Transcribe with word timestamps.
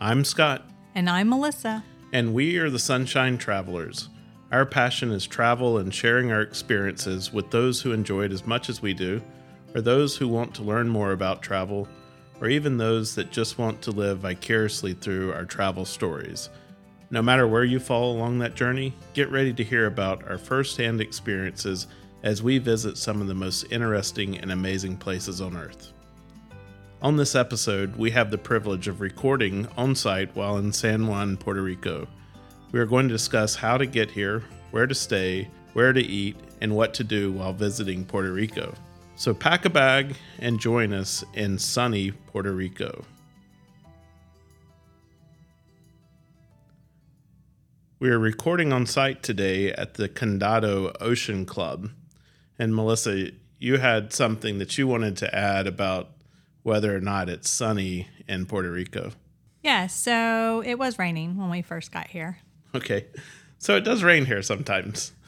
I'm 0.00 0.24
Scott, 0.24 0.62
And 0.94 1.08
I'm 1.10 1.28
Melissa. 1.28 1.84
and 2.12 2.32
we 2.34 2.56
are 2.58 2.70
the 2.70 2.78
Sunshine 2.78 3.38
Travelers. 3.38 4.08
Our 4.50 4.66
passion 4.66 5.12
is 5.12 5.26
travel 5.26 5.78
and 5.78 5.94
sharing 5.94 6.32
our 6.32 6.40
experiences 6.40 7.32
with 7.32 7.50
those 7.50 7.80
who 7.82 7.92
enjoy 7.92 8.24
it 8.24 8.32
as 8.32 8.46
much 8.46 8.68
as 8.68 8.82
we 8.82 8.94
do, 8.94 9.22
or 9.74 9.80
those 9.80 10.16
who 10.16 10.26
want 10.26 10.54
to 10.54 10.62
learn 10.62 10.88
more 10.88 11.12
about 11.12 11.42
travel, 11.42 11.86
or 12.40 12.48
even 12.48 12.76
those 12.78 13.14
that 13.14 13.30
just 13.30 13.58
want 13.58 13.82
to 13.82 13.90
live 13.92 14.20
vicariously 14.20 14.94
through 14.94 15.32
our 15.32 15.44
travel 15.44 15.84
stories. 15.84 16.48
No 17.10 17.22
matter 17.22 17.46
where 17.46 17.64
you 17.64 17.78
fall 17.78 18.16
along 18.16 18.38
that 18.38 18.54
journey, 18.54 18.94
get 19.14 19.30
ready 19.30 19.52
to 19.52 19.62
hear 19.64 19.86
about 19.86 20.26
our 20.28 20.38
firsthand 20.38 21.00
experiences 21.00 21.86
as 22.22 22.42
we 22.42 22.58
visit 22.58 22.96
some 22.98 23.20
of 23.20 23.26
the 23.28 23.34
most 23.34 23.64
interesting 23.70 24.38
and 24.38 24.50
amazing 24.50 24.96
places 24.96 25.40
on 25.40 25.56
Earth. 25.56 25.92
On 27.02 27.16
this 27.16 27.34
episode, 27.34 27.96
we 27.96 28.10
have 28.10 28.30
the 28.30 28.36
privilege 28.36 28.86
of 28.86 29.00
recording 29.00 29.66
on 29.78 29.94
site 29.94 30.36
while 30.36 30.58
in 30.58 30.70
San 30.70 31.06
Juan, 31.06 31.38
Puerto 31.38 31.62
Rico. 31.62 32.06
We 32.72 32.78
are 32.78 32.84
going 32.84 33.08
to 33.08 33.14
discuss 33.14 33.54
how 33.54 33.78
to 33.78 33.86
get 33.86 34.10
here, 34.10 34.44
where 34.70 34.86
to 34.86 34.94
stay, 34.94 35.48
where 35.72 35.94
to 35.94 36.00
eat, 36.02 36.36
and 36.60 36.76
what 36.76 36.92
to 36.94 37.04
do 37.04 37.32
while 37.32 37.54
visiting 37.54 38.04
Puerto 38.04 38.30
Rico. 38.30 38.74
So 39.16 39.32
pack 39.32 39.64
a 39.64 39.70
bag 39.70 40.14
and 40.40 40.60
join 40.60 40.92
us 40.92 41.24
in 41.32 41.58
sunny 41.58 42.10
Puerto 42.10 42.52
Rico. 42.52 43.06
We 47.98 48.10
are 48.10 48.18
recording 48.18 48.74
on 48.74 48.84
site 48.84 49.22
today 49.22 49.72
at 49.72 49.94
the 49.94 50.10
Condado 50.10 50.94
Ocean 51.00 51.46
Club. 51.46 51.92
And 52.58 52.74
Melissa, 52.74 53.30
you 53.58 53.78
had 53.78 54.12
something 54.12 54.58
that 54.58 54.76
you 54.76 54.86
wanted 54.86 55.16
to 55.16 55.34
add 55.34 55.66
about 55.66 56.10
whether 56.62 56.94
or 56.94 57.00
not 57.00 57.28
it's 57.28 57.48
sunny 57.48 58.08
in 58.28 58.46
Puerto 58.46 58.70
Rico. 58.70 59.12
Yeah, 59.62 59.86
so 59.86 60.62
it 60.64 60.78
was 60.78 60.98
raining 60.98 61.36
when 61.36 61.50
we 61.50 61.62
first 61.62 61.92
got 61.92 62.08
here. 62.08 62.38
Okay. 62.74 63.06
So 63.58 63.76
it 63.76 63.82
does 63.82 64.02
rain 64.02 64.26
here 64.26 64.42
sometimes. 64.42 65.12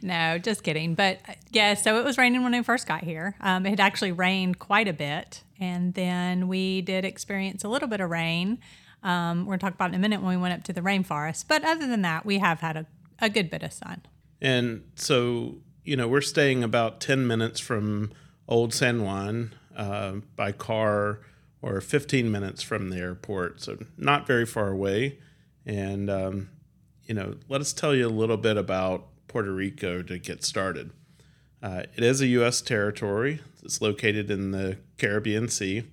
No, 0.00 0.38
just 0.38 0.62
kidding. 0.62 0.94
But 0.94 1.18
uh, 1.28 1.32
yeah, 1.50 1.74
so 1.74 1.98
it 1.98 2.04
was 2.04 2.18
raining 2.18 2.44
when 2.44 2.52
we 2.52 2.62
first 2.62 2.86
got 2.86 3.02
here. 3.02 3.34
Um, 3.40 3.66
it 3.66 3.70
had 3.70 3.80
actually 3.80 4.12
rained 4.12 4.60
quite 4.60 4.86
a 4.86 4.92
bit. 4.92 5.42
And 5.58 5.92
then 5.94 6.46
we 6.46 6.82
did 6.82 7.04
experience 7.04 7.64
a 7.64 7.68
little 7.68 7.88
bit 7.88 8.00
of 8.00 8.08
rain. 8.08 8.58
Um, 9.02 9.40
we're 9.40 9.50
going 9.50 9.58
to 9.58 9.64
talk 9.66 9.74
about 9.74 9.90
it 9.90 9.94
in 9.94 10.00
a 10.00 10.02
minute 10.02 10.20
when 10.20 10.30
we 10.30 10.36
went 10.36 10.54
up 10.54 10.62
to 10.64 10.72
the 10.72 10.82
rainforest. 10.82 11.46
But 11.48 11.64
other 11.64 11.86
than 11.86 12.02
that, 12.02 12.24
we 12.24 12.38
have 12.38 12.60
had 12.60 12.76
a, 12.76 12.86
a 13.18 13.28
good 13.28 13.50
bit 13.50 13.62
of 13.62 13.72
sun. 13.72 14.02
And 14.40 14.84
so, 14.94 15.56
you 15.84 15.96
know, 15.96 16.06
we're 16.06 16.20
staying 16.20 16.62
about 16.62 17.00
10 17.00 17.26
minutes 17.26 17.58
from 17.58 18.12
Old 18.48 18.72
San 18.72 19.02
Juan 19.02 19.52
uh, 19.76 20.14
by 20.34 20.52
car 20.52 21.20
or 21.62 21.80
15 21.80 22.30
minutes 22.30 22.62
from 22.62 22.90
the 22.90 22.98
airport. 22.98 23.60
So 23.60 23.78
not 23.96 24.26
very 24.26 24.46
far 24.46 24.68
away. 24.68 25.18
And, 25.64 26.08
um, 26.10 26.48
you 27.04 27.14
know, 27.14 27.36
let 27.48 27.60
us 27.60 27.72
tell 27.72 27.94
you 27.94 28.06
a 28.06 28.08
little 28.08 28.36
bit 28.36 28.56
about 28.56 29.06
Puerto 29.28 29.52
Rico 29.52 30.02
to 30.02 30.18
get 30.18 30.44
started. 30.44 30.90
Uh, 31.62 31.82
it 31.96 32.04
is 32.04 32.20
a 32.20 32.26
U.S. 32.28 32.60
territory. 32.60 33.40
It's 33.62 33.80
located 33.80 34.30
in 34.30 34.52
the 34.52 34.78
Caribbean 34.98 35.48
Sea, 35.48 35.84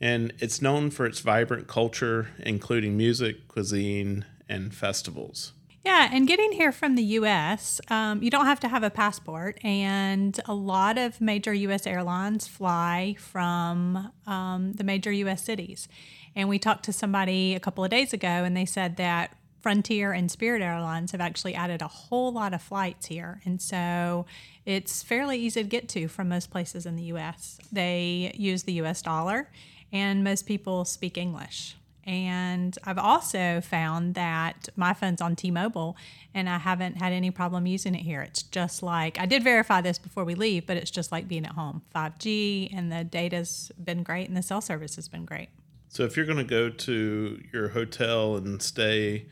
and 0.00 0.32
it's 0.38 0.62
known 0.62 0.90
for 0.90 1.04
its 1.04 1.20
vibrant 1.20 1.68
culture, 1.68 2.28
including 2.38 2.96
music, 2.96 3.46
cuisine, 3.46 4.24
and 4.48 4.74
festivals. 4.74 5.52
Yeah, 5.82 6.10
and 6.12 6.28
getting 6.28 6.52
here 6.52 6.72
from 6.72 6.94
the 6.94 7.02
US, 7.02 7.80
um, 7.88 8.22
you 8.22 8.30
don't 8.30 8.44
have 8.44 8.60
to 8.60 8.68
have 8.68 8.82
a 8.82 8.90
passport. 8.90 9.58
And 9.64 10.38
a 10.44 10.52
lot 10.54 10.98
of 10.98 11.20
major 11.20 11.54
US 11.54 11.86
airlines 11.86 12.46
fly 12.46 13.16
from 13.18 14.12
um, 14.26 14.74
the 14.74 14.84
major 14.84 15.10
US 15.10 15.42
cities. 15.42 15.88
And 16.36 16.48
we 16.48 16.58
talked 16.58 16.84
to 16.84 16.92
somebody 16.92 17.54
a 17.54 17.60
couple 17.60 17.82
of 17.82 17.90
days 17.90 18.12
ago, 18.12 18.28
and 18.28 18.56
they 18.56 18.66
said 18.66 18.96
that 18.96 19.36
Frontier 19.60 20.12
and 20.12 20.30
Spirit 20.30 20.62
Airlines 20.62 21.12
have 21.12 21.20
actually 21.20 21.54
added 21.54 21.82
a 21.82 21.88
whole 21.88 22.32
lot 22.32 22.54
of 22.54 22.62
flights 22.62 23.06
here. 23.06 23.40
And 23.44 23.60
so 23.60 24.26
it's 24.64 25.02
fairly 25.02 25.38
easy 25.38 25.62
to 25.62 25.68
get 25.68 25.88
to 25.90 26.08
from 26.08 26.28
most 26.28 26.50
places 26.50 26.86
in 26.86 26.96
the 26.96 27.04
US. 27.04 27.58
They 27.72 28.32
use 28.36 28.64
the 28.64 28.72
US 28.74 29.00
dollar, 29.02 29.50
and 29.92 30.22
most 30.22 30.46
people 30.46 30.84
speak 30.84 31.16
English. 31.16 31.76
And 32.04 32.76
I've 32.84 32.98
also 32.98 33.60
found 33.60 34.14
that 34.14 34.68
my 34.76 34.94
phone's 34.94 35.20
on 35.20 35.36
T 35.36 35.50
Mobile 35.50 35.96
and 36.34 36.48
I 36.48 36.58
haven't 36.58 36.96
had 36.96 37.12
any 37.12 37.30
problem 37.30 37.66
using 37.66 37.94
it 37.94 38.02
here. 38.02 38.22
It's 38.22 38.42
just 38.42 38.82
like, 38.82 39.18
I 39.18 39.26
did 39.26 39.42
verify 39.42 39.80
this 39.80 39.98
before 39.98 40.24
we 40.24 40.34
leave, 40.34 40.66
but 40.66 40.76
it's 40.76 40.90
just 40.90 41.12
like 41.12 41.28
being 41.28 41.44
at 41.44 41.52
home 41.52 41.82
5G, 41.94 42.74
and 42.74 42.90
the 42.90 43.04
data's 43.04 43.70
been 43.82 44.02
great 44.02 44.28
and 44.28 44.36
the 44.36 44.42
cell 44.42 44.60
service 44.60 44.96
has 44.96 45.08
been 45.08 45.24
great. 45.24 45.48
So 45.88 46.04
if 46.04 46.16
you're 46.16 46.26
going 46.26 46.38
to 46.38 46.44
go 46.44 46.70
to 46.70 47.42
your 47.52 47.68
hotel 47.68 48.36
and 48.36 48.62
stay 48.62 49.26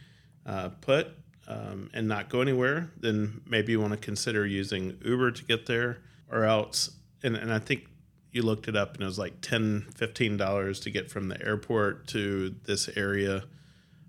uh, 0.44 0.70
put 0.80 1.08
um, 1.46 1.88
and 1.94 2.08
not 2.08 2.28
go 2.28 2.40
anywhere, 2.40 2.90
then 2.98 3.40
maybe 3.46 3.72
you 3.72 3.80
want 3.80 3.92
to 3.92 3.98
consider 3.98 4.46
using 4.46 4.98
Uber 5.04 5.30
to 5.32 5.44
get 5.44 5.66
there, 5.66 5.98
or 6.30 6.44
else. 6.44 6.90
And, 7.22 7.36
and 7.36 7.52
I 7.52 7.58
think 7.58 7.86
you 8.32 8.42
looked 8.42 8.68
it 8.68 8.76
up, 8.76 8.94
and 8.94 9.02
it 9.02 9.06
was 9.06 9.18
like 9.18 9.40
10 9.40 9.86
$15 9.94 10.82
to 10.82 10.90
get 10.90 11.10
from 11.10 11.28
the 11.28 11.42
airport 11.44 12.06
to 12.08 12.54
this 12.64 12.88
area, 12.96 13.44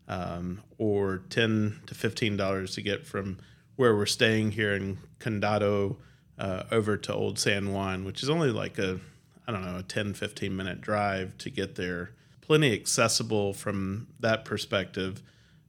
um, 0.07 0.61
or 0.77 1.23
10 1.29 1.81
to 1.87 1.95
$15 1.95 2.73
to 2.73 2.81
get 2.81 3.05
from 3.05 3.37
where 3.75 3.95
we're 3.95 4.05
staying 4.05 4.51
here 4.51 4.73
in 4.73 4.97
Condado 5.19 5.97
uh, 6.37 6.63
over 6.71 6.97
to 6.97 7.13
Old 7.13 7.39
San 7.39 7.73
Juan, 7.73 8.03
which 8.03 8.23
is 8.23 8.29
only 8.29 8.49
like 8.49 8.77
a, 8.77 8.99
I 9.47 9.51
don't 9.51 9.63
know, 9.63 9.77
a 9.77 9.83
10, 9.83 10.13
15 10.13 10.55
minute 10.55 10.81
drive 10.81 11.37
to 11.39 11.49
get 11.49 11.75
there. 11.75 12.11
Plenty 12.41 12.73
accessible 12.73 13.53
from 13.53 14.07
that 14.19 14.43
perspective. 14.43 15.21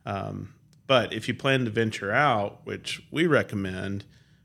Um, 0.06 0.54
but 0.86 1.12
if 1.12 1.28
you 1.28 1.34
plan 1.34 1.66
to 1.66 1.70
venture 1.70 2.10
out, 2.10 2.62
which 2.64 3.02
we 3.12 3.26
recommend, 3.26 4.04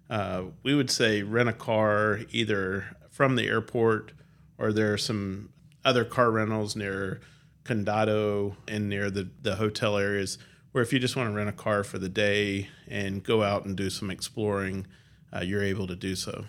uh, 0.09 0.44
we 0.61 0.75
would 0.75 0.91
say 0.91 1.23
rent 1.23 1.49
a 1.49 1.53
car 1.53 2.19
either 2.31 2.85
from 3.15 3.37
the 3.37 3.47
airport 3.47 4.11
or 4.57 4.73
there 4.73 4.91
are 4.91 4.97
some 4.97 5.47
other 5.85 6.03
car 6.03 6.29
rentals 6.29 6.75
near 6.75 7.21
Condado 7.63 8.57
and 8.67 8.89
near 8.89 9.09
the, 9.09 9.29
the 9.41 9.55
hotel 9.55 9.97
areas 9.97 10.37
where 10.73 10.83
if 10.83 10.91
you 10.91 10.99
just 10.99 11.15
want 11.15 11.29
to 11.29 11.33
rent 11.33 11.47
a 11.47 11.53
car 11.53 11.85
for 11.85 11.97
the 11.97 12.09
day 12.09 12.67
and 12.89 13.23
go 13.23 13.41
out 13.41 13.63
and 13.63 13.77
do 13.77 13.89
some 13.89 14.11
exploring, 14.11 14.85
uh, 15.33 15.39
you're 15.39 15.63
able 15.63 15.87
to 15.87 15.95
do 15.95 16.13
so. 16.13 16.43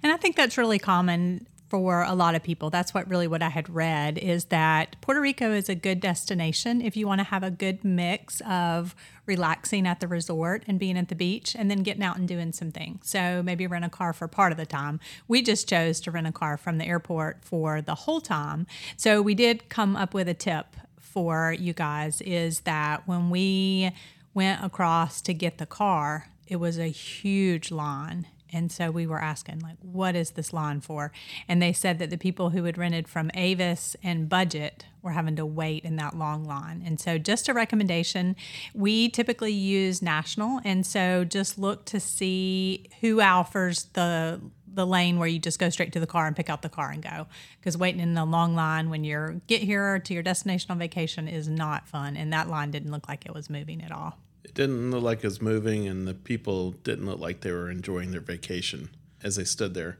And 0.00 0.12
I 0.12 0.16
think 0.16 0.36
that's 0.36 0.56
really 0.56 0.78
common 0.78 1.48
for 1.68 2.02
a 2.02 2.14
lot 2.14 2.34
of 2.34 2.42
people. 2.42 2.70
That's 2.70 2.94
what 2.94 3.08
really 3.08 3.26
what 3.26 3.42
I 3.42 3.48
had 3.48 3.68
read 3.68 4.18
is 4.18 4.46
that 4.46 4.96
Puerto 5.00 5.20
Rico 5.20 5.52
is 5.52 5.68
a 5.68 5.74
good 5.74 6.00
destination 6.00 6.80
if 6.80 6.96
you 6.96 7.06
want 7.06 7.18
to 7.18 7.24
have 7.24 7.42
a 7.42 7.50
good 7.50 7.84
mix 7.84 8.40
of 8.46 8.94
relaxing 9.26 9.86
at 9.86 9.98
the 9.98 10.06
resort 10.06 10.62
and 10.68 10.78
being 10.78 10.96
at 10.96 11.08
the 11.08 11.14
beach 11.16 11.56
and 11.58 11.70
then 11.70 11.82
getting 11.82 12.02
out 12.02 12.16
and 12.16 12.28
doing 12.28 12.52
some 12.52 12.70
things. 12.70 13.10
So 13.10 13.42
maybe 13.42 13.66
rent 13.66 13.84
a 13.84 13.88
car 13.88 14.12
for 14.12 14.28
part 14.28 14.52
of 14.52 14.58
the 14.58 14.66
time. 14.66 15.00
We 15.26 15.42
just 15.42 15.68
chose 15.68 16.00
to 16.00 16.10
rent 16.10 16.28
a 16.28 16.32
car 16.32 16.56
from 16.56 16.78
the 16.78 16.86
airport 16.86 17.44
for 17.44 17.82
the 17.82 17.94
whole 17.94 18.20
time. 18.20 18.66
So 18.96 19.20
we 19.20 19.34
did 19.34 19.68
come 19.68 19.96
up 19.96 20.14
with 20.14 20.28
a 20.28 20.34
tip 20.34 20.76
for 21.00 21.52
you 21.58 21.72
guys 21.72 22.20
is 22.20 22.60
that 22.60 23.08
when 23.08 23.30
we 23.30 23.90
went 24.34 24.62
across 24.62 25.20
to 25.22 25.34
get 25.34 25.58
the 25.58 25.66
car, 25.66 26.28
it 26.46 26.56
was 26.56 26.78
a 26.78 26.88
huge 26.88 27.72
line 27.72 28.26
and 28.56 28.72
so 28.72 28.90
we 28.90 29.06
were 29.06 29.20
asking, 29.20 29.60
like, 29.60 29.76
what 29.82 30.16
is 30.16 30.30
this 30.30 30.50
line 30.50 30.80
for? 30.80 31.12
And 31.46 31.60
they 31.60 31.74
said 31.74 31.98
that 31.98 32.08
the 32.08 32.16
people 32.16 32.50
who 32.50 32.64
had 32.64 32.78
rented 32.78 33.06
from 33.06 33.30
Avis 33.34 33.96
and 34.02 34.30
Budget 34.30 34.86
were 35.02 35.10
having 35.10 35.36
to 35.36 35.44
wait 35.44 35.84
in 35.84 35.96
that 35.96 36.16
long 36.16 36.42
line. 36.42 36.82
And 36.82 36.98
so, 36.98 37.18
just 37.18 37.50
a 37.50 37.52
recommendation 37.52 38.34
we 38.74 39.10
typically 39.10 39.52
use 39.52 40.00
National. 40.00 40.62
And 40.64 40.86
so, 40.86 41.22
just 41.22 41.58
look 41.58 41.84
to 41.86 42.00
see 42.00 42.88
who 43.02 43.20
offers 43.20 43.84
the 43.92 44.40
the 44.66 44.86
lane 44.86 45.18
where 45.18 45.28
you 45.28 45.38
just 45.38 45.58
go 45.58 45.68
straight 45.68 45.92
to 45.92 46.00
the 46.00 46.06
car 46.06 46.26
and 46.26 46.34
pick 46.34 46.48
out 46.48 46.62
the 46.62 46.68
car 46.68 46.90
and 46.90 47.02
go 47.02 47.26
because 47.58 47.78
waiting 47.78 48.00
in 48.00 48.12
the 48.12 48.26
long 48.26 48.54
line 48.54 48.90
when 48.90 49.04
you're 49.04 49.40
get 49.46 49.62
here 49.62 49.98
to 49.98 50.12
your 50.12 50.22
destination 50.22 50.70
on 50.70 50.78
vacation 50.78 51.28
is 51.28 51.48
not 51.48 51.88
fun 51.88 52.14
and 52.14 52.30
that 52.30 52.46
line 52.50 52.70
didn't 52.70 52.90
look 52.90 53.08
like 53.08 53.24
it 53.24 53.32
was 53.32 53.48
moving 53.48 53.82
at 53.82 53.90
all 53.90 54.18
it 54.46 54.54
didn't 54.54 54.92
look 54.92 55.02
like 55.02 55.18
it 55.18 55.24
was 55.24 55.42
moving, 55.42 55.88
and 55.88 56.06
the 56.06 56.14
people 56.14 56.70
didn't 56.70 57.04
look 57.04 57.18
like 57.18 57.40
they 57.40 57.50
were 57.50 57.68
enjoying 57.68 58.12
their 58.12 58.20
vacation 58.20 58.90
as 59.24 59.34
they 59.34 59.42
stood 59.42 59.74
there. 59.74 59.98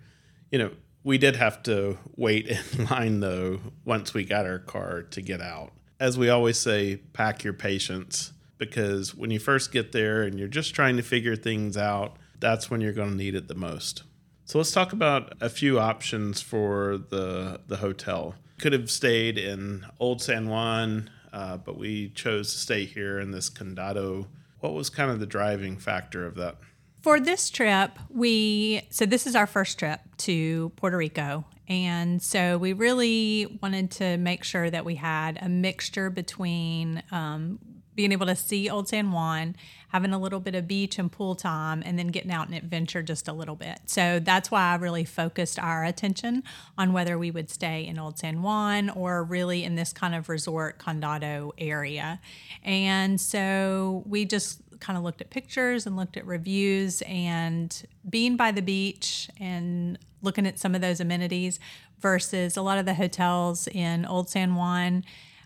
You 0.53 0.61
know, 0.61 0.71
we 1.03 1.19
did 1.19 1.35
have 1.35 1.65
to 1.65 1.99
wait 2.15 2.47
in 2.79 2.85
line 2.85 3.19
though 3.19 3.59
once 3.85 4.15
we 4.15 4.25
got 4.25 4.47
our 4.47 4.61
car 4.61 5.03
to 5.03 5.21
get 5.21 5.41
out. 5.41 5.73
As 5.99 6.17
we 6.17 6.29
always 6.29 6.59
say, 6.59 6.97
pack 7.13 7.43
your 7.43 7.55
patience 7.55 8.33
because 8.57 9.17
when 9.17 9.33
you 9.33 9.41
first 9.41 9.73
get 9.73 9.91
there 9.91 10.23
and 10.23 10.39
you're 10.39 10.47
just 10.47 10.77
trying 10.77 10.97
to 10.97 11.03
figure 11.03 11.35
things 11.35 11.77
out, 11.77 12.17
that's 12.39 12.71
when 12.71 12.81
you're 12.81 12.93
going 12.93 13.11
to 13.11 13.17
need 13.17 13.35
it 13.35 13.49
the 13.49 13.55
most. 13.57 14.05
So 14.45 14.59
let's 14.59 14.71
talk 14.71 14.93
about 14.93 15.33
a 15.41 15.49
few 15.49 15.81
options 15.81 16.41
for 16.41 16.99
the 16.99 17.63
the 17.67 17.79
hotel. 17.79 18.37
Could 18.59 18.75
have 18.75 18.93
stayed 18.93 19.39
in 19.39 19.85
Old 19.99 20.23
San 20.23 20.49
Juan, 20.49 21.11
uh, 21.33 21.57
but 21.57 21.79
we 21.79 22.11
chose 22.11 22.53
to 22.53 22.59
stay 22.59 22.85
here 22.85 23.19
in 23.19 23.31
this 23.31 23.51
Condado. 23.51 24.27
What 24.61 24.75
was 24.75 24.91
kind 24.91 25.11
of 25.11 25.21
the 25.21 25.27
driving 25.27 25.79
factor 25.79 26.27
of 26.27 26.35
that? 26.37 26.57
For 27.03 27.21
this 27.21 27.51
trip, 27.51 27.99
we 28.11 28.83
so 28.91 29.07
this 29.07 29.27
is 29.27 29.37
our 29.37 29.47
first 29.47 29.79
trip 29.79 30.01
to 30.19 30.71
Puerto 30.77 30.97
Rico, 30.97 31.45
And 31.69 32.23
so 32.23 32.59
we 32.59 32.73
really 32.73 33.59
wanted 33.63 33.91
to 33.93 34.17
make 34.19 34.45
sure 34.45 34.71
that 34.71 34.85
we 34.85 34.95
had 34.95 35.39
a 35.41 35.49
mixture 35.49 36.11
between 36.11 37.03
um, 37.11 37.59
being 37.97 38.13
able 38.13 38.27
to 38.27 38.37
see 38.37 38.71
Old 38.71 38.89
San 38.89 39.11
Juan, 39.11 39.57
having 39.89 40.13
a 40.13 40.19
little 40.19 40.39
bit 40.39 40.55
of 40.55 40.69
beach 40.69 40.99
and 40.99 41.11
pool 41.11 41.35
time, 41.35 41.83
and 41.85 41.99
then 41.99 42.09
getting 42.09 42.31
out 42.31 42.47
and 42.47 42.57
adventure 42.57 43.03
just 43.03 43.27
a 43.27 43.33
little 43.33 43.57
bit. 43.57 43.81
So 43.87 44.21
that's 44.21 44.51
why 44.51 44.73
I 44.73 44.75
really 44.77 45.05
focused 45.05 45.59
our 45.59 45.85
attention 45.85 46.45
on 46.77 46.93
whether 46.93 47.19
we 47.19 47.31
would 47.31 47.51
stay 47.51 47.85
in 47.87 47.99
Old 47.99 48.19
San 48.19 48.43
Juan 48.43 48.91
or 48.91 49.25
really 49.25 49.65
in 49.65 49.75
this 49.75 49.93
kind 49.93 50.15
of 50.15 50.29
resort 50.29 50.79
condado 50.79 51.53
area. 51.59 52.21
And 52.63 53.21
so 53.21 54.05
we 54.07 54.27
just 54.27 54.61
kind 54.79 54.99
of 54.99 55.03
looked 55.03 55.23
at 55.23 55.31
pictures 55.31 55.87
and 55.87 55.97
looked 55.97 56.19
at 56.19 56.27
reviews 56.27 57.03
and 57.03 57.87
being 58.09 58.37
by 58.37 58.53
the 58.53 58.61
beach 58.61 59.31
and 59.41 59.99
looking 60.21 60.47
at 60.47 60.59
some 60.59 60.75
of 60.75 60.83
those 60.83 61.01
amenities 61.01 61.59
versus 62.01 62.59
a 62.59 62.63
lot 62.63 62.77
of 62.77 62.85
the 62.85 62.95
hotels 62.95 63.69
in 63.69 64.05
Old 64.05 64.29
San 64.29 64.55
Juan 64.55 65.03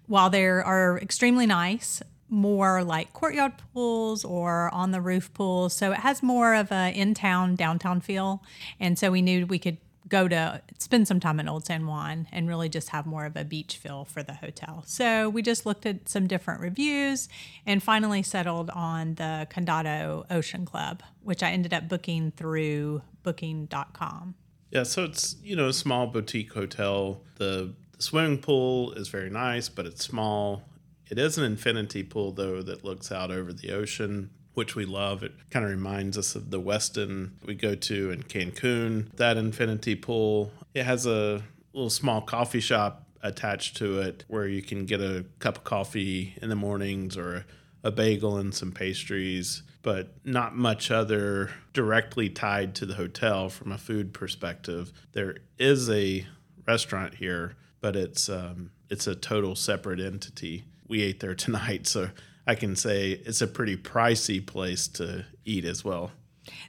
while 0.07 0.29
they 0.29 0.45
are 0.45 0.99
extremely 1.01 1.47
nice 1.47 2.03
more 2.31 2.83
like 2.85 3.13
courtyard 3.13 3.53
pools 3.75 4.25
or 4.25 4.73
on 4.73 4.93
the 4.93 5.01
roof 5.01 5.33
pools. 5.35 5.75
So 5.75 5.93
it 5.93 5.99
has 5.99 6.23
more 6.23 6.55
of 6.55 6.71
a 6.73 6.93
in 6.95 7.13
town, 7.13 7.57
downtown 7.57 8.01
feel. 8.01 8.43
And 8.79 8.99
so 8.99 9.11
we 9.11 9.21
knew 9.21 9.47
we 9.47 9.59
could 9.59 9.79
go 10.09 10.29
to 10.29 10.61
spend 10.79 11.07
some 11.07 11.21
time 11.21 11.41
in 11.41 11.49
Old 11.49 11.65
San 11.65 11.87
Juan 11.87 12.27
and 12.33 12.49
really 12.49 12.69
just 12.69 12.91
have 12.91 13.07
more 13.07 13.25
of 13.25 13.37
a 13.37 13.45
beach 13.45 13.77
feel 13.77 14.05
for 14.05 14.23
the 14.23 14.35
hotel. 14.35 14.83
So 14.87 15.29
we 15.29 15.41
just 15.41 15.65
looked 15.65 15.87
at 15.87 16.09
some 16.09 16.27
different 16.27 16.61
reviews 16.61 17.29
and 17.65 17.83
finally 17.83 18.23
settled 18.23 18.71
on 18.71 19.15
the 19.15 19.47
Condado 19.51 20.27
Ocean 20.31 20.67
Club, 20.67 21.03
which 21.23 21.43
I 21.43 21.51
ended 21.51 21.73
up 21.73 21.89
booking 21.89 22.33
through 22.33 23.03
booking.com. 23.23 24.35
Yeah, 24.71 24.83
so 24.83 25.05
it's, 25.05 25.37
you 25.43 25.57
know, 25.57 25.69
a 25.69 25.73
small 25.73 26.07
boutique 26.07 26.53
hotel. 26.53 27.23
The, 27.37 27.75
the 27.97 28.03
swimming 28.03 28.39
pool 28.39 28.93
is 28.93 29.09
very 29.09 29.31
nice, 29.31 29.69
but 29.69 29.87
it's 29.87 30.05
small. 30.05 30.65
It 31.11 31.19
is 31.19 31.37
an 31.37 31.45
infinity 31.45 32.05
pool, 32.05 32.31
though, 32.31 32.63
that 32.63 32.85
looks 32.85 33.11
out 33.11 33.33
over 33.33 33.53
the 33.53 33.73
ocean, 33.73 34.31
which 34.55 34.77
we 34.77 34.85
love. 34.85 35.25
It 35.25 35.33
kind 35.51 35.65
of 35.65 35.71
reminds 35.73 36.17
us 36.17 36.37
of 36.37 36.51
the 36.51 36.61
Westin 36.61 37.31
we 37.45 37.57
go 37.57 37.75
to 37.75 38.11
in 38.13 38.23
Cancun. 38.23 39.11
That 39.17 39.37
infinity 39.37 39.97
pool, 39.97 40.53
it 40.73 40.85
has 40.85 41.07
a 41.07 41.43
little 41.73 41.91
small 41.91 42.21
coffee 42.21 42.61
shop 42.61 43.09
attached 43.23 43.77
to 43.79 43.99
it 43.99 44.25
where 44.29 44.47
you 44.47 44.63
can 44.63 44.87
get 44.87 45.01
a 45.01 45.25
cup 45.41 45.59
of 45.59 45.65
coffee 45.65 46.37
in 46.41 46.49
the 46.49 46.57
mornings 46.57 47.17
or 47.17 47.45
a 47.83 47.91
bagel 47.91 48.37
and 48.37 48.55
some 48.55 48.71
pastries, 48.71 49.63
but 49.83 50.15
not 50.25 50.55
much 50.55 50.93
other 50.93 51.51
directly 51.73 52.29
tied 52.29 52.75
to 52.77 52.87
the 52.87 52.95
hotel 52.95 53.49
from 53.49 53.73
a 53.73 53.79
food 53.79 54.15
perspective. 54.15 54.93
There 55.13 55.39
is 55.59 55.91
a 55.91 56.27
restaurant 56.69 57.15
here, 57.15 57.57
but 57.81 57.97
it's 57.97 58.29
um, 58.29 58.71
it's 58.89 59.07
a 59.07 59.15
total 59.15 59.57
separate 59.57 60.01
entity 60.01 60.65
we 60.91 61.03
ate 61.03 61.21
there 61.21 61.35
tonight, 61.35 61.87
so 61.87 62.11
I 62.47 62.55
can 62.55 62.77
say 62.77 63.13
it's 63.13 63.41
a 63.41 63.47
pretty 63.47 63.77
pricey 63.77 64.45
place 64.45 64.89
to 64.89 65.25
eat 65.45 65.65
as 65.65 65.85
well. 65.85 66.11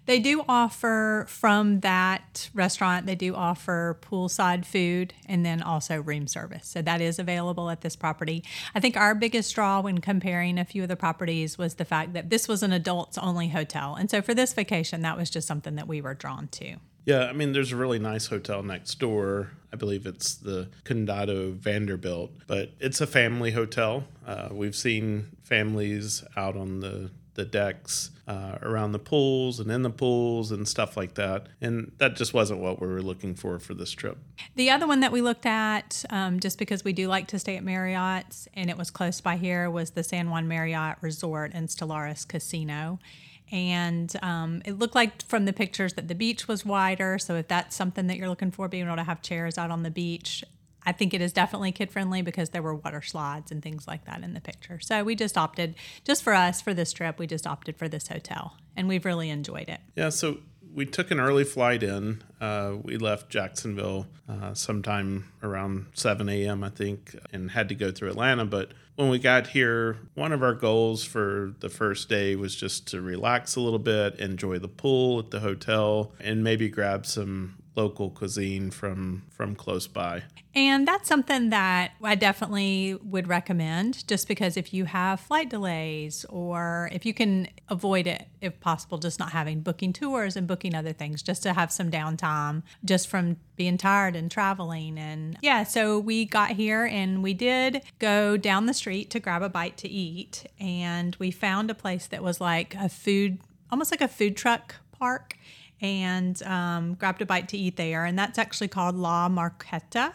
They 0.05 0.19
do 0.19 0.43
offer 0.47 1.25
from 1.27 1.79
that 1.79 2.49
restaurant, 2.53 3.05
they 3.05 3.15
do 3.15 3.33
offer 3.33 3.97
poolside 4.01 4.65
food 4.65 5.13
and 5.25 5.45
then 5.45 5.63
also 5.63 6.01
room 6.01 6.27
service. 6.27 6.67
So 6.67 6.81
that 6.81 7.01
is 7.01 7.17
available 7.17 7.69
at 7.69 7.81
this 7.81 7.95
property. 7.95 8.43
I 8.75 8.79
think 8.79 8.95
our 8.95 9.15
biggest 9.15 9.55
draw 9.55 9.81
when 9.81 9.99
comparing 9.99 10.59
a 10.59 10.65
few 10.65 10.83
of 10.83 10.89
the 10.89 10.95
properties 10.95 11.57
was 11.57 11.75
the 11.75 11.85
fact 11.85 12.13
that 12.13 12.29
this 12.29 12.47
was 12.47 12.61
an 12.61 12.71
adults 12.71 13.17
only 13.17 13.49
hotel. 13.49 13.95
And 13.95 14.09
so 14.09 14.21
for 14.21 14.33
this 14.33 14.53
vacation, 14.53 15.01
that 15.01 15.17
was 15.17 15.29
just 15.29 15.47
something 15.47 15.75
that 15.75 15.87
we 15.87 16.01
were 16.01 16.13
drawn 16.13 16.47
to. 16.49 16.75
Yeah, 17.05 17.25
I 17.25 17.33
mean, 17.33 17.53
there's 17.53 17.71
a 17.71 17.77
really 17.77 17.99
nice 17.99 18.27
hotel 18.27 18.61
next 18.61 18.99
door. 18.99 19.51
I 19.73 19.77
believe 19.77 20.05
it's 20.05 20.35
the 20.35 20.69
Condado 20.83 21.53
Vanderbilt, 21.53 22.31
but 22.47 22.71
it's 22.79 23.01
a 23.01 23.07
family 23.07 23.51
hotel. 23.51 24.03
Uh, 24.25 24.49
we've 24.51 24.75
seen 24.75 25.27
families 25.43 26.23
out 26.35 26.57
on 26.57 26.81
the 26.81 27.11
the 27.35 27.45
decks 27.45 28.11
uh, 28.27 28.57
around 28.61 28.91
the 28.91 28.99
pools 28.99 29.59
and 29.59 29.71
in 29.71 29.81
the 29.83 29.89
pools 29.89 30.51
and 30.51 30.67
stuff 30.67 30.97
like 30.97 31.13
that. 31.15 31.47
And 31.61 31.91
that 31.97 32.15
just 32.15 32.33
wasn't 32.33 32.59
what 32.59 32.81
we 32.81 32.87
were 32.87 33.01
looking 33.01 33.35
for 33.35 33.57
for 33.57 33.73
this 33.73 33.91
trip. 33.91 34.17
The 34.55 34.69
other 34.69 34.85
one 34.85 34.99
that 34.99 35.11
we 35.11 35.21
looked 35.21 35.45
at, 35.45 36.03
um, 36.09 36.39
just 36.39 36.59
because 36.59 36.83
we 36.83 36.93
do 36.93 37.07
like 37.07 37.27
to 37.27 37.39
stay 37.39 37.55
at 37.55 37.63
Marriott's 37.63 38.47
and 38.53 38.69
it 38.69 38.77
was 38.77 38.91
close 38.91 39.21
by 39.21 39.37
here, 39.37 39.69
was 39.69 39.91
the 39.91 40.03
San 40.03 40.29
Juan 40.29 40.47
Marriott 40.47 40.97
Resort 41.01 41.51
and 41.53 41.69
Stellaris 41.69 42.27
Casino 42.27 42.99
and 43.51 44.13
um, 44.21 44.61
it 44.65 44.79
looked 44.79 44.95
like 44.95 45.23
from 45.23 45.45
the 45.45 45.53
pictures 45.53 45.93
that 45.93 46.07
the 46.07 46.15
beach 46.15 46.47
was 46.47 46.65
wider. 46.65 47.19
So 47.19 47.35
if 47.35 47.47
that's 47.47 47.75
something 47.75 48.07
that 48.07 48.17
you're 48.17 48.29
looking 48.29 48.51
for, 48.51 48.67
being 48.67 48.85
able 48.85 48.95
to 48.95 49.03
have 49.03 49.21
chairs 49.21 49.57
out 49.57 49.71
on 49.71 49.83
the 49.83 49.91
beach, 49.91 50.43
I 50.85 50.91
think 50.93 51.13
it 51.13 51.21
is 51.21 51.33
definitely 51.33 51.71
kid 51.71 51.91
friendly 51.91 52.21
because 52.21 52.49
there 52.49 52.61
were 52.61 52.73
water 52.73 53.01
slides 53.01 53.51
and 53.51 53.61
things 53.61 53.87
like 53.87 54.05
that 54.05 54.23
in 54.23 54.33
the 54.33 54.41
picture. 54.41 54.79
So 54.79 55.03
we 55.03 55.15
just 55.15 55.37
opted, 55.37 55.75
just 56.05 56.23
for 56.23 56.33
us 56.33 56.61
for 56.61 56.73
this 56.73 56.93
trip, 56.93 57.19
we 57.19 57.27
just 57.27 57.45
opted 57.45 57.77
for 57.77 57.87
this 57.87 58.07
hotel, 58.07 58.57
and 58.75 58.87
we've 58.87 59.05
really 59.05 59.29
enjoyed 59.29 59.69
it. 59.69 59.79
Yeah. 59.95 60.09
So 60.09 60.37
we 60.73 60.85
took 60.85 61.11
an 61.11 61.19
early 61.19 61.43
flight 61.43 61.83
in. 61.83 62.23
Uh, 62.39 62.75
we 62.81 62.97
left 62.97 63.29
Jacksonville 63.29 64.07
uh, 64.27 64.53
sometime 64.53 65.31
around 65.43 65.87
7 65.93 66.27
a.m., 66.29 66.63
I 66.63 66.69
think, 66.69 67.15
and 67.31 67.51
had 67.51 67.69
to 67.69 67.75
go 67.75 67.91
through 67.91 68.09
Atlanta. 68.09 68.45
But 68.45 68.71
when 69.01 69.09
we 69.09 69.17
got 69.17 69.47
here, 69.47 69.97
one 70.13 70.31
of 70.31 70.43
our 70.43 70.53
goals 70.53 71.03
for 71.03 71.55
the 71.59 71.69
first 71.69 72.07
day 72.07 72.35
was 72.35 72.55
just 72.55 72.85
to 72.89 73.01
relax 73.01 73.55
a 73.55 73.59
little 73.59 73.79
bit, 73.79 74.19
enjoy 74.19 74.59
the 74.59 74.67
pool 74.67 75.17
at 75.17 75.31
the 75.31 75.39
hotel, 75.39 76.11
and 76.19 76.43
maybe 76.43 76.69
grab 76.69 77.07
some 77.07 77.57
local 77.75 78.09
cuisine 78.09 78.69
from 78.69 79.23
from 79.29 79.55
close 79.55 79.87
by. 79.87 80.23
And 80.53 80.85
that's 80.85 81.07
something 81.07 81.49
that 81.51 81.93
I 82.03 82.15
definitely 82.15 82.97
would 83.03 83.27
recommend 83.29 84.05
just 84.07 84.27
because 84.27 84.57
if 84.57 84.73
you 84.73 84.85
have 84.85 85.21
flight 85.21 85.49
delays 85.49 86.25
or 86.27 86.89
if 86.91 87.05
you 87.05 87.13
can 87.13 87.47
avoid 87.69 88.07
it 88.07 88.27
if 88.41 88.59
possible 88.59 88.97
just 88.97 89.17
not 89.17 89.31
having 89.31 89.61
booking 89.61 89.93
tours 89.93 90.35
and 90.35 90.47
booking 90.47 90.75
other 90.75 90.91
things 90.91 91.21
just 91.21 91.43
to 91.43 91.53
have 91.53 91.71
some 91.71 91.89
downtime 91.89 92.63
just 92.83 93.07
from 93.07 93.37
being 93.55 93.77
tired 93.77 94.15
and 94.15 94.29
traveling. 94.29 94.97
And 94.97 95.37
yeah, 95.41 95.63
so 95.63 95.99
we 95.99 96.25
got 96.25 96.51
here 96.51 96.85
and 96.85 97.23
we 97.23 97.33
did 97.33 97.83
go 97.99 98.35
down 98.35 98.65
the 98.65 98.73
street 98.73 99.09
to 99.11 99.19
grab 99.19 99.43
a 99.43 99.49
bite 99.49 99.77
to 99.77 99.87
eat. 99.87 100.45
And 100.59 101.15
we 101.17 101.31
found 101.31 101.71
a 101.71 101.75
place 101.75 102.07
that 102.07 102.21
was 102.21 102.41
like 102.41 102.75
a 102.75 102.89
food 102.89 103.39
almost 103.71 103.91
like 103.91 104.01
a 104.01 104.07
food 104.07 104.35
truck 104.35 104.75
park 104.91 105.37
and 105.81 106.41
um, 106.43 106.93
grabbed 106.93 107.21
a 107.21 107.25
bite 107.25 107.49
to 107.49 107.57
eat 107.57 107.75
there. 107.75 108.05
And 108.05 108.17
that's 108.17 108.37
actually 108.37 108.67
called 108.67 108.95
La 108.95 109.27
Marqueta. 109.29 110.13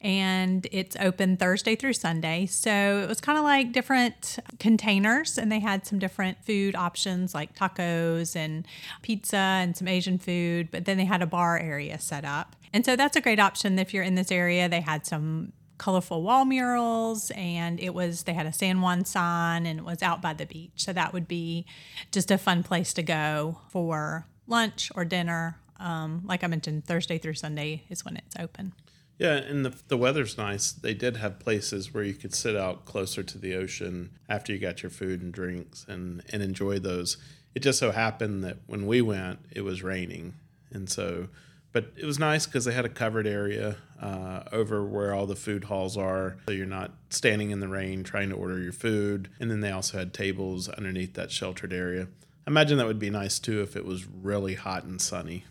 And 0.00 0.66
it's 0.72 0.96
open 1.00 1.36
Thursday 1.36 1.76
through 1.76 1.92
Sunday. 1.92 2.46
So 2.46 3.00
it 3.02 3.08
was 3.08 3.20
kind 3.20 3.38
of 3.38 3.44
like 3.44 3.72
different 3.72 4.38
containers, 4.58 5.38
and 5.38 5.52
they 5.52 5.60
had 5.60 5.86
some 5.86 5.98
different 5.98 6.44
food 6.44 6.74
options 6.74 7.34
like 7.34 7.54
tacos 7.54 8.34
and 8.34 8.66
pizza 9.02 9.36
and 9.36 9.76
some 9.76 9.86
Asian 9.86 10.18
food. 10.18 10.70
But 10.70 10.84
then 10.84 10.96
they 10.96 11.04
had 11.04 11.22
a 11.22 11.26
bar 11.26 11.58
area 11.58 11.98
set 11.98 12.24
up. 12.24 12.56
And 12.72 12.84
so 12.84 12.96
that's 12.96 13.16
a 13.16 13.20
great 13.20 13.40
option 13.40 13.78
if 13.78 13.94
you're 13.94 14.02
in 14.02 14.14
this 14.14 14.32
area. 14.32 14.68
They 14.68 14.80
had 14.80 15.06
some 15.06 15.52
colorful 15.78 16.22
wall 16.22 16.44
murals 16.44 17.30
and 17.36 17.78
it 17.78 17.94
was 17.94 18.24
they 18.24 18.34
had 18.34 18.46
a 18.46 18.52
San 18.52 18.80
Juan 18.80 19.04
sign 19.04 19.64
and 19.64 19.78
it 19.78 19.84
was 19.84 20.02
out 20.02 20.20
by 20.20 20.34
the 20.34 20.44
beach. 20.44 20.72
So 20.74 20.92
that 20.92 21.12
would 21.12 21.28
be 21.28 21.66
just 22.10 22.32
a 22.32 22.36
fun 22.36 22.64
place 22.64 22.92
to 22.94 23.02
go 23.02 23.60
for 23.68 24.26
lunch 24.48 24.90
or 24.94 25.04
dinner. 25.04 25.58
Um, 25.78 26.22
like 26.24 26.42
I 26.42 26.48
mentioned, 26.48 26.86
Thursday 26.86 27.18
through 27.18 27.34
Sunday 27.34 27.84
is 27.88 28.04
when 28.04 28.16
it's 28.16 28.34
open. 28.38 28.72
Yeah, 29.18 29.34
and 29.34 29.64
the, 29.64 29.74
the 29.88 29.96
weather's 29.96 30.38
nice. 30.38 30.70
They 30.70 30.94
did 30.94 31.16
have 31.16 31.40
places 31.40 31.92
where 31.92 32.04
you 32.04 32.14
could 32.14 32.34
sit 32.34 32.56
out 32.56 32.84
closer 32.84 33.22
to 33.24 33.38
the 33.38 33.54
ocean 33.54 34.10
after 34.28 34.52
you 34.52 34.60
got 34.60 34.82
your 34.82 34.90
food 34.90 35.22
and 35.22 35.32
drinks 35.32 35.84
and, 35.88 36.22
and 36.32 36.40
enjoy 36.42 36.78
those. 36.78 37.16
It 37.54 37.60
just 37.60 37.80
so 37.80 37.90
happened 37.90 38.44
that 38.44 38.58
when 38.66 38.86
we 38.86 39.02
went, 39.02 39.40
it 39.50 39.62
was 39.62 39.82
raining. 39.82 40.34
And 40.70 40.88
so, 40.88 41.28
but 41.72 41.92
it 41.96 42.04
was 42.04 42.18
nice 42.18 42.46
because 42.46 42.64
they 42.64 42.72
had 42.72 42.84
a 42.84 42.90
covered 42.90 43.26
area 43.26 43.76
uh, 44.00 44.44
over 44.52 44.84
where 44.84 45.12
all 45.12 45.26
the 45.26 45.34
food 45.34 45.64
halls 45.64 45.96
are. 45.96 46.36
So 46.46 46.52
you're 46.52 46.66
not 46.66 46.92
standing 47.10 47.50
in 47.50 47.58
the 47.58 47.68
rain 47.68 48.04
trying 48.04 48.28
to 48.28 48.36
order 48.36 48.60
your 48.60 48.72
food. 48.72 49.30
And 49.40 49.50
then 49.50 49.60
they 49.60 49.72
also 49.72 49.98
had 49.98 50.14
tables 50.14 50.68
underneath 50.68 51.14
that 51.14 51.32
sheltered 51.32 51.72
area 51.72 52.06
imagine 52.48 52.78
that 52.78 52.86
would 52.86 52.98
be 52.98 53.10
nice 53.10 53.38
too 53.38 53.62
if 53.62 53.76
it 53.76 53.84
was 53.84 54.06
really 54.06 54.54
hot 54.54 54.82
and 54.82 55.00
sunny. 55.00 55.44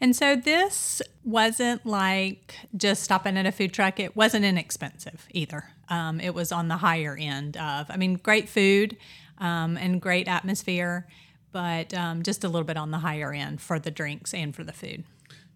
And 0.00 0.14
so 0.14 0.36
this 0.36 1.00
wasn't 1.24 1.86
like 1.86 2.56
just 2.76 3.02
stopping 3.02 3.38
at 3.38 3.46
a 3.46 3.52
food 3.52 3.72
truck. 3.72 3.98
It 3.98 4.14
wasn't 4.16 4.44
inexpensive 4.44 5.26
either. 5.30 5.64
Um, 5.88 6.20
it 6.20 6.34
was 6.34 6.52
on 6.52 6.68
the 6.68 6.76
higher 6.76 7.16
end 7.18 7.56
of, 7.56 7.90
I 7.90 7.96
mean, 7.96 8.14
great 8.14 8.48
food 8.48 8.96
um, 9.38 9.76
and 9.76 10.00
great 10.00 10.28
atmosphere, 10.28 11.06
but 11.52 11.94
um, 11.94 12.22
just 12.22 12.44
a 12.44 12.48
little 12.48 12.66
bit 12.66 12.76
on 12.76 12.90
the 12.90 12.98
higher 12.98 13.32
end 13.32 13.60
for 13.60 13.78
the 13.78 13.90
drinks 13.90 14.34
and 14.34 14.54
for 14.54 14.64
the 14.64 14.72
food. 14.72 15.04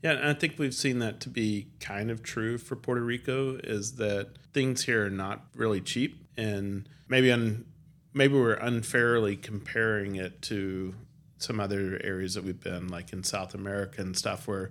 Yeah, 0.03 0.13
and 0.13 0.29
I 0.29 0.35
think 0.35 0.59
we've 0.59 0.75
seen 0.75 1.01
that 1.01 1.19
to 1.21 1.29
be 1.29 1.69
kind 1.81 2.11
of 2.11 2.23
true 2.23 2.57
for 2.57 2.77
Puerto 2.77 3.01
Rico 3.03 3.59
is 3.65 3.97
that 3.97 4.29
things 4.53 4.85
here 4.85 5.07
are 5.07 5.11
not 5.11 5.47
really 5.57 5.81
cheap 5.81 6.25
and 6.37 6.89
maybe 7.09 7.33
on 7.33 7.65
maybe 8.19 8.35
we're 8.35 8.55
unfairly 8.55 9.37
comparing 9.37 10.17
it 10.17 10.43
to 10.43 10.95
some 11.39 11.61
other 11.61 12.01
areas 12.03 12.35
that 12.35 12.45
we've 12.45 12.61
been, 12.61 12.89
like 12.89 13.13
in 13.13 13.23
South 13.23 13.55
America 13.55 14.03
and 14.03 14.17
stuff, 14.17 14.49
where 14.49 14.71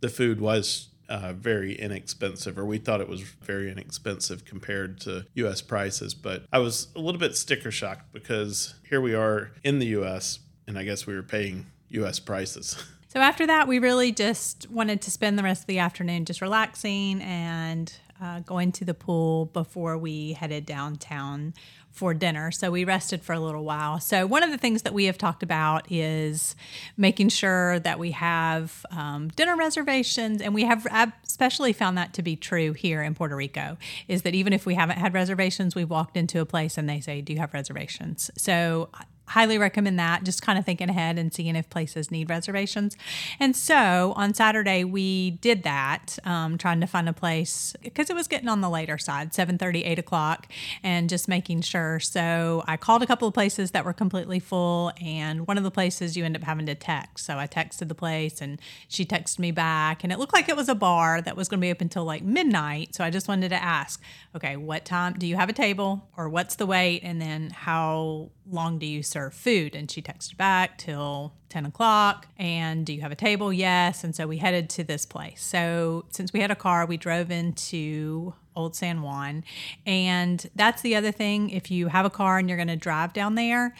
the 0.00 0.08
food 0.08 0.40
was 0.40 0.88
uh, 1.08 1.32
very 1.32 1.74
inexpensive, 1.74 2.58
or 2.58 2.66
we 2.66 2.76
thought 2.76 3.00
it 3.00 3.08
was 3.08 3.22
very 3.22 3.70
inexpensive 3.70 4.44
compared 4.44 5.00
to 5.00 5.24
US 5.34 5.62
prices. 5.62 6.12
But 6.12 6.44
I 6.52 6.58
was 6.58 6.88
a 6.94 6.98
little 6.98 7.20
bit 7.20 7.36
sticker 7.36 7.70
shocked 7.70 8.12
because 8.12 8.74
here 8.88 9.00
we 9.00 9.14
are 9.14 9.52
in 9.62 9.78
the 9.78 9.86
US, 9.98 10.40
and 10.66 10.76
I 10.76 10.82
guess 10.82 11.06
we 11.06 11.14
were 11.14 11.22
paying 11.22 11.66
US 11.90 12.18
prices. 12.18 12.76
So 13.10 13.20
after 13.20 13.46
that, 13.46 13.66
we 13.66 13.78
really 13.78 14.12
just 14.12 14.70
wanted 14.70 15.00
to 15.00 15.10
spend 15.10 15.38
the 15.38 15.42
rest 15.42 15.62
of 15.62 15.66
the 15.66 15.78
afternoon 15.78 16.26
just 16.26 16.42
relaxing 16.42 17.22
and 17.22 17.90
uh, 18.20 18.40
going 18.40 18.72
to 18.72 18.84
the 18.84 18.94
pool 18.94 19.46
before 19.46 19.96
we 19.96 20.32
headed 20.32 20.66
downtown 20.66 21.54
for 21.90 22.14
dinner. 22.14 22.50
So 22.50 22.70
we 22.70 22.84
rested 22.84 23.22
for 23.22 23.32
a 23.32 23.40
little 23.40 23.64
while. 23.64 23.98
So, 23.98 24.26
one 24.26 24.42
of 24.42 24.50
the 24.50 24.58
things 24.58 24.82
that 24.82 24.94
we 24.94 25.06
have 25.06 25.18
talked 25.18 25.42
about 25.42 25.90
is 25.90 26.54
making 26.96 27.30
sure 27.30 27.80
that 27.80 27.98
we 27.98 28.12
have 28.12 28.86
um, 28.90 29.28
dinner 29.28 29.56
reservations. 29.56 30.40
And 30.40 30.54
we 30.54 30.64
have 30.64 30.86
especially 31.26 31.72
found 31.72 31.98
that 31.98 32.14
to 32.14 32.22
be 32.22 32.36
true 32.36 32.72
here 32.72 33.02
in 33.02 33.14
Puerto 33.14 33.34
Rico 33.34 33.76
is 34.06 34.22
that 34.22 34.34
even 34.34 34.52
if 34.52 34.64
we 34.64 34.74
haven't 34.74 34.98
had 34.98 35.12
reservations, 35.12 35.74
we've 35.74 35.90
walked 35.90 36.16
into 36.16 36.40
a 36.40 36.46
place 36.46 36.78
and 36.78 36.88
they 36.88 37.00
say, 37.00 37.20
Do 37.20 37.32
you 37.32 37.40
have 37.40 37.52
reservations? 37.52 38.30
So, 38.36 38.90
highly 39.28 39.58
recommend 39.58 39.98
that. 39.98 40.24
Just 40.24 40.42
kind 40.42 40.58
of 40.58 40.64
thinking 40.64 40.88
ahead 40.88 41.18
and 41.18 41.32
seeing 41.32 41.56
if 41.56 41.68
places 41.70 42.10
need 42.10 42.30
reservations. 42.30 42.96
And 43.38 43.56
so 43.56 44.12
on 44.16 44.34
Saturday 44.34 44.84
we 44.84 45.32
did 45.32 45.62
that, 45.62 46.18
um, 46.24 46.58
trying 46.58 46.80
to 46.80 46.86
find 46.86 47.08
a 47.08 47.12
place 47.12 47.74
because 47.82 48.10
it 48.10 48.16
was 48.16 48.28
getting 48.28 48.48
on 48.48 48.60
the 48.60 48.70
later 48.70 48.98
side, 48.98 49.34
7:30, 49.34 49.84
8 49.84 49.98
o'clock, 49.98 50.46
and 50.82 51.08
just 51.08 51.28
making 51.28 51.62
sure. 51.62 52.00
So 52.00 52.64
I 52.66 52.76
called 52.76 53.02
a 53.02 53.06
couple 53.06 53.28
of 53.28 53.34
places 53.34 53.72
that 53.72 53.84
were 53.84 53.92
completely 53.92 54.38
full, 54.38 54.92
and 55.00 55.46
one 55.46 55.58
of 55.58 55.64
the 55.64 55.70
places 55.70 56.16
you 56.16 56.24
end 56.24 56.36
up 56.36 56.42
having 56.42 56.66
to 56.66 56.74
text. 56.74 57.26
So 57.26 57.38
I 57.38 57.46
texted 57.46 57.88
the 57.88 57.94
place, 57.94 58.40
and 58.40 58.60
she 58.88 59.04
texted 59.04 59.38
me 59.38 59.50
back, 59.50 60.02
and 60.04 60.12
it 60.12 60.18
looked 60.18 60.32
like 60.32 60.48
it 60.48 60.56
was 60.56 60.68
a 60.68 60.74
bar 60.74 61.20
that 61.22 61.36
was 61.36 61.48
going 61.48 61.60
to 61.60 61.64
be 61.64 61.70
open 61.70 61.86
until 61.86 62.04
like 62.04 62.22
midnight. 62.22 62.94
So 62.94 63.04
I 63.04 63.10
just 63.10 63.28
wanted 63.28 63.48
to 63.50 63.62
ask, 63.62 64.02
okay, 64.36 64.56
what 64.56 64.84
time 64.84 65.14
do 65.14 65.26
you 65.26 65.36
have 65.36 65.48
a 65.48 65.52
table, 65.52 66.08
or 66.16 66.28
what's 66.28 66.56
the 66.56 66.66
wait, 66.66 67.02
and 67.02 67.20
then 67.20 67.50
how 67.50 68.30
long 68.50 68.78
do 68.78 68.86
you 68.86 69.02
serve 69.02 69.34
food? 69.34 69.74
And 69.74 69.90
she 69.90 70.02
texted 70.02 70.36
back 70.36 70.78
till 70.78 71.32
10 71.48 71.66
o'clock. 71.66 72.26
And 72.38 72.84
do 72.84 72.92
you 72.92 73.00
have 73.00 73.12
a 73.12 73.16
table? 73.16 73.52
Yes. 73.52 74.04
And 74.04 74.14
so 74.14 74.26
we 74.26 74.38
headed 74.38 74.70
to 74.70 74.84
this 74.84 75.06
place. 75.06 75.42
So 75.42 76.04
since 76.10 76.32
we 76.32 76.40
had 76.40 76.50
a 76.50 76.56
car, 76.56 76.86
we 76.86 76.96
drove 76.96 77.30
into 77.30 78.34
Old 78.56 78.74
San 78.74 79.02
Juan. 79.02 79.44
And 79.86 80.48
that's 80.54 80.82
the 80.82 80.96
other 80.96 81.12
thing. 81.12 81.50
If 81.50 81.70
you 81.70 81.88
have 81.88 82.04
a 82.04 82.10
car 82.10 82.38
and 82.38 82.48
you're 82.48 82.58
going 82.58 82.68
to 82.68 82.76
drive 82.76 83.12
down 83.12 83.34
there, 83.34 83.74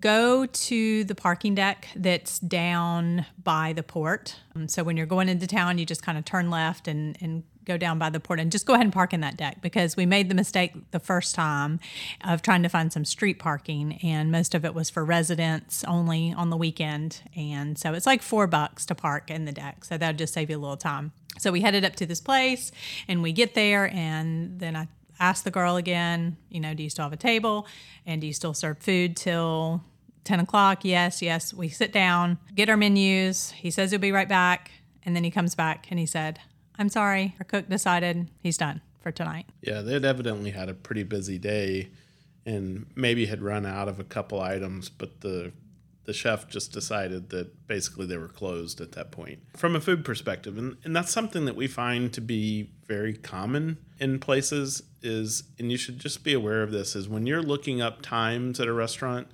go 0.00 0.46
to 0.46 1.04
the 1.04 1.14
parking 1.14 1.54
deck 1.54 1.88
that's 1.94 2.38
down 2.38 3.26
by 3.42 3.72
the 3.72 3.82
port. 3.82 4.36
Um, 4.54 4.68
so 4.68 4.82
when 4.82 4.96
you're 4.96 5.06
going 5.06 5.28
into 5.28 5.46
town, 5.46 5.78
you 5.78 5.86
just 5.86 6.02
kind 6.02 6.18
of 6.18 6.24
turn 6.24 6.50
left 6.50 6.88
and, 6.88 7.16
and 7.20 7.44
go 7.66 7.76
down 7.76 7.98
by 7.98 8.08
the 8.08 8.20
port 8.20 8.40
and 8.40 8.50
just 8.50 8.64
go 8.64 8.74
ahead 8.74 8.86
and 8.86 8.92
park 8.92 9.12
in 9.12 9.20
that 9.20 9.36
deck 9.36 9.60
because 9.60 9.96
we 9.96 10.06
made 10.06 10.28
the 10.28 10.34
mistake 10.34 10.72
the 10.92 11.00
first 11.00 11.34
time 11.34 11.80
of 12.24 12.40
trying 12.40 12.62
to 12.62 12.68
find 12.68 12.92
some 12.92 13.04
street 13.04 13.38
parking 13.38 13.98
and 14.02 14.30
most 14.30 14.54
of 14.54 14.64
it 14.64 14.72
was 14.72 14.88
for 14.88 15.04
residents 15.04 15.84
only 15.84 16.32
on 16.32 16.48
the 16.48 16.56
weekend. 16.56 17.20
And 17.34 17.76
so 17.76 17.92
it's 17.92 18.06
like 18.06 18.22
four 18.22 18.46
bucks 18.46 18.86
to 18.86 18.94
park 18.94 19.30
in 19.30 19.44
the 19.44 19.52
deck. 19.52 19.84
So 19.84 19.98
that'll 19.98 20.16
just 20.16 20.32
save 20.32 20.48
you 20.48 20.56
a 20.56 20.58
little 20.58 20.76
time. 20.76 21.12
So 21.38 21.52
we 21.52 21.60
headed 21.60 21.84
up 21.84 21.96
to 21.96 22.06
this 22.06 22.20
place 22.20 22.72
and 23.08 23.22
we 23.22 23.32
get 23.32 23.54
there 23.54 23.90
and 23.92 24.58
then 24.58 24.74
i 24.74 24.88
asked 25.18 25.44
the 25.44 25.50
girl 25.50 25.76
again 25.76 26.36
you 26.50 26.60
know 26.60 26.74
do 26.74 26.82
you 26.82 26.90
still 26.90 27.04
have 27.04 27.12
a 27.12 27.16
table? 27.16 27.66
And 28.06 28.20
do 28.20 28.26
you 28.26 28.32
still 28.32 28.54
serve 28.54 28.78
food 28.78 29.16
till 29.16 29.82
10 30.24 30.40
o'clock? 30.40 30.84
Yes 30.84 31.20
yes. 31.20 31.52
We 31.52 31.68
sit 31.68 31.92
down 31.92 32.38
get 32.54 32.70
our 32.70 32.76
menus. 32.76 33.50
He 33.50 33.70
says 33.70 33.90
he'll 33.90 34.00
be 34.00 34.12
right 34.12 34.28
back 34.28 34.70
and 35.04 35.16
then 35.16 35.24
he 35.24 35.30
comes 35.30 35.54
back 35.54 35.88
and 35.90 35.98
he 35.98 36.06
said 36.06 36.38
I'm 36.78 36.88
sorry, 36.88 37.34
our 37.38 37.44
cook 37.44 37.68
decided 37.68 38.28
he's 38.42 38.58
done 38.58 38.80
for 39.00 39.10
tonight. 39.10 39.46
Yeah, 39.62 39.82
they'd 39.82 40.04
evidently 40.04 40.50
had 40.50 40.68
a 40.68 40.74
pretty 40.74 41.02
busy 41.02 41.38
day 41.38 41.90
and 42.44 42.86
maybe 42.94 43.26
had 43.26 43.42
run 43.42 43.66
out 43.66 43.88
of 43.88 43.98
a 43.98 44.04
couple 44.04 44.40
items, 44.40 44.88
but 44.88 45.20
the 45.20 45.52
the 46.06 46.12
chef 46.12 46.48
just 46.48 46.72
decided 46.72 47.30
that 47.30 47.66
basically 47.66 48.06
they 48.06 48.16
were 48.16 48.28
closed 48.28 48.80
at 48.80 48.92
that 48.92 49.10
point. 49.10 49.40
From 49.56 49.76
a 49.76 49.80
food 49.80 50.04
perspective 50.04 50.56
and, 50.56 50.76
and 50.84 50.94
that's 50.94 51.10
something 51.10 51.44
that 51.44 51.56
we 51.56 51.66
find 51.66 52.12
to 52.12 52.20
be 52.20 52.70
very 52.86 53.14
common 53.14 53.78
in 53.98 54.20
places 54.20 54.84
is 55.02 55.42
and 55.58 55.70
you 55.70 55.76
should 55.76 55.98
just 55.98 56.22
be 56.22 56.32
aware 56.32 56.62
of 56.62 56.70
this 56.70 56.94
is 56.94 57.08
when 57.08 57.26
you're 57.26 57.42
looking 57.42 57.80
up 57.80 58.02
times 58.02 58.60
at 58.60 58.68
a 58.68 58.72
restaurant 58.72 59.26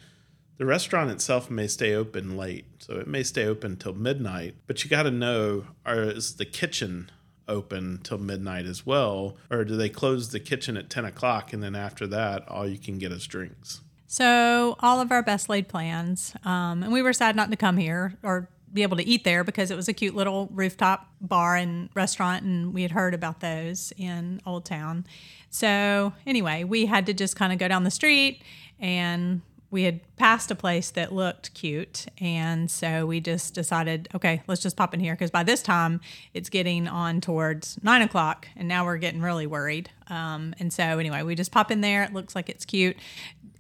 the 0.57 0.65
restaurant 0.65 1.11
itself 1.11 1.51
may 1.51 1.67
stay 1.67 1.95
open 1.95 2.37
late. 2.37 2.65
So 2.79 2.95
it 2.99 3.07
may 3.07 3.23
stay 3.23 3.45
open 3.45 3.77
till 3.77 3.95
midnight 3.95 4.55
but 4.67 4.83
you 4.83 4.89
got 4.89 5.03
to 5.03 5.11
know 5.11 5.67
are, 5.85 6.03
is 6.03 6.37
the 6.37 6.47
kitchen 6.47 7.11
open 7.49 8.01
till 8.03 8.19
midnight 8.19 8.67
as 8.67 8.87
well? 8.87 9.37
Or 9.51 9.65
do 9.65 9.77
they 9.77 9.89
close 9.89 10.31
the 10.31 10.41
kitchen 10.41 10.77
at 10.77 10.91
10 10.91 11.05
o'clock 11.05 11.53
and 11.53 11.63
then 11.63 11.75
after 11.75 12.07
that, 12.09 12.49
all 12.49 12.67
you 12.67 12.79
can 12.79 12.99
get 12.99 13.13
is 13.13 13.27
drinks? 13.27 13.81
So, 14.07 14.77
all 14.81 15.01
of 15.01 15.11
our 15.11 15.23
best 15.23 15.49
laid 15.49 15.69
plans. 15.69 16.35
Um, 16.45 16.83
and 16.83 16.93
we 16.93 17.01
were 17.01 17.15
sad 17.15 17.35
not 17.35 17.51
to 17.51 17.57
come 17.57 17.79
here 17.79 18.19
or 18.23 18.51
be 18.73 18.83
able 18.83 18.97
to 18.97 19.07
eat 19.07 19.25
there 19.25 19.45
because 19.45 19.71
it 19.71 19.77
was 19.77 19.89
a 19.89 19.93
cute 19.93 20.15
little 20.15 20.49
rooftop 20.53 21.09
bar 21.21 21.57
and 21.57 21.89
restaurant, 21.95 22.45
and 22.45 22.75
we 22.75 22.83
had 22.83 22.91
heard 22.91 23.15
about 23.15 23.41
those 23.41 23.93
in 23.97 24.41
Old 24.47 24.65
Town. 24.65 25.07
So, 25.51 26.13
anyway, 26.27 26.65
we 26.65 26.87
had 26.87 27.07
to 27.07 27.15
just 27.15 27.37
kind 27.37 27.53
of 27.53 27.59
go 27.59 27.69
down 27.69 27.85
the 27.85 27.91
street 27.91 28.43
and 28.79 29.43
we 29.73 29.85
had 29.85 30.01
passed 30.17 30.51
a 30.51 30.55
place 30.55 30.91
that 30.91 31.13
looked 31.13 31.53
cute 31.55 32.07
and 32.19 32.71
so 32.71 33.07
we 33.07 33.19
just 33.21 33.55
decided 33.55 34.07
okay 34.15 34.43
let's 34.47 34.61
just 34.61 34.77
pop 34.77 34.95
in 34.95 35.01
here 35.01 35.15
because 35.15 35.33
by 35.33 35.43
this 35.43 35.63
time 35.63 36.01
it's 36.35 36.49
getting 36.49 36.87
on 36.87 37.21
towards 37.21 37.83
nine 37.83 38.03
o'clock 38.03 38.47
and 38.55 38.69
now 38.69 38.85
we're 38.85 38.99
getting 38.99 39.21
really 39.21 39.49
worried. 39.49 39.91
Um, 40.09 40.55
and 40.61 40.73
so 40.73 40.85
anyway 40.85 41.23
we 41.23 41.35
just 41.35 41.51
pop 41.51 41.73
in 41.73 41.81
there 41.81 42.05
it 42.05 42.13
looks 42.13 42.37
like 42.37 42.49
it's 42.49 42.65
cute 42.65 42.97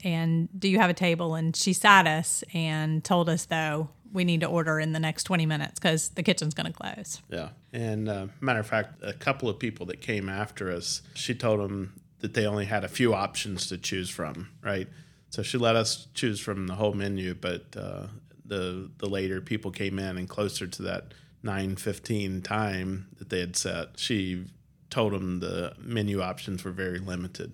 and 0.04 0.48
do 0.58 0.68
you 0.68 0.78
have 0.80 0.90
a 0.90 0.94
table? 0.94 1.36
And 1.36 1.54
she 1.54 1.72
sat 1.72 2.08
us 2.08 2.42
and 2.52 3.02
told 3.02 3.28
us 3.28 3.46
though 3.46 3.88
we 4.12 4.24
need 4.24 4.40
to 4.40 4.46
order 4.46 4.78
in 4.78 4.92
the 4.92 5.00
next 5.00 5.24
20 5.24 5.46
minutes 5.46 5.78
because 5.78 6.10
the 6.10 6.22
kitchen's 6.22 6.54
going 6.54 6.70
to 6.70 6.72
close. 6.72 7.22
Yeah 7.30 7.48
and 7.72 8.08
uh, 8.08 8.26
matter 8.40 8.60
of 8.60 8.66
fact 8.66 9.02
a 9.02 9.14
couple 9.14 9.48
of 9.48 9.58
people 9.58 9.86
that 9.86 10.02
came 10.02 10.28
after 10.28 10.70
us 10.70 11.00
she 11.14 11.34
told 11.34 11.58
them 11.58 11.94
that 12.20 12.34
they 12.34 12.46
only 12.46 12.66
had 12.66 12.84
a 12.84 12.88
few 12.88 13.14
options 13.14 13.66
to 13.68 13.78
choose 13.78 14.10
from 14.10 14.50
right 14.62 14.88
so 15.32 15.42
she 15.42 15.56
let 15.56 15.76
us 15.76 16.08
choose 16.12 16.38
from 16.38 16.66
the 16.66 16.74
whole 16.74 16.92
menu, 16.92 17.34
but 17.34 17.64
uh, 17.74 18.06
the 18.44 18.90
the 18.98 19.08
later 19.08 19.40
people 19.40 19.70
came 19.70 19.98
in 19.98 20.18
and 20.18 20.28
closer 20.28 20.66
to 20.66 20.82
that 20.82 21.14
nine 21.42 21.74
fifteen 21.76 22.42
time 22.42 23.08
that 23.18 23.30
they 23.30 23.40
had 23.40 23.56
set, 23.56 23.98
she 23.98 24.44
told 24.90 25.14
them 25.14 25.40
the 25.40 25.72
menu 25.78 26.20
options 26.20 26.64
were 26.64 26.70
very 26.70 26.98
limited. 26.98 27.52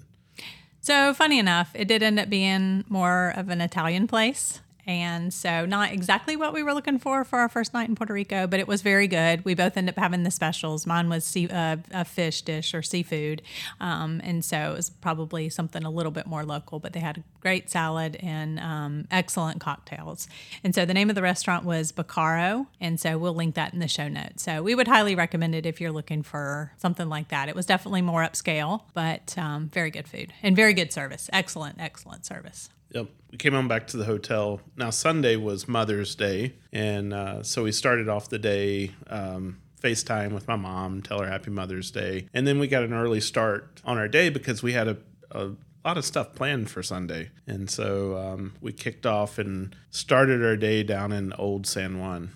So 0.81 1.15
funny 1.15 1.39
enough, 1.39 1.71
it 1.73 1.87
did 1.87 2.03
end 2.03 2.19
up 2.19 2.29
being 2.29 2.85
more 2.89 3.33
of 3.37 3.49
an 3.49 3.61
Italian 3.61 4.09
place. 4.09 4.61
And 4.89 5.35
so, 5.35 5.67
not 5.67 5.93
exactly 5.93 6.35
what 6.35 6.55
we 6.55 6.63
were 6.63 6.73
looking 6.73 6.99
for 6.99 7.23
for 7.23 7.41
our 7.41 7.51
first 7.51 7.75
night 7.75 7.91
in 7.91 7.95
Puerto 7.95 8.15
Rico, 8.15 8.47
but 8.47 8.59
it 8.59 8.67
was 8.67 8.81
very 8.81 9.07
good. 9.07 9.45
We 9.45 9.55
both 9.55 9.77
ended 9.77 9.95
up 9.95 10.03
having 10.03 10.23
the 10.23 10.31
specials. 10.31 10.87
Mine 10.87 11.11
was 11.11 11.25
sea, 11.25 11.47
uh, 11.47 11.77
a 11.93 12.07
fish 12.07 12.41
dish 12.41 12.73
or 12.73 12.81
seafood. 12.81 13.43
Um, 13.81 14.23
and 14.25 14.43
so, 14.43 14.73
it 14.73 14.77
was 14.77 14.89
probably 14.89 15.51
something 15.51 15.85
a 15.85 15.91
little 15.91 16.11
bit 16.11 16.27
more 16.27 16.43
local, 16.43 16.79
but 16.79 16.95
they 16.95 17.01
had 17.01 17.19
a 17.19 17.23
great 17.43 17.69
salad 17.69 18.17
and 18.21 18.59
um, 18.61 19.07
excellent 19.11 19.61
cocktails. 19.61 20.27
And 20.65 20.75
so, 20.75 20.87
the 20.87 20.95
name 20.95 21.11
of 21.11 21.17
the 21.17 21.23
restaurant 21.23 21.67
was 21.67 21.93
Bacaro. 21.93 22.67
And 22.81 22.99
so, 22.99 23.19
we'll 23.19 23.35
link 23.35 23.57
that 23.57 23.75
in 23.75 23.81
the 23.81 23.89
show 23.89 24.09
notes. 24.09 24.43
So, 24.43 24.63
we 24.63 24.75
would 24.75 24.89
highly 24.89 25.15
recommend 25.15 25.55
it 25.55 25.67
if 25.67 25.83
you're 25.83 25.93
looking 25.93 26.23
for 26.23 26.73
something 26.79 27.11
like 27.11 27.29
that. 27.29 27.51
It 27.51 27.55
was 27.55 27.67
definitely 27.67 28.01
more 28.01 28.23
upscale, 28.23 28.85
but 28.95 29.37
um, 29.37 29.69
very 29.69 29.91
good 29.91 30.09
food 30.09 30.33
and 30.43 30.57
very 30.57 30.73
good 30.73 30.95
service. 30.95 31.29
Excellent, 31.31 31.79
excellent 31.79 32.25
service. 32.25 32.71
Yep. 32.91 33.09
We 33.31 33.39
came 33.39 33.55
on 33.55 33.69
back 33.69 33.87
to 33.89 33.97
the 33.97 34.05
hotel. 34.05 34.61
Now, 34.77 34.91
Sunday 34.91 35.37
was 35.37 35.69
Mother's 35.69 36.15
Day. 36.15 36.55
And 36.73 37.13
uh, 37.13 37.43
so 37.43 37.65
we 37.65 37.73
started 37.73 38.09
off 38.09 38.29
the 38.29 38.39
day 38.39 38.93
um, 39.09 39.59
FaceTime 39.81 40.33
with 40.33 40.49
my 40.49 40.57
mom, 40.57 41.03
tell 41.03 41.21
her 41.21 41.29
Happy 41.29 41.51
Mother's 41.51 41.91
Day. 41.91 42.27
And 42.33 42.47
then 42.47 42.59
we 42.59 42.67
got 42.67 42.83
an 42.83 42.93
early 42.93 43.21
start 43.21 43.81
on 43.85 43.99
our 43.99 44.09
day 44.09 44.31
because 44.31 44.63
we 44.63 44.73
had 44.73 44.89
a, 44.89 44.97
a 45.31 45.51
lot 45.85 45.99
of 45.99 46.05
stuff 46.05 46.35
planned 46.35 46.71
for 46.71 46.83
Sunday. 46.83 47.31
And 47.47 47.71
so 47.71 48.17
um, 48.17 48.55
we 48.61 48.73
kicked 48.73 49.07
off 49.07 49.39
and 49.39 49.77
started 49.91 50.45
our 50.45 50.57
day 50.57 50.83
down 50.83 51.13
in 51.13 51.33
Old 51.35 51.67
San 51.67 52.01
Juan. 52.01 52.31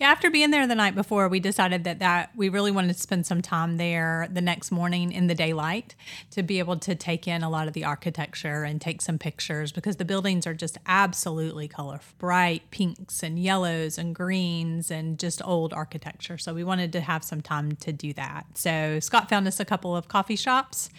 Yeah, 0.00 0.10
after 0.10 0.30
being 0.30 0.50
there 0.50 0.66
the 0.66 0.74
night 0.74 0.94
before, 0.94 1.28
we 1.28 1.40
decided 1.40 1.84
that 1.84 1.98
that 2.00 2.30
we 2.36 2.48
really 2.48 2.70
wanted 2.70 2.94
to 2.94 3.00
spend 3.00 3.26
some 3.26 3.42
time 3.42 3.76
there 3.76 4.28
the 4.30 4.40
next 4.40 4.70
morning 4.70 5.12
in 5.12 5.26
the 5.26 5.34
daylight 5.34 5.94
to 6.30 6.42
be 6.42 6.58
able 6.58 6.76
to 6.76 6.94
take 6.94 7.26
in 7.26 7.42
a 7.42 7.50
lot 7.50 7.66
of 7.66 7.74
the 7.74 7.84
architecture 7.84 8.64
and 8.64 8.80
take 8.80 9.00
some 9.00 9.18
pictures 9.18 9.72
because 9.72 9.96
the 9.96 10.04
buildings 10.04 10.46
are 10.46 10.54
just 10.54 10.78
absolutely 10.86 11.68
colorful, 11.68 12.14
bright 12.18 12.70
pinks 12.70 13.22
and 13.22 13.38
yellows 13.38 13.98
and 13.98 14.14
greens 14.14 14.90
and 14.90 15.18
just 15.18 15.40
old 15.44 15.72
architecture. 15.72 16.38
So 16.38 16.54
we 16.54 16.64
wanted 16.64 16.92
to 16.92 17.00
have 17.00 17.24
some 17.24 17.40
time 17.40 17.72
to 17.76 17.92
do 17.92 18.12
that. 18.14 18.46
So 18.54 19.00
Scott 19.00 19.28
found 19.28 19.46
us 19.46 19.60
a 19.60 19.64
couple 19.64 19.96
of 19.96 20.08
coffee 20.08 20.36
shops 20.36 20.90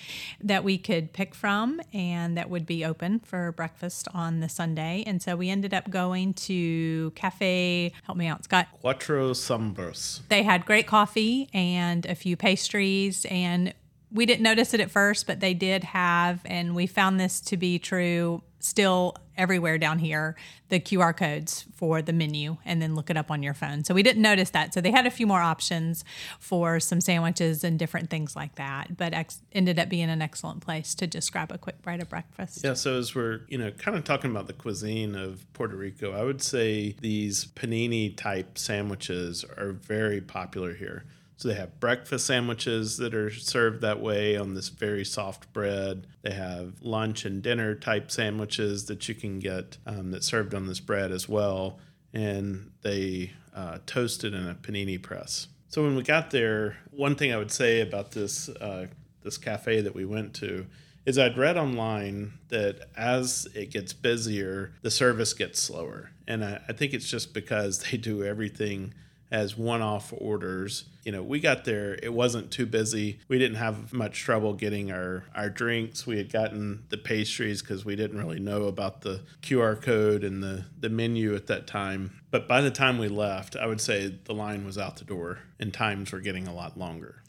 that 0.42 0.64
we 0.64 0.78
could 0.78 1.14
pick 1.14 1.36
from 1.36 1.82
and 1.94 2.38
that 2.38 2.50
would 2.50 2.66
be 2.66 2.84
open 2.86 3.20
for 3.20 3.52
breakfast 3.52 4.08
on 4.14 4.40
the 4.40 4.50
Sunday. 4.50 5.04
And 5.06 5.22
so 5.22 5.36
we 5.36 5.50
ended 5.50 5.74
up 5.74 5.90
going 5.90 6.34
to 6.34 7.12
Cafe, 7.16 7.92
help 8.04 8.18
me 8.18 8.28
out, 8.28 8.44
Scott 8.44 8.67
Cuatro 8.84 9.32
Sombras. 9.32 10.22
They 10.30 10.44
had 10.44 10.66
great 10.66 10.88
coffee 10.88 11.50
and 11.54 12.06
a 12.06 12.16
few 12.16 12.38
pastries, 12.38 13.26
and 13.30 13.74
we 14.12 14.26
didn't 14.26 14.44
notice 14.44 14.74
it 14.74 14.80
at 14.80 14.92
first, 14.92 15.28
but 15.28 15.40
they 15.40 15.54
did 15.54 15.84
have, 15.84 16.42
and 16.46 16.76
we 16.76 16.88
found 16.88 17.20
this 17.20 17.42
to 17.42 17.58
be 17.58 17.80
true 17.80 18.42
still 18.60 19.16
everywhere 19.38 19.78
down 19.78 20.00
here 20.00 20.36
the 20.70 20.80
QR 20.80 21.16
codes 21.16 21.66
for 21.74 22.02
the 22.02 22.12
menu 22.12 22.58
and 22.66 22.82
then 22.82 22.96
look 22.96 23.10
it 23.10 23.16
up 23.16 23.32
on 23.32 23.44
your 23.44 23.54
phone. 23.54 23.84
So 23.84 23.94
we 23.94 24.04
didn't 24.04 24.22
notice 24.22 24.50
that. 24.50 24.74
So 24.74 24.82
they 24.82 24.92
had 24.92 25.06
a 25.06 25.12
few 25.12 25.28
more 25.28 25.40
options 25.40 26.04
for 26.40 26.80
some 26.80 27.00
sandwiches 27.00 27.64
and 27.64 27.80
different 27.80 28.10
things 28.10 28.36
like 28.36 28.56
that, 28.56 28.98
but 28.98 29.14
ex- 29.14 29.42
ended 29.54 29.80
up 29.80 29.90
being 29.90 30.10
an 30.10 30.22
excellent 30.22 30.62
place 30.62 30.96
to 30.96 31.08
just 31.08 31.32
grab 31.32 31.52
a 31.52 31.58
quick 31.58 31.82
bite 31.84 32.02
of 32.02 32.10
breakfast. 32.10 32.62
Yeah, 32.64 32.74
so 32.74 32.98
as 32.98 33.16
we're, 33.16 33.42
you 33.48 33.58
know, 33.58 33.72
kind 33.72 33.96
of 33.96 34.04
talking 34.04 34.32
about 34.32 34.48
the 34.48 34.54
cuisine 34.54 35.16
of 35.16 35.46
Puerto 35.54 35.78
Rico, 35.78 36.12
I 36.12 36.24
would 36.24 36.42
say 36.42 36.96
these 37.00 37.46
panini 37.46 38.16
type 38.18 38.58
sandwiches 38.58 39.46
are 39.58 39.72
very 39.72 40.20
popular 40.20 40.74
here. 40.74 41.06
So 41.38 41.50
they 41.50 41.54
have 41.54 41.80
breakfast 41.80 42.26
sandwiches 42.26 42.98
that 42.98 43.14
are 43.14 43.30
served 43.30 43.82
that 43.82 44.02
way 44.02 44.36
on 44.36 44.56
this 44.56 44.70
very 44.70 45.06
soft 45.06 45.54
bread. 45.54 46.08
They 46.24 46.32
have 46.32 46.82
lunch 46.82 47.26
and 47.26 47.44
dinner 47.44 47.76
type 47.76 48.10
sandwiches 48.10 48.86
that 48.86 49.08
you 49.08 49.14
can 49.14 49.38
get 49.38 49.78
um, 49.86 50.10
that's 50.10 50.26
served 50.26 50.56
on 50.56 50.66
this 50.66 50.80
bread 50.80 51.12
as 51.12 51.30
well. 51.30 51.78
And 52.12 52.72
they 52.82 53.34
uh, 53.56 53.78
toasted 53.86 54.34
in 54.34 54.50
a 54.50 54.56
panini 54.56 55.02
press. 55.02 55.48
So 55.68 55.84
when 55.84 55.96
we 55.96 56.02
got 56.02 56.32
there, 56.32 56.78
one 56.90 57.16
thing 57.16 57.32
I 57.32 57.38
would 57.38 57.52
say 57.52 57.82
about 57.82 58.12
this 58.12 58.50
uh, 58.50 58.88
this 59.24 59.38
cafe 59.38 59.82
that 59.82 59.94
we 59.94 60.06
went 60.06 60.34
to 60.36 60.66
is 61.06 61.20
I'd 61.20 61.38
read 61.38 61.58
online 61.58 62.34
that 62.48 62.90
as 62.98 63.48
it 63.54 63.72
gets 63.72 63.94
busier, 63.94 64.74
the 64.82 64.92
service 64.92 65.34
gets 65.34 65.62
slower, 65.62 66.12
and 66.28 66.44
I, 66.44 66.62
I 66.68 66.74
think 66.74 66.94
it's 66.94 67.10
just 67.10 67.34
because 67.34 67.80
they 67.92 67.98
do 67.98 68.24
everything 68.24 68.94
as 69.32 69.58
one 69.58 69.82
off 69.82 70.14
orders. 70.18 70.86
You 71.04 71.12
know, 71.12 71.24
we 71.24 71.40
got 71.40 71.66
there, 71.66 71.98
it 72.02 72.14
wasn't 72.14 72.52
too 72.52 72.66
busy. 72.66 73.20
We 73.28 73.40
didn't 73.40 73.58
have 73.58 73.94
much 73.94 74.22
trouble 74.22 74.54
getting 74.54 74.92
our, 74.92 75.24
our 75.36 75.50
drinks. 75.50 76.06
We 76.06 76.18
had 76.18 76.32
gotten 76.32 76.84
the 76.90 76.98
pastries 76.98 77.62
because 77.62 77.86
we 77.86 77.96
didn't 77.96 78.18
really 78.18 78.40
know 78.40 78.64
about 78.64 79.02
the 79.02 79.22
QR 79.42 79.82
code 79.82 80.24
and 80.24 80.44
the, 80.44 80.66
the 80.80 80.90
menu 80.90 81.36
at 81.36 81.48
that 81.48 81.68
time. 81.68 82.20
But 82.30 82.48
by 82.48 82.62
the 82.62 82.72
time 82.72 82.98
we 82.98 83.08
left, 83.08 83.56
I 83.56 83.68
would 83.68 83.82
say 83.82 84.20
the 84.26 84.34
line 84.34 84.66
was 84.66 84.78
out 84.78 84.98
the 84.98 85.06
door 85.06 85.40
and 85.60 85.74
times 85.74 86.12
were 86.12 86.20
getting 86.20 86.48
a 86.48 86.54
lot 86.54 86.78
longer. 86.78 87.24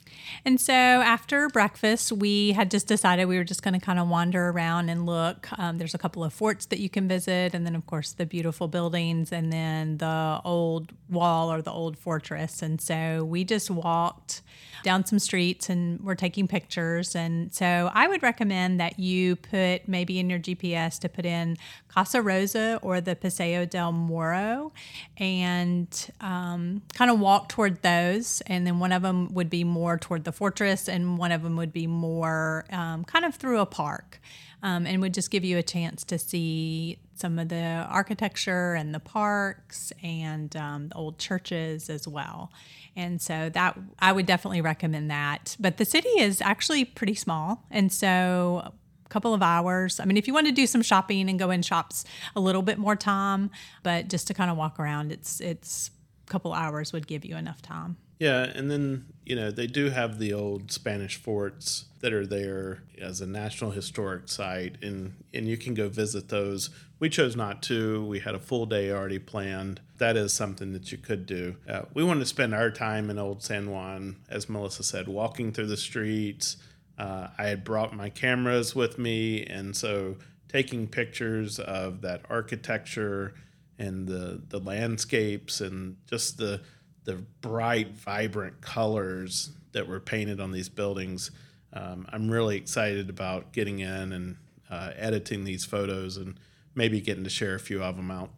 And 0.44 0.60
so 0.60 0.72
after 0.72 1.48
breakfast, 1.48 2.12
we 2.12 2.52
had 2.52 2.70
just 2.70 2.86
decided 2.86 3.26
we 3.26 3.36
were 3.36 3.44
just 3.44 3.62
going 3.62 3.74
to 3.74 3.80
kind 3.80 3.98
of 3.98 4.08
wander 4.08 4.48
around 4.48 4.88
and 4.88 5.06
look. 5.06 5.48
Um, 5.58 5.78
there's 5.78 5.94
a 5.94 5.98
couple 5.98 6.22
of 6.24 6.32
forts 6.32 6.66
that 6.66 6.78
you 6.78 6.88
can 6.88 7.08
visit, 7.08 7.54
and 7.54 7.66
then, 7.66 7.74
of 7.74 7.86
course, 7.86 8.12
the 8.12 8.26
beautiful 8.26 8.68
buildings, 8.68 9.32
and 9.32 9.52
then 9.52 9.98
the 9.98 10.40
old 10.44 10.92
wall 11.08 11.52
or 11.52 11.62
the 11.62 11.72
old 11.72 11.98
fortress. 11.98 12.62
And 12.62 12.80
so 12.80 13.24
we 13.24 13.44
just 13.44 13.70
walked 13.70 14.42
down 14.82 15.04
some 15.04 15.18
streets 15.18 15.68
and 15.68 16.00
we're 16.00 16.14
taking 16.14 16.48
pictures. 16.48 17.14
And 17.14 17.52
so 17.52 17.90
I 17.92 18.08
would 18.08 18.22
recommend 18.22 18.80
that 18.80 18.98
you 18.98 19.36
put 19.36 19.88
maybe 19.88 20.18
in 20.18 20.30
your 20.30 20.38
GPS 20.38 20.98
to 21.00 21.08
put 21.08 21.24
in 21.24 21.56
Casa 21.88 22.22
Rosa 22.22 22.78
or 22.82 23.00
the 23.00 23.16
Paseo 23.16 23.64
del 23.64 23.92
Morro 23.92 24.72
and 25.16 26.10
um, 26.20 26.82
kind 26.94 27.10
of 27.10 27.18
walk 27.18 27.48
toward 27.48 27.82
those. 27.82 28.42
And 28.46 28.66
then 28.66 28.78
one 28.78 28.92
of 28.92 29.02
them 29.02 29.32
would 29.34 29.50
be 29.50 29.64
more 29.64 29.98
toward 29.98 30.24
the 30.24 30.32
fortress, 30.32 30.88
and 30.88 31.18
one 31.18 31.32
of 31.32 31.42
them 31.42 31.56
would 31.56 31.72
be 31.72 31.86
more 31.86 32.64
um, 32.70 33.04
kind 33.04 33.24
of 33.24 33.34
through 33.34 33.60
a 33.60 33.66
park. 33.66 34.20
Um, 34.60 34.86
and 34.86 35.00
would 35.00 35.14
just 35.14 35.30
give 35.30 35.44
you 35.44 35.56
a 35.56 35.62
chance 35.62 36.02
to 36.04 36.18
see 36.18 36.98
some 37.14 37.38
of 37.38 37.48
the 37.48 37.86
architecture 37.88 38.74
and 38.74 38.94
the 38.94 39.00
parks 39.00 39.92
and 40.02 40.54
um, 40.56 40.88
the 40.88 40.94
old 40.96 41.18
churches 41.18 41.88
as 41.88 42.08
well. 42.08 42.52
And 42.96 43.22
so 43.22 43.50
that 43.50 43.78
I 44.00 44.10
would 44.10 44.26
definitely 44.26 44.60
recommend 44.60 45.10
that. 45.10 45.56
But 45.60 45.76
the 45.76 45.84
city 45.84 46.08
is 46.08 46.40
actually 46.40 46.84
pretty 46.84 47.14
small, 47.14 47.64
and 47.70 47.92
so 47.92 48.72
a 49.06 49.08
couple 49.08 49.32
of 49.32 49.42
hours. 49.42 50.00
I 50.00 50.04
mean, 50.04 50.16
if 50.16 50.26
you 50.26 50.34
want 50.34 50.46
to 50.46 50.52
do 50.52 50.66
some 50.66 50.82
shopping 50.82 51.30
and 51.30 51.38
go 51.38 51.50
in 51.50 51.62
shops 51.62 52.04
a 52.34 52.40
little 52.40 52.62
bit 52.62 52.78
more 52.78 52.96
time, 52.96 53.50
but 53.82 54.08
just 54.08 54.26
to 54.26 54.34
kind 54.34 54.50
of 54.50 54.56
walk 54.56 54.78
around, 54.80 55.12
it's 55.12 55.40
it's 55.40 55.90
a 56.26 56.30
couple 56.30 56.52
hours 56.52 56.92
would 56.92 57.06
give 57.06 57.24
you 57.24 57.36
enough 57.36 57.62
time. 57.62 57.96
Yeah, 58.18 58.42
and 58.42 58.70
then 58.70 59.06
you 59.24 59.36
know 59.36 59.50
they 59.50 59.66
do 59.66 59.90
have 59.90 60.18
the 60.18 60.32
old 60.32 60.72
Spanish 60.72 61.16
forts 61.16 61.86
that 62.00 62.12
are 62.12 62.26
there 62.26 62.82
as 63.00 63.20
a 63.20 63.26
national 63.26 63.70
historic 63.70 64.28
site, 64.28 64.76
and 64.82 65.14
and 65.32 65.46
you 65.46 65.56
can 65.56 65.74
go 65.74 65.88
visit 65.88 66.28
those. 66.28 66.70
We 66.98 67.08
chose 67.08 67.36
not 67.36 67.62
to. 67.64 68.04
We 68.04 68.20
had 68.20 68.34
a 68.34 68.40
full 68.40 68.66
day 68.66 68.90
already 68.90 69.20
planned. 69.20 69.80
That 69.98 70.16
is 70.16 70.32
something 70.32 70.72
that 70.72 70.90
you 70.90 70.98
could 70.98 71.26
do. 71.26 71.56
Uh, 71.68 71.82
we 71.94 72.02
wanted 72.02 72.20
to 72.20 72.26
spend 72.26 72.54
our 72.54 72.70
time 72.70 73.08
in 73.08 73.18
Old 73.18 73.42
San 73.42 73.70
Juan, 73.70 74.16
as 74.28 74.48
Melissa 74.48 74.82
said, 74.82 75.06
walking 75.06 75.52
through 75.52 75.68
the 75.68 75.76
streets. 75.76 76.56
Uh, 76.98 77.28
I 77.38 77.46
had 77.46 77.62
brought 77.62 77.94
my 77.94 78.10
cameras 78.10 78.74
with 78.74 78.98
me, 78.98 79.44
and 79.44 79.76
so 79.76 80.16
taking 80.48 80.88
pictures 80.88 81.60
of 81.60 82.00
that 82.00 82.22
architecture 82.28 83.34
and 83.78 84.08
the 84.08 84.42
the 84.48 84.58
landscapes 84.58 85.60
and 85.60 85.96
just 86.08 86.38
the 86.38 86.62
the 87.08 87.14
bright, 87.40 87.94
vibrant 87.94 88.60
colors 88.60 89.50
that 89.72 89.88
were 89.88 89.98
painted 89.98 90.40
on 90.40 90.52
these 90.52 90.68
buildings. 90.68 91.30
Um, 91.72 92.06
I'm 92.12 92.30
really 92.30 92.58
excited 92.58 93.08
about 93.08 93.52
getting 93.52 93.78
in 93.78 94.12
and 94.12 94.36
uh, 94.70 94.90
editing 94.94 95.44
these 95.44 95.64
photos 95.64 96.18
and 96.18 96.38
maybe 96.74 97.00
getting 97.00 97.24
to 97.24 97.30
share 97.30 97.54
a 97.54 97.60
few 97.60 97.82
of 97.82 97.96
them 97.96 98.10
out. 98.10 98.28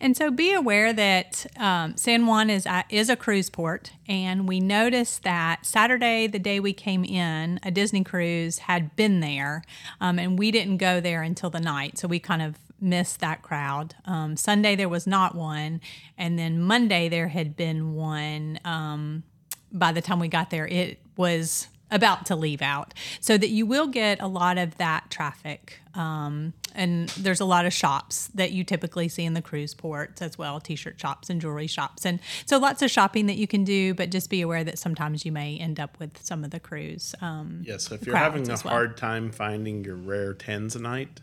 And 0.00 0.16
so 0.16 0.30
be 0.30 0.52
aware 0.52 0.92
that 0.92 1.46
um, 1.58 1.96
San 1.96 2.26
Juan 2.26 2.48
is 2.48 2.64
a, 2.64 2.84
is 2.88 3.10
a 3.10 3.16
cruise 3.16 3.50
port, 3.50 3.90
and 4.08 4.48
we 4.48 4.60
noticed 4.60 5.24
that 5.24 5.66
Saturday, 5.66 6.28
the 6.28 6.38
day 6.38 6.60
we 6.60 6.72
came 6.72 7.04
in, 7.04 7.58
a 7.64 7.72
Disney 7.72 8.04
cruise 8.04 8.60
had 8.60 8.94
been 8.94 9.18
there, 9.18 9.64
um, 10.00 10.20
and 10.20 10.38
we 10.38 10.52
didn't 10.52 10.76
go 10.76 11.00
there 11.00 11.22
until 11.22 11.50
the 11.50 11.60
night. 11.60 11.98
So 11.98 12.06
we 12.06 12.20
kind 12.20 12.40
of 12.40 12.56
missed 12.80 13.20
that 13.20 13.42
crowd. 13.42 13.94
Um, 14.04 14.36
Sunday 14.36 14.76
there 14.76 14.88
was 14.88 15.06
not 15.06 15.34
one, 15.34 15.80
and 16.16 16.38
then 16.38 16.60
Monday 16.60 17.08
there 17.08 17.28
had 17.28 17.56
been 17.56 17.94
one. 17.94 18.58
Um, 18.64 19.24
by 19.72 19.92
the 19.92 20.00
time 20.00 20.20
we 20.20 20.28
got 20.28 20.50
there, 20.50 20.66
it 20.66 21.00
was 21.16 21.68
about 21.90 22.26
to 22.26 22.36
leave 22.36 22.62
out, 22.62 22.94
so 23.20 23.38
that 23.38 23.48
you 23.48 23.66
will 23.66 23.86
get 23.86 24.20
a 24.20 24.26
lot 24.26 24.58
of 24.58 24.76
that 24.78 25.10
traffic. 25.10 25.80
Um, 25.94 26.52
and 26.76 27.08
there's 27.10 27.40
a 27.40 27.44
lot 27.44 27.64
of 27.64 27.72
shops 27.72 28.28
that 28.34 28.52
you 28.52 28.62
typically 28.62 29.08
see 29.08 29.24
in 29.24 29.32
the 29.32 29.42
cruise 29.42 29.74
ports 29.74 30.20
as 30.22 30.38
well 30.38 30.60
t-shirt 30.60 31.00
shops 31.00 31.30
and 31.30 31.40
jewelry 31.40 31.66
shops 31.66 32.04
and 32.04 32.20
so 32.44 32.58
lots 32.58 32.82
of 32.82 32.90
shopping 32.90 33.26
that 33.26 33.36
you 33.36 33.46
can 33.46 33.64
do 33.64 33.94
but 33.94 34.10
just 34.10 34.30
be 34.30 34.42
aware 34.42 34.62
that 34.62 34.78
sometimes 34.78 35.24
you 35.24 35.32
may 35.32 35.56
end 35.56 35.80
up 35.80 35.98
with 35.98 36.22
some 36.22 36.44
of 36.44 36.50
the 36.50 36.60
cruise 36.60 37.14
um, 37.22 37.62
yeah 37.64 37.78
so 37.78 37.94
if 37.94 38.06
you're 38.06 38.16
having 38.16 38.46
a 38.48 38.50
well. 38.50 38.74
hard 38.74 38.96
time 38.96 39.32
finding 39.32 39.82
your 39.84 39.96
rare 39.96 40.34
tanzanite 40.34 41.18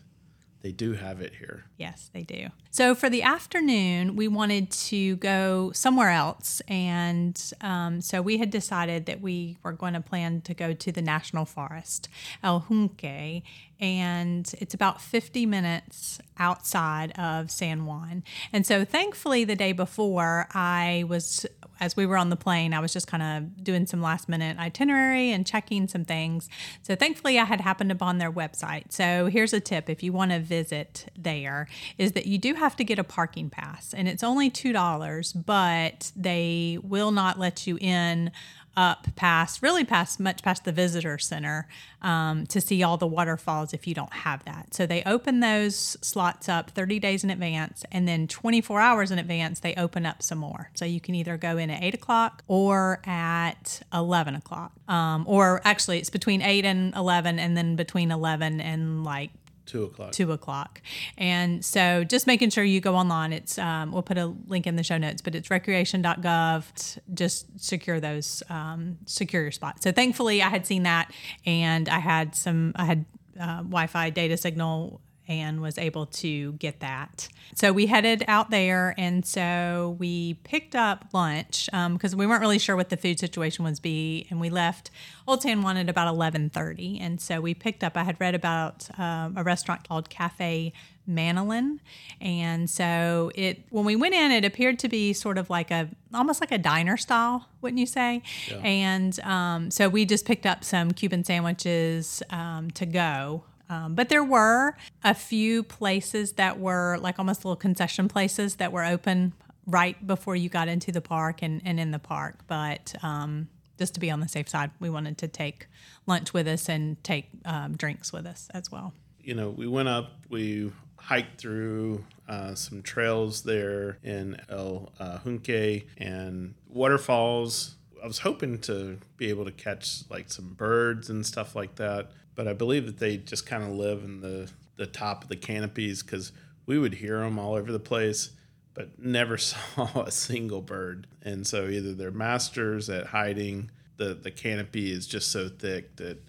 they 0.64 0.72
do 0.72 0.94
have 0.94 1.20
it 1.20 1.34
here. 1.38 1.66
Yes, 1.76 2.08
they 2.14 2.22
do. 2.22 2.48
So 2.70 2.94
for 2.94 3.10
the 3.10 3.22
afternoon, 3.22 4.16
we 4.16 4.28
wanted 4.28 4.70
to 4.70 5.16
go 5.16 5.72
somewhere 5.72 6.08
else. 6.08 6.62
And 6.68 7.38
um, 7.60 8.00
so 8.00 8.22
we 8.22 8.38
had 8.38 8.48
decided 8.48 9.04
that 9.04 9.20
we 9.20 9.58
were 9.62 9.72
going 9.72 9.92
to 9.92 10.00
plan 10.00 10.40
to 10.40 10.54
go 10.54 10.72
to 10.72 10.90
the 10.90 11.02
National 11.02 11.44
Forest, 11.44 12.08
El 12.42 12.64
Yunque. 12.70 13.42
And 13.80 14.52
it's 14.58 14.74
about 14.74 15.00
50 15.00 15.46
minutes 15.46 16.20
outside 16.38 17.12
of 17.18 17.50
San 17.50 17.86
Juan. 17.86 18.22
And 18.52 18.66
so 18.66 18.84
thankfully, 18.84 19.44
the 19.44 19.56
day 19.56 19.72
before, 19.72 20.46
I 20.52 21.04
was 21.08 21.46
as 21.80 21.96
we 21.96 22.06
were 22.06 22.16
on 22.16 22.30
the 22.30 22.36
plane, 22.36 22.72
I 22.72 22.80
was 22.80 22.92
just 22.92 23.06
kind 23.06 23.22
of 23.22 23.64
doing 23.64 23.86
some 23.86 24.00
last 24.00 24.28
minute 24.28 24.58
itinerary 24.58 25.32
and 25.32 25.46
checking 25.46 25.88
some 25.88 26.04
things. 26.04 26.48
So 26.82 26.94
thankfully, 26.94 27.38
I 27.38 27.44
had 27.44 27.60
happened 27.60 27.90
upon 27.90 28.18
their 28.18 28.32
website. 28.32 28.92
So 28.92 29.26
here's 29.26 29.52
a 29.52 29.60
tip 29.60 29.90
if 29.90 30.02
you 30.02 30.12
want 30.12 30.30
to 30.30 30.40
visit 30.40 31.10
there, 31.16 31.68
is 31.98 32.12
that 32.12 32.26
you 32.26 32.38
do 32.38 32.54
have 32.54 32.76
to 32.76 32.84
get 32.84 32.98
a 32.98 33.04
parking 33.04 33.50
pass, 33.50 33.92
and 33.92 34.08
it's 34.08 34.22
only 34.22 34.50
$2, 34.50 35.44
but 35.44 36.12
they 36.16 36.78
will 36.82 37.10
not 37.10 37.38
let 37.38 37.66
you 37.66 37.76
in 37.80 38.30
up 38.76 39.06
past, 39.16 39.62
really 39.62 39.84
past, 39.84 40.18
much 40.18 40.42
past 40.42 40.64
the 40.64 40.72
visitor 40.72 41.18
center 41.18 41.68
um, 42.02 42.46
to 42.46 42.60
see 42.60 42.82
all 42.82 42.96
the 42.96 43.06
waterfalls 43.06 43.72
if 43.72 43.86
you 43.86 43.94
don't 43.94 44.12
have 44.12 44.44
that. 44.44 44.74
So 44.74 44.86
they 44.86 45.02
open 45.04 45.40
those 45.40 45.96
slots 46.00 46.48
up 46.48 46.70
30 46.70 46.98
days 46.98 47.24
in 47.24 47.30
advance, 47.30 47.84
and 47.90 48.06
then 48.06 48.26
24 48.28 48.80
hours 48.80 49.10
in 49.10 49.18
advance, 49.18 49.60
they 49.60 49.74
open 49.74 50.04
up 50.04 50.22
some 50.22 50.38
more. 50.38 50.70
So 50.74 50.84
you 50.84 51.00
can 51.00 51.14
either 51.14 51.36
go 51.36 51.56
in 51.56 51.70
at 51.70 51.82
8 51.82 51.94
o'clock 51.94 52.42
or 52.46 53.00
at 53.04 53.82
11 53.92 54.34
o'clock. 54.34 54.72
Um, 54.88 55.24
or 55.26 55.60
actually, 55.64 55.98
it's 55.98 56.10
between 56.10 56.42
8 56.42 56.64
and 56.64 56.94
11, 56.94 57.38
and 57.38 57.56
then 57.56 57.76
between 57.76 58.10
11 58.10 58.60
and 58.60 59.04
like 59.04 59.30
two 59.66 59.84
o'clock. 59.84 60.12
Two 60.12 60.32
o'clock. 60.32 60.82
And 61.16 61.64
so 61.64 62.04
just 62.04 62.26
making 62.26 62.50
sure 62.50 62.64
you 62.64 62.80
go 62.80 62.94
online. 62.94 63.32
It's 63.32 63.58
um, 63.58 63.92
we'll 63.92 64.02
put 64.02 64.18
a 64.18 64.26
link 64.46 64.66
in 64.66 64.76
the 64.76 64.82
show 64.82 64.98
notes, 64.98 65.22
but 65.22 65.34
it's 65.34 65.50
recreation.gov. 65.50 66.98
Just 67.12 67.46
secure 67.60 68.00
those, 68.00 68.42
um, 68.48 68.98
secure 69.06 69.42
your 69.42 69.52
spot. 69.52 69.82
So 69.82 69.92
thankfully, 69.92 70.42
I 70.42 70.48
had 70.48 70.66
seen 70.66 70.84
that, 70.84 71.12
and 71.46 71.88
I 71.88 71.98
had 71.98 72.34
some, 72.34 72.72
I 72.76 72.84
had 72.84 73.04
uh, 73.40 73.58
Wi-Fi 73.58 74.10
data 74.10 74.36
signal 74.36 75.00
and 75.26 75.60
was 75.60 75.78
able 75.78 76.06
to 76.06 76.52
get 76.54 76.80
that. 76.80 77.28
So 77.54 77.72
we 77.72 77.86
headed 77.86 78.24
out 78.28 78.50
there, 78.50 78.94
and 78.98 79.24
so 79.24 79.96
we 79.98 80.34
picked 80.44 80.74
up 80.74 81.06
lunch 81.12 81.68
because 81.72 82.12
um, 82.12 82.18
we 82.18 82.26
weren't 82.26 82.40
really 82.40 82.58
sure 82.58 82.76
what 82.76 82.90
the 82.90 82.96
food 82.96 83.18
situation 83.18 83.64
was 83.64 83.80
be, 83.80 84.26
and 84.30 84.40
we 84.40 84.50
left 84.50 84.90
Old 85.26 85.42
San 85.42 85.62
Juan 85.62 85.76
at 85.76 85.88
about 85.88 86.08
eleven 86.08 86.50
thirty, 86.50 86.98
and 87.00 87.20
so 87.20 87.40
we 87.40 87.54
picked 87.54 87.82
up. 87.82 87.96
I 87.96 88.04
had 88.04 88.20
read 88.20 88.34
about 88.34 88.88
um, 88.98 89.34
a 89.36 89.42
restaurant 89.42 89.88
called 89.88 90.10
Cafe 90.10 90.72
Manolin. 91.08 91.80
And 92.20 92.68
so 92.68 93.30
it 93.34 93.64
when 93.70 93.84
we 93.84 93.96
went 93.96 94.14
in, 94.14 94.30
it 94.30 94.44
appeared 94.44 94.78
to 94.80 94.88
be 94.88 95.12
sort 95.12 95.38
of 95.38 95.50
like 95.50 95.70
a 95.70 95.88
almost 96.12 96.40
like 96.40 96.52
a 96.52 96.58
diner 96.58 96.96
style, 96.96 97.48
wouldn't 97.60 97.78
you 97.78 97.86
say? 97.86 98.22
Yeah. 98.50 98.56
And 98.58 99.20
um, 99.20 99.70
so 99.70 99.88
we 99.88 100.04
just 100.04 100.24
picked 100.24 100.46
up 100.46 100.64
some 100.64 100.92
Cuban 100.92 101.24
sandwiches 101.24 102.22
um, 102.30 102.70
to 102.72 102.86
go. 102.86 103.44
Um, 103.68 103.94
but 103.94 104.08
there 104.08 104.24
were 104.24 104.76
a 105.02 105.14
few 105.14 105.62
places 105.62 106.32
that 106.32 106.58
were 106.58 106.98
like 107.00 107.18
almost 107.18 107.44
little 107.44 107.56
concession 107.56 108.08
places 108.08 108.56
that 108.56 108.72
were 108.72 108.84
open 108.84 109.32
right 109.66 110.06
before 110.06 110.36
you 110.36 110.48
got 110.48 110.68
into 110.68 110.92
the 110.92 111.00
park 111.00 111.42
and, 111.42 111.62
and 111.64 111.80
in 111.80 111.90
the 111.90 111.98
park. 111.98 112.40
But 112.46 112.94
um, 113.02 113.48
just 113.78 113.94
to 113.94 114.00
be 114.00 114.10
on 114.10 114.20
the 114.20 114.28
safe 114.28 114.48
side, 114.48 114.70
we 114.80 114.90
wanted 114.90 115.18
to 115.18 115.28
take 115.28 115.66
lunch 116.06 116.32
with 116.32 116.46
us 116.46 116.68
and 116.68 117.02
take 117.02 117.28
um, 117.44 117.76
drinks 117.76 118.12
with 118.12 118.26
us 118.26 118.48
as 118.52 118.70
well. 118.70 118.92
You 119.22 119.34
know, 119.34 119.50
we 119.50 119.66
went 119.66 119.88
up, 119.88 120.10
we 120.28 120.70
hiked 120.96 121.40
through 121.40 122.04
uh, 122.28 122.54
some 122.54 122.82
trails 122.82 123.42
there 123.42 123.98
in 124.02 124.40
El 124.48 124.92
uh, 124.98 125.18
Yunque 125.24 125.84
and 125.98 126.54
waterfalls. 126.68 127.76
I 128.02 128.06
was 128.06 128.18
hoping 128.18 128.58
to 128.60 128.98
be 129.16 129.30
able 129.30 129.44
to 129.46 129.50
catch 129.52 130.02
like 130.10 130.30
some 130.30 130.54
birds 130.54 131.08
and 131.08 131.24
stuff 131.24 131.54
like 131.56 131.76
that, 131.76 132.10
but 132.34 132.48
I 132.48 132.52
believe 132.52 132.86
that 132.86 132.98
they 132.98 133.16
just 133.16 133.46
kind 133.46 133.62
of 133.62 133.70
live 133.70 134.04
in 134.04 134.20
the, 134.20 134.50
the 134.76 134.86
top 134.86 135.22
of 135.22 135.28
the 135.28 135.36
canopies 135.36 136.02
because 136.02 136.32
we 136.66 136.78
would 136.78 136.94
hear 136.94 137.20
them 137.20 137.38
all 137.38 137.54
over 137.54 137.70
the 137.70 137.78
place, 137.78 138.30
but 138.74 138.98
never 138.98 139.36
saw 139.38 140.02
a 140.02 140.10
single 140.10 140.62
bird. 140.62 141.06
And 141.22 141.46
so 141.46 141.68
either 141.68 141.92
they're 141.92 142.10
masters 142.10 142.90
at 142.90 143.06
hiding, 143.06 143.70
the, 143.96 144.14
the 144.14 144.30
canopy 144.30 144.90
is 144.90 145.06
just 145.06 145.30
so 145.30 145.48
thick 145.48 145.96
that, 145.96 146.22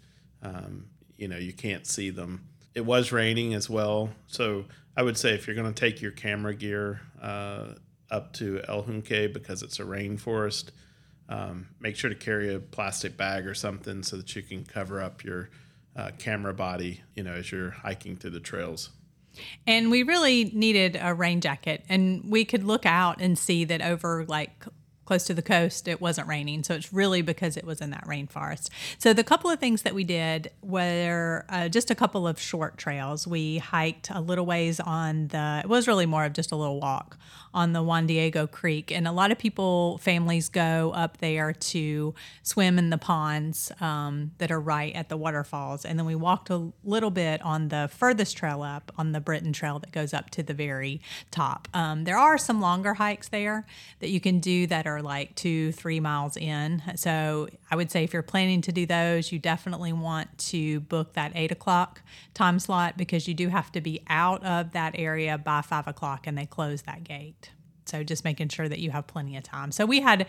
um, 0.44 0.86
you 1.18 1.28
know, 1.28 1.38
you 1.38 1.54
can't 1.54 1.88
see 1.88 2.10
them 2.10 2.48
it 2.76 2.86
was 2.86 3.12
raining 3.12 3.54
as 3.54 3.70
well. 3.70 4.10
So 4.28 4.66
I 4.96 5.02
would 5.02 5.18
say 5.18 5.34
if 5.34 5.48
you're 5.48 5.56
going 5.56 5.74
to 5.74 5.80
take 5.80 6.02
your 6.02 6.12
camera 6.12 6.54
gear 6.54 7.02
uh, 7.22 7.70
up 8.12 8.34
to 8.34 8.62
El 8.68 8.84
Yunque 8.84 9.34
because 9.34 9.64
it's 9.64 9.80
a 9.80 9.84
rainforest, 9.84 10.72
um, 11.30 11.70
make 11.80 11.96
sure 11.96 12.10
to 12.10 12.16
carry 12.16 12.54
a 12.54 12.60
plastic 12.60 13.18
bag 13.18 13.48
or 13.48 13.56
something 13.56 14.04
so 14.04 14.18
that 14.18 14.36
you 14.36 14.44
can 14.44 14.64
cover 14.66 15.02
up 15.02 15.24
your 15.24 15.50
uh, 15.96 16.12
camera 16.18 16.54
body, 16.54 17.02
you 17.16 17.24
know, 17.24 17.34
as 17.34 17.52
you're 17.52 17.72
hiking 17.72 18.16
through 18.16 18.32
the 18.32 18.40
trails. 18.40 18.90
And 19.68 19.92
we 19.92 20.04
really 20.04 20.46
needed 20.46 20.98
a 21.00 21.14
rain 21.14 21.42
jacket, 21.42 21.84
and 21.90 22.24
we 22.30 22.46
could 22.46 22.64
look 22.64 22.86
out 22.86 23.20
and 23.20 23.38
see 23.38 23.66
that 23.66 23.82
over 23.82 24.26
like 24.28 24.66
close 25.06 25.24
to 25.26 25.34
the 25.34 25.42
coast, 25.42 25.88
it 25.88 26.02
wasn't 26.02 26.28
raining. 26.28 26.64
So 26.64 26.74
it's 26.74 26.92
really 26.94 27.22
because 27.22 27.58
it 27.58 27.66
was 27.66 27.82
in 27.82 27.92
that 27.92 28.06
rainforest. 28.06 28.70
So 28.98 29.14
the 29.14 29.24
couple 29.24 29.50
of 29.50 29.60
things 29.60 29.84
that 29.84 29.94
we 29.94 30.04
did 30.04 30.52
were 30.62 31.46
uh, 31.50 31.70
just 31.70 31.92
a 31.92 31.96
couple 31.96 32.28
of 32.28 32.40
short 32.40 32.78
trails. 32.78 33.28
We 33.28 33.60
hiked 33.60 34.10
a 34.12 34.22
little 34.22 34.46
ways 34.46 34.80
on 34.80 35.28
the, 35.28 35.62
it 35.64 35.70
was 35.70 35.88
really 35.88 36.06
more 36.06 36.26
of 36.26 36.34
just 36.34 36.52
a 36.52 36.56
little 36.56 36.80
walk 36.80 37.18
on 37.54 37.72
the 37.72 37.82
Juan 37.82 38.06
Diego 38.06 38.46
Creek. 38.46 38.92
And 38.92 39.08
a 39.08 39.14
lot 39.14 39.32
of 39.32 39.38
people, 39.38 39.98
families 40.00 40.50
go 40.50 40.92
up 40.94 41.18
there 41.20 41.54
to 41.54 42.14
swim 42.44 42.78
in 42.78 42.90
the 42.90 42.98
ponds 42.98 43.72
um, 43.80 44.32
that 44.40 44.52
are 44.52 44.60
right 44.60 44.94
at 44.94 45.08
the 45.08 45.16
waterfalls. 45.16 45.86
And 45.86 45.98
then 45.98 46.06
we 46.06 46.16
walked 46.16 46.50
a 46.50 46.74
little 46.84 47.12
bit 47.12 47.42
on 47.44 47.70
the 47.70 47.90
furthest 47.92 48.36
trail 48.36 48.62
up, 48.62 48.92
on 48.98 49.14
the 49.14 49.22
Britton 49.22 49.54
Trail 49.54 49.80
that 49.80 49.94
goes 49.94 50.14
up 50.14 50.30
to 50.32 50.44
the 50.44 50.54
very 50.54 51.00
top. 51.32 51.70
Um, 51.74 52.04
there 52.04 52.18
are 52.18 52.38
some 52.38 52.60
longer 52.60 52.96
hikes 52.96 53.30
there 53.30 53.66
that 54.00 54.10
you 54.10 54.20
can 54.20 54.40
do 54.40 54.68
that 54.68 54.86
are 54.86 54.95
like 55.02 55.36
two, 55.36 55.72
three 55.72 56.00
miles 56.00 56.38
in. 56.38 56.82
So 56.96 57.48
I 57.70 57.76
would 57.76 57.92
say 57.92 58.04
if 58.04 58.14
you're 58.14 58.22
planning 58.22 58.62
to 58.62 58.72
do 58.72 58.86
those, 58.86 59.32
you 59.32 59.40
definitely 59.40 59.94
want 59.94 60.38
to 60.50 60.80
book 60.82 61.14
that 61.14 61.32
eight 61.36 61.52
o'clock 61.52 62.02
time 62.34 62.60
slot 62.60 62.98
because 62.98 63.28
you 63.28 63.34
do 63.34 63.50
have 63.50 63.72
to 63.74 63.82
be 63.82 64.02
out 64.08 64.44
of 64.44 64.72
that 64.74 64.96
area 64.98 65.38
by 65.38 65.62
five 65.62 65.88
o'clock 65.88 66.28
and 66.28 66.38
they 66.38 66.46
close 66.46 66.84
that 66.84 67.04
gate. 67.04 67.52
So 67.86 68.04
just 68.04 68.24
making 68.24 68.50
sure 68.50 68.68
that 68.68 68.80
you 68.80 68.92
have 68.92 69.08
plenty 69.08 69.38
of 69.38 69.44
time. 69.44 69.72
So 69.72 69.86
we 69.86 70.02
had 70.02 70.26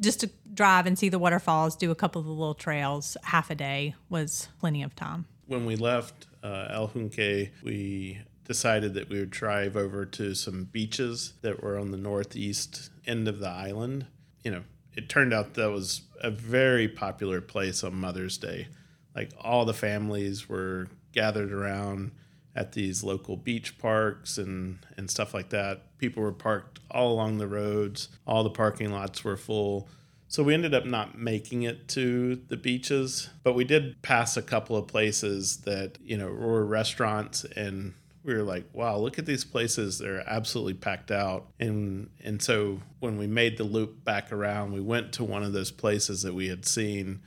just 0.00 0.20
to 0.20 0.30
drive 0.52 0.86
and 0.86 0.98
see 0.98 1.08
the 1.08 1.18
waterfalls, 1.18 1.76
do 1.76 1.90
a 1.90 1.94
couple 1.94 2.20
of 2.20 2.26
the 2.26 2.32
little 2.32 2.54
trails, 2.54 3.16
half 3.22 3.50
a 3.50 3.54
day 3.54 3.94
was 4.08 4.48
plenty 4.58 4.82
of 4.82 4.94
time. 4.96 5.26
When 5.46 5.66
we 5.66 5.76
left 5.76 6.26
uh, 6.42 6.66
El 6.70 6.90
Yunque, 6.94 7.50
we 7.62 8.18
decided 8.44 8.94
that 8.94 9.08
we 9.08 9.20
would 9.20 9.30
drive 9.30 9.76
over 9.76 10.04
to 10.04 10.34
some 10.34 10.64
beaches 10.64 11.34
that 11.42 11.62
were 11.62 11.78
on 11.78 11.90
the 11.90 11.96
northeast 11.96 12.90
end 13.06 13.28
of 13.28 13.40
the 13.40 13.48
island. 13.48 14.06
You 14.42 14.50
know, 14.50 14.62
it 14.94 15.08
turned 15.08 15.32
out 15.32 15.54
that 15.54 15.70
was 15.70 16.02
a 16.22 16.30
very 16.30 16.88
popular 16.88 17.40
place 17.40 17.84
on 17.84 17.94
Mother's 17.94 18.38
Day. 18.38 18.68
Like 19.14 19.32
all 19.40 19.64
the 19.64 19.74
families 19.74 20.48
were 20.48 20.88
gathered 21.12 21.52
around 21.52 22.12
at 22.54 22.72
these 22.72 23.04
local 23.04 23.36
beach 23.36 23.78
parks 23.78 24.38
and, 24.38 24.78
and 24.96 25.10
stuff 25.10 25.34
like 25.34 25.50
that. 25.50 25.98
People 25.98 26.22
were 26.22 26.32
parked 26.32 26.80
all 26.90 27.12
along 27.12 27.38
the 27.38 27.46
roads, 27.46 28.08
all 28.26 28.42
the 28.42 28.50
parking 28.50 28.90
lots 28.90 29.22
were 29.22 29.36
full. 29.36 29.88
So 30.28 30.42
we 30.42 30.54
ended 30.54 30.74
up 30.74 30.84
not 30.84 31.16
making 31.16 31.62
it 31.62 31.86
to 31.88 32.36
the 32.48 32.56
beaches, 32.56 33.30
but 33.44 33.54
we 33.54 33.64
did 33.64 34.02
pass 34.02 34.36
a 34.36 34.42
couple 34.42 34.76
of 34.76 34.88
places 34.88 35.58
that, 35.58 35.98
you 36.02 36.16
know, 36.16 36.28
were 36.28 36.64
restaurants 36.64 37.44
and 37.44 37.94
we 38.26 38.34
were 38.34 38.42
like, 38.42 38.64
wow, 38.72 38.98
look 38.98 39.18
at 39.18 39.24
these 39.24 39.44
places. 39.44 39.98
They're 39.98 40.28
absolutely 40.28 40.74
packed 40.74 41.12
out. 41.12 41.46
And 41.60 42.10
and 42.22 42.42
so 42.42 42.80
when 42.98 43.16
we 43.16 43.28
made 43.28 43.56
the 43.56 43.64
loop 43.64 44.04
back 44.04 44.32
around, 44.32 44.72
we 44.72 44.80
went 44.80 45.12
to 45.14 45.24
one 45.24 45.44
of 45.44 45.52
those 45.52 45.70
places 45.70 46.22
that 46.22 46.34
we 46.34 46.48
had 46.48 46.66
seen 46.66 47.20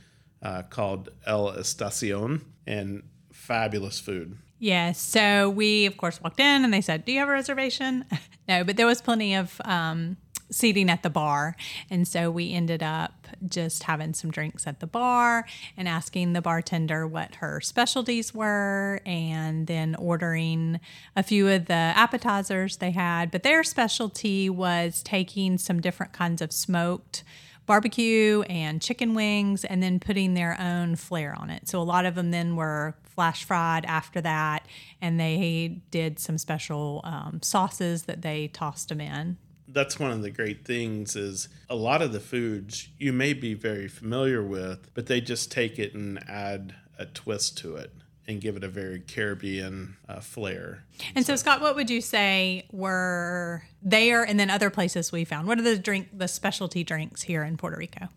uh, 0.43 0.63
called 0.63 1.09
El 1.25 1.51
Estacion 1.51 2.41
and 2.67 3.03
fabulous 3.31 3.99
food. 3.99 4.37
Yes. 4.59 4.99
So 4.99 5.49
we, 5.49 5.85
of 5.85 5.95
course, 5.95 6.21
walked 6.21 6.41
in 6.41 6.65
and 6.65 6.73
they 6.73 6.81
said, 6.81 7.05
Do 7.05 7.13
you 7.13 7.19
have 7.19 7.29
a 7.29 7.31
reservation? 7.31 8.03
no, 8.47 8.65
but 8.65 8.75
there 8.75 8.85
was 8.85 9.01
plenty 9.01 9.35
of 9.35 9.59
um, 9.63 10.17
seating 10.51 10.89
at 10.89 11.01
the 11.01 11.09
bar. 11.09 11.55
And 11.89 12.05
so 12.05 12.29
we 12.29 12.53
ended 12.53 12.83
up 12.83 13.18
just 13.47 13.83
having 13.83 14.13
some 14.13 14.31
drinks 14.31 14.67
at 14.67 14.79
the 14.79 14.87
bar 14.87 15.45
and 15.77 15.87
asking 15.87 16.33
the 16.33 16.41
bartender 16.41 17.07
what 17.07 17.35
her 17.35 17.61
specialties 17.61 18.33
were 18.33 19.01
and 19.05 19.67
then 19.67 19.95
ordering 19.95 20.79
a 21.15 21.23
few 21.23 21.47
of 21.47 21.65
the 21.65 21.73
appetizers 21.73 22.77
they 22.77 22.91
had. 22.91 23.31
But 23.31 23.43
their 23.43 23.63
specialty 23.63 24.49
was 24.49 25.01
taking 25.03 25.57
some 25.57 25.81
different 25.81 26.13
kinds 26.13 26.41
of 26.41 26.51
smoked 26.51 27.23
barbecue 27.65 28.41
and 28.49 28.81
chicken 28.81 29.13
wings 29.13 29.63
and 29.63 29.83
then 29.83 29.99
putting 29.99 30.33
their 30.33 30.59
own 30.59 30.95
flair 30.95 31.35
on 31.37 31.51
it. 31.51 31.67
So 31.67 31.79
a 31.79 31.83
lot 31.83 32.03
of 32.03 32.15
them 32.15 32.31
then 32.31 32.55
were 32.55 32.95
flash 33.03 33.43
fried 33.43 33.85
after 33.85 34.21
that, 34.21 34.65
and 35.01 35.19
they 35.19 35.79
did 35.91 36.17
some 36.17 36.39
special 36.39 37.01
um, 37.03 37.41
sauces 37.43 38.03
that 38.03 38.23
they 38.23 38.47
tossed 38.47 38.89
them 38.89 38.99
in. 38.99 39.37
That's 39.71 39.99
one 39.99 40.11
of 40.11 40.21
the 40.21 40.31
great 40.31 40.65
things 40.65 41.15
is 41.15 41.47
a 41.69 41.75
lot 41.75 42.01
of 42.01 42.11
the 42.11 42.19
foods 42.19 42.89
you 42.97 43.13
may 43.13 43.33
be 43.33 43.53
very 43.53 43.87
familiar 43.87 44.43
with, 44.43 44.93
but 44.93 45.05
they 45.05 45.21
just 45.21 45.51
take 45.51 45.77
it 45.77 45.93
and 45.93 46.19
add 46.27 46.75
a 46.97 47.05
twist 47.05 47.57
to 47.59 47.75
it 47.75 47.93
and 48.27 48.39
give 48.39 48.55
it 48.55 48.63
a 48.63 48.67
very 48.67 48.99
Caribbean 48.99 49.97
uh, 50.07 50.19
flair. 50.19 50.83
And 51.15 51.25
so, 51.25 51.35
Scott, 51.35 51.61
what 51.61 51.75
would 51.75 51.89
you 51.89 51.99
say 51.99 52.67
were 52.71 53.63
there, 53.81 54.23
and 54.23 54.39
then 54.39 54.51
other 54.51 54.69
places 54.69 55.11
we 55.11 55.25
found? 55.25 55.47
What 55.47 55.57
are 55.57 55.63
the 55.63 55.79
drink, 55.79 56.09
the 56.13 56.27
specialty 56.27 56.83
drinks 56.83 57.23
here 57.23 57.43
in 57.43 57.57
Puerto 57.57 57.77
Rico? 57.77 58.09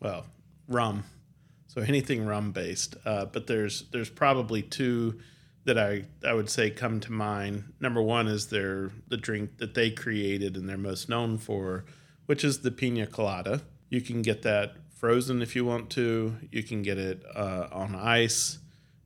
Well, 0.00 0.26
rum, 0.68 1.04
so 1.66 1.80
anything 1.80 2.26
rum 2.26 2.52
based. 2.52 2.96
Uh, 3.06 3.24
but 3.24 3.46
there's 3.46 3.84
there's 3.90 4.10
probably 4.10 4.60
two 4.60 5.18
that 5.64 5.78
I 5.78 6.04
I 6.26 6.34
would 6.34 6.50
say 6.50 6.70
come 6.70 7.00
to 7.00 7.12
mind. 7.12 7.72
Number 7.80 8.02
one 8.02 8.28
is 8.28 8.46
their 8.46 8.90
the 9.08 9.16
drink 9.16 9.58
that 9.58 9.74
they 9.74 9.90
created 9.90 10.56
and 10.56 10.68
they're 10.68 10.76
most 10.76 11.08
known 11.08 11.38
for, 11.38 11.84
which 12.26 12.44
is 12.44 12.60
the 12.60 12.70
pina 12.70 13.06
colada. 13.06 13.62
You 13.88 14.00
can 14.00 14.22
get 14.22 14.42
that 14.42 14.74
frozen 14.96 15.42
if 15.42 15.54
you 15.54 15.64
want 15.64 15.90
to. 15.90 16.36
You 16.50 16.62
can 16.62 16.82
get 16.82 16.98
it 16.98 17.22
uh, 17.34 17.68
on 17.72 17.94
ice 17.94 18.58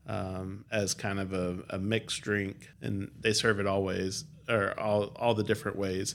um, 0.06 0.64
as 0.70 0.94
kind 0.94 1.20
of 1.20 1.32
a, 1.32 1.58
a, 1.70 1.78
mixed 1.78 2.22
drink, 2.22 2.70
and 2.80 3.10
they 3.20 3.32
serve 3.32 3.60
it 3.60 3.66
always 3.66 4.24
or 4.48 4.78
all 4.80 5.12
all 5.16 5.34
the 5.34 5.44
different 5.44 5.76
ways. 5.76 6.14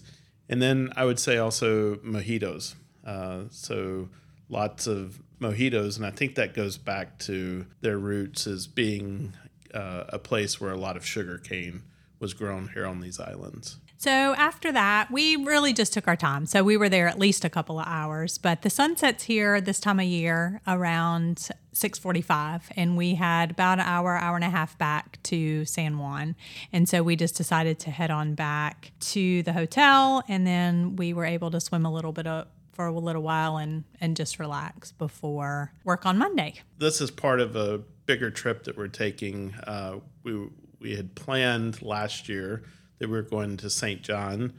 And 0.50 0.62
then 0.62 0.92
I 0.96 1.06
would 1.06 1.20
say 1.20 1.38
also 1.38 1.96
mojitos. 1.98 2.76
Uh, 3.06 3.44
so 3.50 4.10
lots 4.50 4.88
of 4.88 5.22
mojitos, 5.40 5.98
and 5.98 6.06
I 6.06 6.12
think 6.12 6.36
that 6.36 6.54
goes 6.54 6.78
back 6.78 7.20
to 7.20 7.66
their 7.82 7.98
roots 7.98 8.48
as 8.48 8.68
being 8.68 9.34
uh, 9.74 10.06
a 10.10 10.20
place 10.20 10.60
where 10.60 10.72
a 10.72 10.78
lot 10.78 10.98
of 10.98 11.06
sugar 11.06 11.38
cane 11.38 11.84
was 12.20 12.34
grown 12.34 12.70
here 12.74 12.86
on 12.86 13.02
these 13.02 13.20
islands. 13.20 13.80
So 13.98 14.36
after 14.36 14.72
that, 14.74 15.12
we 15.12 15.38
really 15.38 15.72
just 15.72 15.94
took 15.94 16.10
our 16.10 16.18
time. 16.18 16.46
So 16.46 16.62
we 16.62 16.76
were 16.76 16.90
there 16.90 17.08
at 17.08 17.18
least 17.18 17.46
a 17.46 17.50
couple 17.50 17.80
of 17.80 17.88
hours, 17.88 18.38
but 18.38 18.62
the 18.62 18.70
sun 18.70 18.98
sets 18.98 19.24
here 19.24 19.62
this 19.62 19.80
time 19.80 19.98
of 19.98 20.06
year 20.06 20.60
around 20.68 21.50
6:45 21.74 22.64
and 22.76 22.98
we 22.98 23.16
had 23.16 23.52
about 23.52 23.80
an 23.80 23.86
hour 23.86 24.18
hour 24.18 24.36
and 24.36 24.44
a 24.44 24.50
half 24.50 24.78
back 24.78 25.24
to 25.24 25.64
San 25.64 25.98
Juan. 26.00 26.36
And 26.74 26.88
so 26.90 27.02
we 27.02 27.16
just 27.16 27.36
decided 27.36 27.80
to 27.80 27.92
head 27.92 28.12
on 28.12 28.36
back 28.36 28.92
to 29.12 29.42
the 29.44 29.54
hotel 29.54 30.24
and 30.28 30.46
then 30.46 30.98
we 30.98 31.14
were 31.14 31.26
able 31.26 31.50
to 31.52 31.62
swim 31.62 31.86
a 31.86 31.92
little 31.94 32.12
bit 32.12 32.28
of 32.28 32.48
for 32.74 32.88
a 32.88 32.92
little 32.92 33.22
while 33.22 33.56
and 33.56 33.86
and 34.02 34.18
just 34.18 34.38
relax 34.38 34.92
before 34.92 35.72
work 35.86 36.06
on 36.06 36.18
Monday. 36.18 36.56
This 36.78 37.00
is 37.00 37.10
part 37.10 37.40
of 37.40 37.56
a 37.56 37.82
bigger 38.06 38.32
trip 38.32 38.64
that 38.66 38.78
we're 38.78 38.88
taking. 38.88 39.54
Uh, 39.66 40.00
we 40.24 40.48
we 40.80 40.96
had 40.96 41.16
planned 41.16 41.82
last 41.82 42.28
year 42.28 42.64
that 43.00 43.08
we 43.08 43.14
were 43.14 43.22
going 43.22 43.58
to 43.58 43.70
St. 43.70 44.02
John 44.02 44.54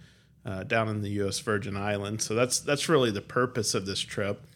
uh, 0.45 0.65
down 0.65 0.89
in 0.89 1.03
the 1.03 1.11
U.S. 1.11 1.39
Virgin 1.39 1.77
Islands. 1.77 2.25
So 2.25 2.35
that's 2.35 2.61
that's 2.61 2.89
really 2.89 3.11
the 3.11 3.21
purpose 3.21 3.75
of 3.75 3.87
this 3.87 4.01
trip. 4.01 4.47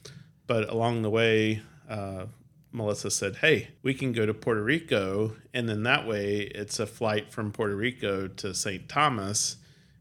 But 0.46 0.68
along 0.70 1.02
the 1.02 1.10
way, 1.10 1.62
uh, 1.88 2.26
Melissa 2.72 3.10
said, 3.10 3.36
"Hey, 3.36 3.68
we 3.82 3.94
can 3.94 4.12
go 4.12 4.26
to 4.26 4.34
Puerto 4.34 4.62
Rico, 4.62 5.36
and 5.52 5.68
then 5.68 5.82
that 5.84 6.06
way 6.06 6.40
it's 6.54 6.78
a 6.78 6.86
flight 6.86 7.32
from 7.32 7.52
Puerto 7.52 7.76
Rico 7.76 8.28
to 8.28 8.54
St. 8.54 8.88
Thomas." 8.88 9.56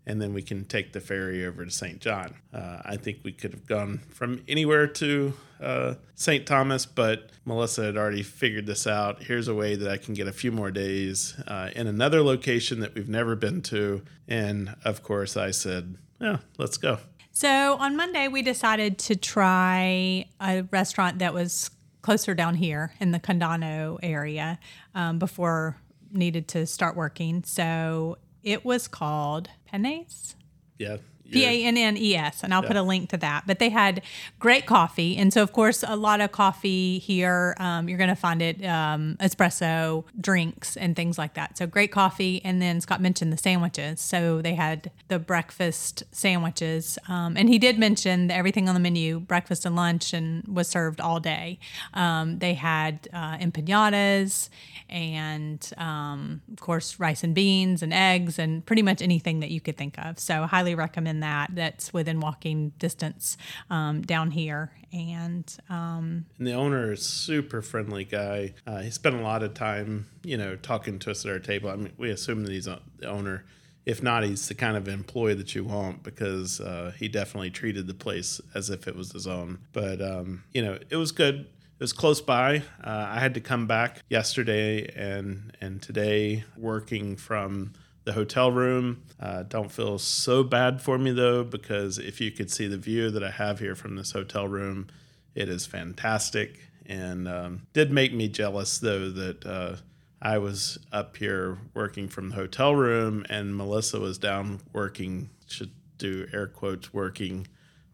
And 0.07 0.21
then 0.21 0.33
we 0.33 0.41
can 0.41 0.63
take 0.63 0.93
the 0.93 1.01
ferry 1.01 1.45
over 1.45 1.65
to 1.65 1.69
St. 1.69 1.99
John. 1.99 2.33
Uh, 2.53 2.77
I 2.83 2.95
think 2.95 3.19
we 3.23 3.33
could 3.33 3.51
have 3.51 3.67
gone 3.67 3.99
from 4.09 4.41
anywhere 4.47 4.87
to 4.87 5.33
uh, 5.61 5.95
St. 6.15 6.47
Thomas, 6.47 6.85
but 6.85 7.29
Melissa 7.43 7.83
had 7.83 7.97
already 7.97 8.23
figured 8.23 8.65
this 8.65 8.87
out. 8.87 9.21
Here's 9.23 9.49
a 9.49 9.53
way 9.53 9.75
that 9.75 9.91
I 9.91 9.97
can 9.97 10.13
get 10.13 10.27
a 10.27 10.31
few 10.31 10.51
more 10.51 10.71
days 10.71 11.35
uh, 11.45 11.71
in 11.75 11.87
another 11.87 12.21
location 12.23 12.79
that 12.79 12.95
we've 12.95 13.09
never 13.09 13.35
been 13.35 13.61
to. 13.63 14.01
And 14.29 14.75
of 14.85 15.03
course, 15.03 15.35
I 15.35 15.51
said, 15.51 15.97
yeah, 16.21 16.37
let's 16.57 16.77
go. 16.77 16.99
So 17.31 17.75
on 17.75 17.97
Monday, 17.97 18.29
we 18.29 18.41
decided 18.41 18.97
to 18.99 19.15
try 19.17 20.25
a 20.39 20.61
restaurant 20.71 21.19
that 21.19 21.33
was 21.33 21.69
closer 22.01 22.33
down 22.33 22.55
here 22.55 22.93
in 23.01 23.11
the 23.11 23.19
Condado 23.19 23.99
area 24.01 24.57
um, 24.95 25.19
before 25.19 25.75
needed 26.13 26.47
to 26.47 26.65
start 26.65 26.95
working. 26.95 27.43
So 27.43 28.17
it 28.47 28.63
was 28.63 28.87
called 28.87 29.49
Pannes. 29.65 30.37
Yeah. 30.77 30.97
P 31.31 31.45
A 31.45 31.65
N 31.65 31.77
N 31.77 31.97
E 31.97 32.15
S, 32.15 32.43
and 32.43 32.53
I'll 32.53 32.61
yeah. 32.61 32.67
put 32.67 32.77
a 32.77 32.83
link 32.83 33.09
to 33.09 33.17
that. 33.17 33.43
But 33.45 33.59
they 33.59 33.69
had 33.69 34.01
great 34.39 34.65
coffee, 34.65 35.17
and 35.17 35.33
so 35.33 35.41
of 35.43 35.51
course 35.53 35.83
a 35.87 35.95
lot 35.95 36.21
of 36.21 36.31
coffee 36.31 36.99
here. 36.99 37.55
Um, 37.59 37.89
you're 37.89 37.97
going 37.97 38.09
to 38.09 38.15
find 38.15 38.41
it 38.41 38.63
um, 38.65 39.17
espresso 39.19 40.03
drinks 40.19 40.77
and 40.77 40.95
things 40.95 41.17
like 41.17 41.33
that. 41.35 41.57
So 41.57 41.67
great 41.67 41.91
coffee, 41.91 42.41
and 42.43 42.61
then 42.61 42.81
Scott 42.81 43.01
mentioned 43.01 43.31
the 43.33 43.37
sandwiches. 43.37 43.99
So 43.99 44.41
they 44.41 44.55
had 44.55 44.91
the 45.07 45.19
breakfast 45.19 46.03
sandwiches, 46.11 46.97
um, 47.07 47.37
and 47.37 47.49
he 47.49 47.57
did 47.59 47.77
mention 47.77 48.31
everything 48.31 48.67
on 48.67 48.73
the 48.73 48.81
menu, 48.81 49.19
breakfast 49.19 49.65
and 49.65 49.75
lunch, 49.75 50.13
and 50.13 50.47
was 50.47 50.67
served 50.67 51.01
all 51.01 51.19
day. 51.19 51.59
Um, 51.93 52.39
they 52.39 52.53
had 52.53 53.07
uh, 53.13 53.37
empanadas, 53.37 54.49
and 54.89 55.69
um, 55.77 56.41
of 56.51 56.59
course 56.59 56.99
rice 56.99 57.23
and 57.23 57.35
beans 57.35 57.83
and 57.83 57.93
eggs, 57.93 58.39
and 58.39 58.65
pretty 58.65 58.81
much 58.81 59.01
anything 59.01 59.39
that 59.41 59.51
you 59.51 59.61
could 59.61 59.77
think 59.77 59.97
of. 59.97 60.19
So 60.19 60.43
highly 60.43 60.75
recommend 60.75 61.16
that 61.21 61.51
that's 61.53 61.93
within 61.93 62.19
walking 62.19 62.69
distance 62.79 63.37
um, 63.69 64.01
down 64.01 64.31
here. 64.31 64.71
And, 64.93 65.53
um, 65.69 66.25
and 66.37 66.47
the 66.47 66.53
owner 66.53 66.93
is 66.93 67.05
super 67.05 67.61
friendly 67.61 68.05
guy. 68.05 68.53
Uh, 68.65 68.79
he 68.79 68.89
spent 68.89 69.15
a 69.15 69.21
lot 69.21 69.43
of 69.43 69.53
time, 69.53 70.07
you 70.23 70.37
know, 70.37 70.55
talking 70.55 70.99
to 70.99 71.11
us 71.11 71.25
at 71.25 71.31
our 71.31 71.39
table. 71.39 71.69
I 71.69 71.75
mean, 71.75 71.93
we 71.97 72.09
assume 72.09 72.43
that 72.43 72.51
he's 72.51 72.65
the 72.65 72.79
owner. 73.05 73.45
If 73.85 74.03
not, 74.03 74.23
he's 74.23 74.47
the 74.47 74.55
kind 74.55 74.75
of 74.75 74.87
employee 74.87 75.35
that 75.35 75.55
you 75.55 75.63
want 75.63 76.03
because 76.03 76.59
uh, 76.59 76.91
he 76.97 77.07
definitely 77.07 77.51
treated 77.51 77.87
the 77.87 77.93
place 77.93 78.41
as 78.53 78.69
if 78.69 78.87
it 78.87 78.95
was 78.95 79.11
his 79.11 79.27
own. 79.27 79.59
But 79.71 80.01
um, 80.01 80.43
you 80.53 80.61
know, 80.61 80.77
it 80.89 80.97
was 80.97 81.11
good 81.11 81.47
it 81.79 81.83
was 81.83 81.93
close 81.93 82.21
by. 82.21 82.63
Uh, 82.83 83.05
I 83.07 83.19
had 83.19 83.35
to 83.35 83.39
come 83.39 83.67
back 83.67 84.01
yesterday 84.09 84.91
and 84.95 85.55
and 85.61 85.79
today 85.79 86.43
working 86.57 87.15
from 87.15 87.73
the 88.07 88.13
hotel 88.13 88.49
room. 88.49 89.03
Uh, 89.19 89.43
don't 89.43 89.69
feel 89.69 89.99
so 89.99 90.41
bad 90.41 90.81
for 90.81 90.97
me 90.97 91.11
though, 91.11 91.43
because 91.43 91.99
if 91.99 92.21
you 92.21 92.31
could 92.31 92.49
see 92.49 92.65
the 92.65 92.77
view 92.77 93.11
that 93.11 93.21
I 93.21 93.29
have 93.29 93.59
here 93.59 93.75
from 93.75 93.97
this 93.97 94.13
hotel 94.13 94.47
room, 94.47 94.87
it 95.35 95.49
is 95.49 95.65
fantastic. 95.65 96.61
And 96.85 97.27
um, 97.27 97.67
did 97.73 97.91
make 97.91 98.13
me 98.13 98.29
jealous 98.29 98.79
though 98.79 99.09
that 99.09 99.45
uh, 99.45 99.75
I 100.21 100.37
was 100.37 100.79
up 100.93 101.17
here 101.17 101.57
working 101.73 102.07
from 102.07 102.29
the 102.29 102.35
hotel 102.35 102.73
room 102.73 103.25
and 103.29 103.55
Melissa 103.55 103.99
was 103.99 104.17
down 104.17 104.61
working, 104.71 105.29
should 105.45 105.71
do 105.97 106.27
air 106.31 106.47
quotes, 106.47 106.93
working 106.93 107.45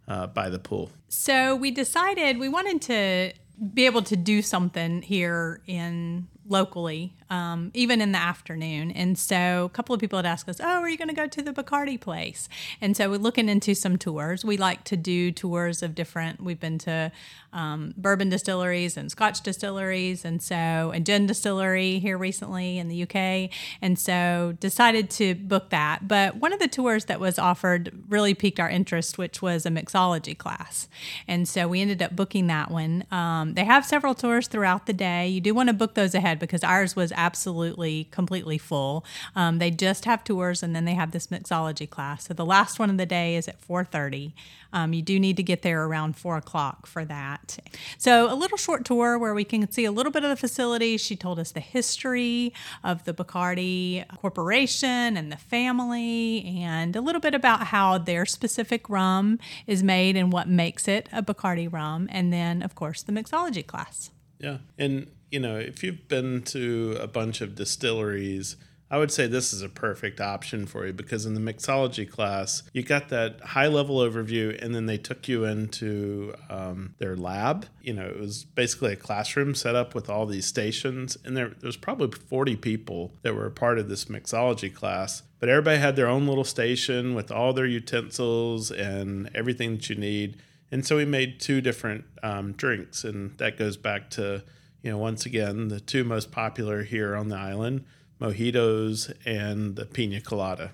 uh, 0.07 0.27
by 0.27 0.51
the 0.51 0.59
pool. 0.59 0.91
So 1.09 1.55
we 1.55 1.71
decided 1.71 2.37
we 2.37 2.49
wanted 2.49 2.83
to 2.83 3.33
be 3.73 3.87
able 3.87 4.03
to 4.03 4.15
do 4.15 4.43
something 4.43 5.01
here 5.01 5.61
in 5.65 6.27
locally, 6.47 7.13
um, 7.29 7.71
even 7.73 8.01
in 8.01 8.11
the 8.11 8.17
afternoon. 8.17 8.91
And 8.91 9.17
so 9.17 9.65
a 9.65 9.69
couple 9.69 9.95
of 9.95 10.01
people 10.01 10.17
had 10.17 10.25
asked 10.25 10.47
us, 10.49 10.59
Oh, 10.59 10.81
are 10.81 10.89
you 10.89 10.97
going 10.97 11.07
to 11.07 11.13
go 11.13 11.27
to 11.27 11.41
the 11.41 11.53
Bacardi 11.53 11.99
place? 11.99 12.49
And 12.81 12.95
so 12.95 13.09
we're 13.09 13.17
looking 13.17 13.49
into 13.49 13.73
some 13.73 13.97
tours. 13.97 14.43
We 14.43 14.57
like 14.57 14.83
to 14.85 14.97
do 14.97 15.31
tours 15.31 15.81
of 15.81 15.95
different, 15.95 16.41
we've 16.43 16.59
been 16.59 16.77
to 16.79 17.11
um, 17.53 17.93
bourbon 17.95 18.29
distilleries 18.29 18.97
and 18.97 19.11
scotch 19.11 19.41
distilleries, 19.41 20.25
and 20.25 20.41
so, 20.41 20.55
and 20.55 21.05
gin 21.05 21.27
distillery 21.27 21.99
here 21.99 22.17
recently 22.17 22.79
in 22.79 22.87
the 22.87 23.03
UK. 23.03 23.51
And 23.81 23.97
so 23.97 24.55
decided 24.59 25.09
to 25.11 25.35
book 25.35 25.69
that. 25.69 26.07
But 26.07 26.37
one 26.37 26.51
of 26.51 26.59
the 26.59 26.67
tours 26.67 27.05
that 27.05 27.19
was 27.19 27.37
offered 27.37 27.91
really 28.09 28.33
piqued 28.33 28.59
our 28.59 28.69
interest, 28.69 29.17
which 29.17 29.41
was 29.41 29.65
a 29.65 29.69
mixology 29.69 30.37
class. 30.37 30.87
And 31.27 31.47
so 31.47 31.67
we 31.67 31.79
ended 31.79 32.01
up 32.01 32.15
booking 32.15 32.47
that 32.47 32.71
one. 32.71 33.05
Um, 33.11 33.53
they 33.53 33.65
have 33.65 33.85
several 33.85 34.15
tours 34.15 34.47
throughout 34.47 34.87
the 34.87 34.93
day. 34.93 35.27
You 35.27 35.39
do 35.39 35.53
want 35.53 35.69
to 35.69 35.73
book 35.73 35.93
those 35.93 36.15
ahead 36.15 36.32
because 36.39 36.63
ours 36.63 36.95
was 36.95 37.11
absolutely 37.13 38.05
completely 38.11 38.57
full. 38.57 39.05
Um, 39.35 39.59
they 39.59 39.71
just 39.71 40.05
have 40.05 40.23
tours 40.23 40.63
and 40.63 40.75
then 40.75 40.85
they 40.85 40.93
have 40.93 41.11
this 41.11 41.27
mixology 41.27 41.89
class. 41.89 42.27
So 42.27 42.33
the 42.33 42.45
last 42.45 42.79
one 42.79 42.89
of 42.89 42.97
the 42.97 43.05
day 43.05 43.35
is 43.35 43.47
at 43.47 43.61
4:30. 43.61 44.33
Um, 44.73 44.91
you 44.91 45.03
do 45.03 45.19
need 45.19 45.37
to 45.37 45.43
get 45.43 45.61
there 45.61 45.85
around 45.85 46.17
four 46.17 46.35
o'clock 46.35 46.87
for 46.87 47.05
that. 47.05 47.59
So 47.99 48.31
a 48.31 48.33
little 48.33 48.57
short 48.57 48.83
tour 48.83 49.19
where 49.19 49.33
we 49.35 49.43
can 49.43 49.71
see 49.71 49.85
a 49.85 49.91
little 49.91 50.11
bit 50.11 50.23
of 50.23 50.29
the 50.29 50.35
facility. 50.35 50.97
She 50.97 51.15
told 51.15 51.39
us 51.39 51.51
the 51.51 51.59
history 51.59 52.53
of 52.83 53.05
the 53.05 53.13
Bacardi 53.13 54.03
Corporation 54.17 55.15
and 55.15 55.31
the 55.31 55.37
family, 55.37 56.43
and 56.45 56.95
a 56.95 57.01
little 57.01 57.21
bit 57.21 57.35
about 57.35 57.67
how 57.67 57.99
their 57.99 58.25
specific 58.25 58.89
rum 58.89 59.37
is 59.67 59.83
made 59.83 60.17
and 60.17 60.33
what 60.33 60.49
makes 60.49 60.87
it 60.87 61.07
a 61.11 61.21
Bacardi 61.21 61.71
rum, 61.71 62.09
and 62.11 62.33
then 62.33 62.63
of 62.63 62.73
course 62.73 63.03
the 63.03 63.11
mixology 63.11 63.65
class. 63.65 64.09
Yeah, 64.43 64.57
and 64.77 65.07
you 65.31 65.39
know, 65.39 65.57
if 65.57 65.83
you've 65.83 66.07
been 66.07 66.43
to 66.43 66.97
a 66.99 67.07
bunch 67.07 67.41
of 67.41 67.55
distilleries, 67.55 68.57
I 68.91 68.97
would 68.97 69.11
say 69.11 69.25
this 69.25 69.53
is 69.53 69.63
a 69.63 69.69
perfect 69.69 70.21
option 70.21 70.67
for 70.67 70.85
you 70.85 70.93
because 70.93 71.25
in 71.25 71.33
the 71.33 71.39
mixology 71.39 72.07
class, 72.07 72.61
you 72.73 72.83
got 72.83 73.09
that 73.09 73.41
high 73.41 73.67
level 73.67 73.97
overview, 73.97 74.61
and 74.63 74.75
then 74.75 74.85
they 74.85 74.99
took 74.99 75.27
you 75.27 75.45
into 75.45 76.35
um, 76.49 76.93
their 76.99 77.15
lab. 77.15 77.65
You 77.81 77.93
know, 77.93 78.05
it 78.05 78.19
was 78.19 78.43
basically 78.43 78.93
a 78.93 78.95
classroom 78.97 79.55
set 79.55 79.73
up 79.73 79.95
with 79.95 80.11
all 80.11 80.27
these 80.27 80.45
stations, 80.45 81.17
and 81.25 81.35
there, 81.35 81.47
there 81.47 81.67
was 81.67 81.77
probably 81.77 82.11
40 82.11 82.57
people 82.57 83.15
that 83.23 83.33
were 83.33 83.47
a 83.47 83.51
part 83.51 83.79
of 83.79 83.89
this 83.89 84.05
mixology 84.05 84.71
class. 84.71 85.23
But 85.39 85.49
everybody 85.49 85.79
had 85.79 85.95
their 85.95 86.07
own 86.07 86.27
little 86.27 86.43
station 86.43 87.15
with 87.15 87.31
all 87.31 87.53
their 87.53 87.65
utensils 87.65 88.69
and 88.69 89.29
everything 89.33 89.77
that 89.77 89.89
you 89.89 89.95
need. 89.95 90.37
And 90.73 90.85
so 90.85 90.97
we 90.97 91.05
made 91.05 91.39
two 91.39 91.61
different 91.61 92.03
um, 92.23 92.53
drinks, 92.53 93.03
and 93.03 93.37
that 93.37 93.57
goes 93.57 93.77
back 93.77 94.09
to 94.11 94.43
you 94.83 94.91
know, 94.91 94.97
once 94.97 95.25
again, 95.25 95.69
the 95.69 95.79
two 95.79 96.03
most 96.03 96.31
popular 96.31 96.83
here 96.83 97.15
on 97.15 97.29
the 97.29 97.37
island 97.37 97.85
mojitos 98.21 99.11
and 99.25 99.75
the 99.75 99.85
pina 99.85 100.21
colada. 100.21 100.71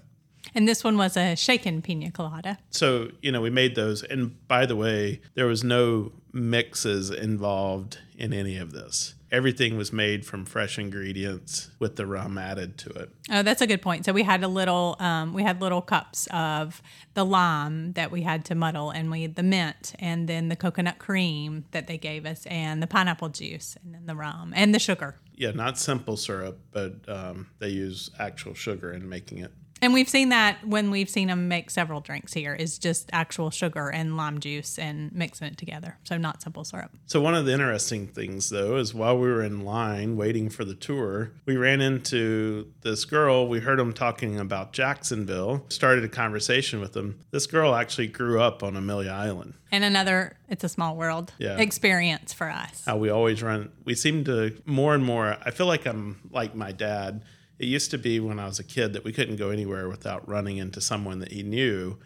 And 0.55 0.67
this 0.67 0.83
one 0.83 0.97
was 0.97 1.15
a 1.15 1.35
shaken 1.35 1.81
pina 1.81 2.11
colada. 2.11 2.57
So, 2.71 3.09
you 3.21 3.31
know, 3.31 3.41
we 3.41 3.51
made 3.51 3.75
those. 3.75 4.03
And 4.03 4.47
by 4.47 4.65
the 4.65 4.75
way, 4.75 5.21
there 5.35 5.45
was 5.45 5.63
no 5.63 6.11
mixes 6.33 7.11
involved 7.11 7.99
in 8.17 8.33
any 8.33 8.57
of 8.57 8.71
this 8.71 9.15
everything 9.31 9.77
was 9.77 9.93
made 9.93 10.25
from 10.25 10.45
fresh 10.45 10.79
ingredients 10.79 11.69
with 11.79 11.95
the 11.95 12.05
rum 12.05 12.37
added 12.37 12.77
to 12.79 12.89
it. 12.89 13.09
Oh, 13.31 13.43
that's 13.43 13.61
a 13.61 13.67
good 13.67 13.81
point. 13.81 14.05
So 14.05 14.13
we 14.13 14.23
had 14.23 14.43
a 14.43 14.47
little, 14.47 14.95
um, 14.99 15.33
we 15.33 15.43
had 15.43 15.61
little 15.61 15.81
cups 15.81 16.27
of 16.31 16.81
the 17.13 17.25
lime 17.25 17.93
that 17.93 18.11
we 18.11 18.23
had 18.23 18.45
to 18.45 18.55
muddle, 18.55 18.89
and 18.91 19.11
we 19.11 19.21
had 19.23 19.35
the 19.35 19.43
mint, 19.43 19.93
and 19.99 20.27
then 20.27 20.49
the 20.49 20.55
coconut 20.55 20.99
cream 20.99 21.65
that 21.71 21.87
they 21.87 21.97
gave 21.97 22.25
us, 22.25 22.45
and 22.47 22.81
the 22.81 22.87
pineapple 22.87 23.29
juice, 23.29 23.77
and 23.83 23.93
then 23.93 24.05
the 24.05 24.15
rum 24.15 24.53
and 24.55 24.73
the 24.73 24.79
sugar. 24.79 25.15
Yeah, 25.35 25.51
not 25.51 25.77
simple 25.77 26.17
syrup, 26.17 26.59
but 26.71 26.95
um, 27.07 27.47
they 27.59 27.69
use 27.69 28.09
actual 28.19 28.53
sugar 28.53 28.91
in 28.91 29.07
making 29.07 29.37
it. 29.39 29.53
And 29.81 29.93
we've 29.93 30.09
seen 30.09 30.29
that 30.29 30.65
when 30.65 30.91
we've 30.91 31.09
seen 31.09 31.27
them 31.29 31.47
make 31.47 31.69
several 31.69 32.01
drinks 32.01 32.33
here 32.33 32.53
is 32.53 32.77
just 32.77 33.09
actual 33.13 33.49
sugar 33.49 33.89
and 33.89 34.17
lime 34.17 34.39
juice 34.39 34.77
and 34.77 35.11
mixing 35.13 35.47
it 35.47 35.57
together. 35.57 35.97
So 36.03 36.17
not 36.17 36.41
simple 36.41 36.63
syrup. 36.63 36.91
So 37.05 37.21
one 37.21 37.35
of 37.35 37.45
the 37.45 37.53
interesting 37.53 38.07
things 38.07 38.49
though 38.49 38.77
is 38.77 38.93
while 38.93 39.17
we 39.17 39.27
were 39.29 39.43
in 39.43 39.63
line 39.63 40.17
waiting 40.17 40.49
for 40.49 40.65
the 40.65 40.75
tour, 40.75 41.31
we 41.45 41.55
ran 41.57 41.81
into 41.81 42.71
this 42.81 43.05
girl. 43.05 43.47
We 43.47 43.59
heard 43.59 43.79
them 43.79 43.93
talking 43.93 44.39
about 44.39 44.73
Jacksonville. 44.73 45.65
Started 45.69 46.03
a 46.03 46.09
conversation 46.09 46.79
with 46.79 46.93
them. 46.93 47.19
This 47.31 47.47
girl 47.47 47.75
actually 47.75 48.07
grew 48.07 48.41
up 48.41 48.63
on 48.63 48.75
Amelia 48.75 49.11
Island. 49.11 49.53
And 49.71 49.83
another 49.83 50.35
it's 50.49 50.63
a 50.63 50.69
small 50.69 50.95
world 50.95 51.31
Yeah. 51.37 51.57
experience 51.57 52.33
for 52.33 52.49
us. 52.49 52.83
How 52.85 52.97
we 52.97 53.09
always 53.09 53.41
run. 53.43 53.69
We 53.85 53.95
seem 53.95 54.23
to 54.25 54.55
more 54.65 54.95
and 54.95 55.03
more. 55.05 55.37
I 55.45 55.51
feel 55.51 55.67
like 55.67 55.85
I'm 55.85 56.19
like 56.31 56.55
my 56.55 56.71
dad. 56.71 57.21
It 57.59 57.67
used 57.67 57.91
to 57.91 57.97
be 57.97 58.19
when 58.19 58.39
I 58.39 58.45
was 58.45 58.59
a 58.59 58.63
kid 58.63 58.93
that 58.93 59.03
we 59.03 59.11
couldn't 59.11 59.35
go 59.35 59.49
anywhere 59.49 59.89
without 59.89 60.27
running 60.27 60.57
into 60.57 60.79
someone 60.81 61.19
that 61.19 61.31
he 61.31 61.43
knew. 61.43 61.97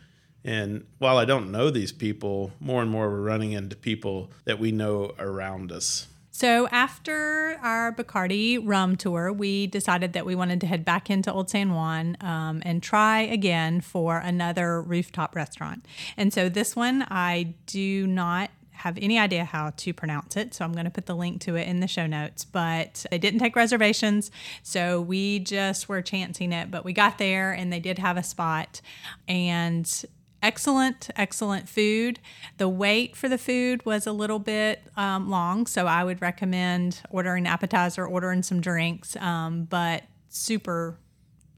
And 0.44 0.86
while 0.98 1.18
I 1.18 1.26
don't 1.26 1.52
know 1.52 1.70
these 1.70 1.92
people, 1.92 2.52
more 2.60 2.82
and 2.82 2.92
more 2.92 3.10
we're 3.10 3.22
running 3.22 3.54
into 3.54 3.76
people 3.76 4.32
that 4.46 4.60
we 4.60 4.72
know 4.72 5.13
around 5.20 5.72
us. 5.72 6.08
So 6.32 6.68
after 6.70 7.60
our 7.62 7.94
Bacardi 7.94 8.60
rum 8.62 8.96
tour, 8.96 9.32
we 9.32 9.68
decided 9.68 10.13
that 10.13 10.26
we 10.26 10.34
wanted 10.34 10.60
to 10.62 10.68
head 10.68 10.84
back 10.84 11.12
into 11.12 11.32
Old 11.32 11.52
San 11.52 11.76
Juan 11.76 12.18
um, 12.22 12.63
and 12.66 12.82
try 12.82 13.22
again 13.22 13.82
for 13.82 14.18
another 14.18 14.82
rooftop 14.82 15.36
restaurant. 15.36 15.86
And 16.18 16.34
so 16.34 16.50
this 16.50 16.76
one, 16.76 17.06
I 17.08 17.54
do 17.68 18.08
not 18.08 18.50
have 18.73 18.97
any 19.01 19.17
idea 19.17 19.45
how 19.45 19.71
to 19.77 19.93
pronounce 19.93 20.36
it, 20.36 20.53
so 20.53 20.65
I'm 20.65 20.73
going 20.73 20.86
to 20.86 20.91
put 20.91 21.05
the 21.05 21.15
link 21.15 21.41
to 21.41 21.55
it 21.55 21.67
in 21.67 21.79
the 21.79 21.88
show 21.88 22.05
notes. 22.05 22.43
But 22.43 23.05
they 23.09 23.17
didn't 23.17 23.39
take 23.39 23.55
reservations, 23.55 24.31
so 24.62 25.01
we 25.01 25.39
just 25.39 25.88
were 25.89 26.01
chancing 26.01 26.51
it. 26.51 26.69
But 26.69 26.86
we 26.86 26.93
got 26.93 27.17
there, 27.17 27.51
and 27.51 27.71
they 27.71 27.79
did 27.79 27.99
have 27.99 28.17
a 28.17 28.23
spot, 28.23 28.81
and 29.27 29.89
excellent, 30.41 31.09
excellent 31.15 31.69
food. 31.69 32.19
The 32.57 32.67
wait 32.67 33.15
for 33.15 33.29
the 33.29 33.38
food 33.38 33.86
was 33.86 34.05
a 34.05 34.12
little 34.12 34.39
bit 34.39 34.83
um, 34.97 35.29
long, 35.29 35.65
so 35.65 35.88
I 35.88 36.03
would 36.03 36.21
recommend 36.21 37.01
ordering 37.09 37.47
appetizer, 37.47 38.05
ordering 38.05 38.43
some 38.43 38.62
drinks, 38.62 39.15
um, 39.15 39.65
but 39.65 40.03
super, 40.29 40.97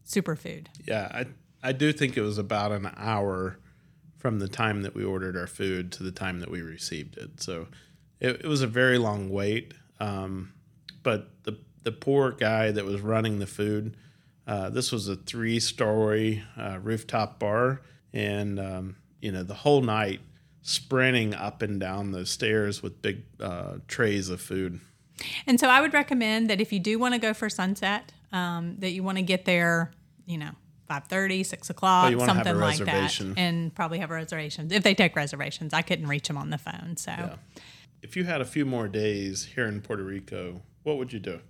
super 0.04 0.36
food. 0.36 0.70
Yeah, 0.86 1.10
I 1.12 1.26
I 1.68 1.72
do 1.72 1.92
think 1.92 2.16
it 2.16 2.22
was 2.22 2.38
about 2.38 2.72
an 2.72 2.92
hour 2.96 3.58
from 4.26 4.40
the 4.40 4.48
time 4.48 4.82
that 4.82 4.96
we 4.96 5.04
ordered 5.04 5.38
our 5.38 5.46
food 5.46 5.92
to 5.92 6.02
the 6.02 6.12
time 6.12 6.40
that 6.40 6.50
we 6.50 6.60
received 6.60 7.16
it. 7.16 7.40
So 7.40 7.68
it, 8.20 8.42
it 8.44 8.48
was 8.48 8.64
a 8.64 8.68
very 8.68 8.98
long 8.98 9.30
wait. 9.30 9.76
Um, 10.00 10.52
but 11.04 11.30
the 11.44 11.60
the 11.84 11.92
poor 11.92 12.32
guy 12.32 12.72
that 12.72 12.84
was 12.84 13.02
running 13.02 13.38
the 13.38 13.46
food, 13.46 13.96
uh, 14.48 14.72
this 14.72 14.92
was 14.92 15.08
a 15.08 15.16
three 15.16 15.60
story 15.60 16.42
uh, 16.58 16.80
rooftop 16.82 17.38
bar, 17.38 17.84
and 18.14 18.60
um, 18.60 18.96
you 19.22 19.32
know 19.32 19.44
the 19.44 19.54
whole 19.54 19.82
night 19.82 20.22
sprinting 20.64 21.36
up 21.36 21.62
and 21.62 21.80
down 21.80 22.12
those 22.12 22.32
stairs 22.32 22.82
with 22.82 23.04
big 23.04 23.26
uh, 23.40 23.74
trays 23.88 24.30
of 24.30 24.42
food. 24.42 24.80
And 25.46 25.60
so 25.60 25.70
I 25.70 25.82
would 25.82 25.94
recommend 25.94 26.50
that 26.50 26.60
if 26.60 26.74
you 26.74 26.80
do 26.80 26.98
want 26.98 27.14
to 27.14 27.20
go 27.20 27.36
for 27.36 27.48
sunset, 27.48 28.12
um, 28.32 28.78
that 28.80 28.90
you 28.90 29.04
want 29.04 29.20
to 29.20 29.24
get 29.24 29.46
there, 29.46 29.92
you 30.26 30.40
know, 30.40 30.54
5.30, 30.90 31.46
6 31.46 31.70
o'clock, 31.70 32.06
Oh, 32.06 32.10
you 32.10 32.18
wanna 32.18 32.34
have 32.34 32.46
a 32.46 32.50
something 32.50 32.62
like 32.62 32.78
that. 32.86 33.38
And 33.38 33.74
probably 33.74 34.00
have 34.00 34.10
reservations. 34.10 34.72
If 34.72 34.84
they 34.84 34.94
take 34.94 35.16
reservations, 35.16 35.74
I 35.74 35.82
couldn't 35.82 36.08
reach 36.08 36.28
them 36.28 36.38
on 36.38 36.50
the 36.50 36.58
phone. 36.58 36.98
So, 36.98 37.38
If 38.02 38.16
you 38.16 38.24
had 38.26 38.40
a 38.42 38.46
few 38.46 38.66
more 38.66 38.88
days 38.88 39.46
here 39.56 39.66
in 39.66 39.82
Puerto 39.82 40.04
Rico, 40.04 40.62
what 40.84 40.98
would 40.98 41.12
you 41.14 41.20
do? 41.20 41.42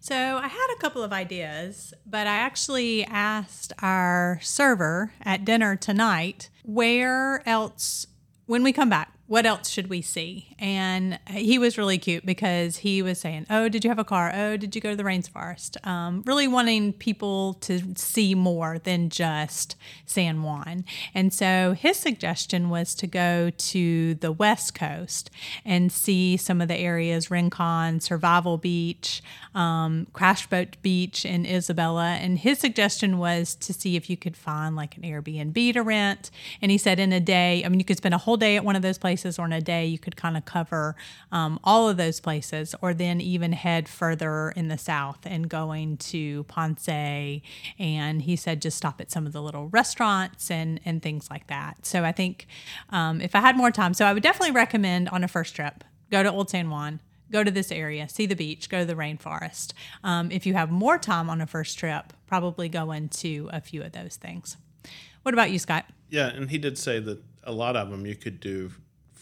so 0.00 0.16
I 0.16 0.48
had 0.48 0.74
a 0.74 0.80
couple 0.80 1.02
of 1.02 1.12
ideas, 1.12 1.92
but 2.06 2.26
I 2.26 2.36
actually 2.36 3.04
asked 3.04 3.72
our 3.80 4.38
server 4.42 5.12
at 5.22 5.44
dinner 5.44 5.76
tonight, 5.76 6.48
where 6.64 7.46
else, 7.46 8.06
when 8.46 8.62
we 8.62 8.72
come 8.72 8.88
back, 8.88 9.12
what 9.26 9.44
else 9.44 9.68
should 9.68 9.88
we 9.88 10.00
see? 10.02 10.51
And 10.62 11.18
he 11.26 11.58
was 11.58 11.76
really 11.76 11.98
cute 11.98 12.24
because 12.24 12.76
he 12.76 13.02
was 13.02 13.18
saying, 13.18 13.46
Oh, 13.50 13.68
did 13.68 13.82
you 13.82 13.90
have 13.90 13.98
a 13.98 14.04
car? 14.04 14.30
Oh, 14.32 14.56
did 14.56 14.76
you 14.76 14.80
go 14.80 14.90
to 14.90 14.96
the 14.96 15.02
rainforest? 15.02 15.84
Um, 15.84 16.22
really 16.24 16.46
wanting 16.46 16.92
people 16.92 17.54
to 17.54 17.82
see 17.96 18.36
more 18.36 18.78
than 18.78 19.10
just 19.10 19.74
San 20.06 20.44
Juan. 20.44 20.84
And 21.14 21.34
so 21.34 21.72
his 21.72 21.96
suggestion 21.96 22.70
was 22.70 22.94
to 22.94 23.08
go 23.08 23.50
to 23.50 24.14
the 24.14 24.30
West 24.30 24.72
Coast 24.72 25.32
and 25.64 25.90
see 25.90 26.36
some 26.36 26.60
of 26.60 26.68
the 26.68 26.78
areas 26.78 27.28
Rincon, 27.28 27.98
Survival 27.98 28.56
Beach, 28.56 29.20
um, 29.56 30.06
Crash 30.12 30.46
Boat 30.46 30.76
Beach 30.80 31.24
in 31.24 31.44
Isabela. 31.44 32.04
And 32.04 32.38
his 32.38 32.60
suggestion 32.60 33.18
was 33.18 33.56
to 33.56 33.72
see 33.72 33.96
if 33.96 34.08
you 34.08 34.16
could 34.16 34.36
find 34.36 34.76
like 34.76 34.96
an 34.96 35.02
Airbnb 35.02 35.72
to 35.72 35.82
rent. 35.82 36.30
And 36.60 36.70
he 36.70 36.78
said 36.78 37.00
in 37.00 37.12
a 37.12 37.18
day, 37.18 37.64
I 37.64 37.68
mean, 37.68 37.80
you 37.80 37.84
could 37.84 37.96
spend 37.96 38.14
a 38.14 38.18
whole 38.18 38.36
day 38.36 38.54
at 38.54 38.64
one 38.64 38.76
of 38.76 38.82
those 38.82 38.98
places, 38.98 39.40
or 39.40 39.46
in 39.46 39.52
a 39.52 39.60
day, 39.60 39.86
you 39.86 39.98
could 39.98 40.14
kind 40.14 40.36
of 40.36 40.44
cover 40.52 40.94
um, 41.30 41.58
all 41.64 41.88
of 41.88 41.96
those 41.96 42.20
places, 42.20 42.74
or 42.80 42.94
then 42.94 43.20
even 43.20 43.52
head 43.52 43.88
further 43.88 44.52
in 44.56 44.68
the 44.68 44.78
south 44.78 45.20
and 45.24 45.48
going 45.48 45.96
to 45.96 46.44
Ponce. 46.44 46.88
And 46.88 48.22
he 48.22 48.36
said 48.36 48.62
just 48.62 48.76
stop 48.76 49.00
at 49.00 49.10
some 49.10 49.26
of 49.26 49.32
the 49.32 49.42
little 49.42 49.68
restaurants 49.68 50.50
and, 50.50 50.80
and 50.84 51.02
things 51.02 51.30
like 51.30 51.46
that. 51.48 51.86
So 51.86 52.04
I 52.04 52.12
think 52.12 52.46
um, 52.90 53.20
if 53.20 53.34
I 53.34 53.40
had 53.40 53.56
more 53.56 53.70
time, 53.70 53.94
so 53.94 54.04
I 54.04 54.12
would 54.12 54.22
definitely 54.22 54.52
recommend 54.52 55.08
on 55.08 55.24
a 55.24 55.28
first 55.28 55.54
trip, 55.56 55.84
go 56.10 56.22
to 56.22 56.30
Old 56.30 56.50
San 56.50 56.70
Juan 56.70 57.00
go 57.32 57.42
to 57.42 57.50
this 57.50 57.72
area, 57.72 58.08
see 58.08 58.26
the 58.26 58.36
beach, 58.36 58.68
go 58.68 58.80
to 58.80 58.84
the 58.84 58.94
rainforest. 58.94 59.72
Um, 60.04 60.30
if 60.30 60.46
you 60.46 60.52
have 60.52 60.70
more 60.70 60.98
time 60.98 61.30
on 61.30 61.40
a 61.40 61.46
first 61.46 61.78
trip, 61.78 62.12
probably 62.26 62.68
go 62.68 62.92
into 62.92 63.48
a 63.52 63.60
few 63.60 63.82
of 63.82 63.92
those 63.92 64.16
things. 64.16 64.58
What 65.22 65.34
about 65.34 65.50
you, 65.50 65.58
Scott? 65.58 65.86
Yeah, 66.10 66.28
and 66.28 66.50
he 66.50 66.58
did 66.58 66.76
say 66.76 67.00
that 67.00 67.22
a 67.44 67.52
lot 67.52 67.74
of 67.74 67.90
them 67.90 68.06
you 68.06 68.14
could 68.14 68.38
do 68.38 68.72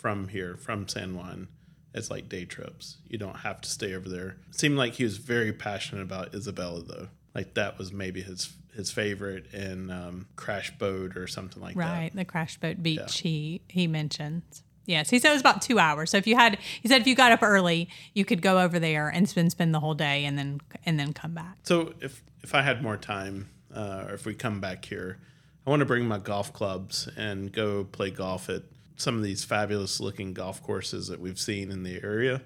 from 0.01 0.29
here, 0.29 0.57
from 0.57 0.89
San 0.89 1.15
Juan, 1.15 1.49
as 1.95 2.11
like 2.11 2.29
day 2.29 2.47
trips. 2.47 2.97
You 3.07 3.19
don't 3.19 3.37
have 3.37 3.61
to 3.61 3.69
stay 3.69 3.95
over 3.95 4.09
there. 4.09 4.39
seemed 4.51 4.79
like 4.79 4.95
he 4.95 5.05
was 5.05 5.19
very 5.19 5.53
passionate 5.53 6.03
about 6.03 6.33
Isabela, 6.33 6.87
though. 6.87 7.09
Like 7.35 7.55
that 7.55 7.79
was 7.79 7.93
maybe 7.93 8.23
his 8.23 8.55
his 8.75 8.91
favorite, 8.91 9.53
in 9.53 9.91
um, 9.91 10.27
Crash 10.37 10.77
Boat 10.79 11.17
or 11.17 11.27
something 11.27 11.63
like 11.63 11.77
that. 11.77 11.81
Right, 11.81 12.11
the 12.15 12.25
Crash 12.25 12.57
Boat 12.59 12.83
Beach 12.83 13.21
he 13.21 13.61
he 13.69 13.87
mentioned. 13.87 14.43
Yes, 14.87 15.11
he 15.11 15.19
said 15.19 15.31
it 15.31 15.35
was 15.35 15.43
about 15.43 15.63
two 15.63 15.79
hours. 15.79 16.11
So 16.11 16.17
if 16.17 16.27
you 16.27 16.35
had, 16.35 16.59
he 16.81 16.89
said 16.89 17.03
if 17.03 17.07
you 17.07 17.15
got 17.15 17.31
up 17.31 17.43
early, 17.43 17.89
you 18.15 18.25
could 18.25 18.43
go 18.43 18.59
over 18.59 18.79
there 18.79 19.09
and 19.09 19.29
spend 19.29 19.53
spend 19.53 19.75
the 19.75 19.81
whole 19.81 19.95
day 19.95 20.25
and 20.25 20.39
then 20.39 20.61
and 20.87 20.99
then 20.99 21.13
come 21.13 21.35
back. 21.35 21.59
So 21.65 21.93
if 22.01 22.23
if 22.43 22.55
I 22.55 22.63
had 22.63 22.83
more 22.83 22.97
time, 22.97 23.51
uh, 23.75 24.07
or 24.09 24.15
if 24.15 24.25
we 24.25 24.35
come 24.35 24.61
back 24.61 24.85
here, 24.87 25.19
I 25.67 25.71
want 25.71 25.81
to 25.81 25.87
bring 25.87 26.09
my 26.09 26.19
golf 26.19 26.53
clubs 26.53 27.09
and 27.17 27.53
go 27.53 27.85
play 27.85 28.11
golf 28.11 28.49
at 28.49 28.63
some 28.97 29.17
of 29.17 29.23
these 29.23 29.45
fabulous 29.45 30.01
looking 30.01 30.35
golf 30.35 30.63
courses 30.63 31.09
that 31.09 31.21
we've 31.21 31.39
seen 31.39 31.71
in 31.71 31.83
the 31.83 32.03
area, 32.03 32.43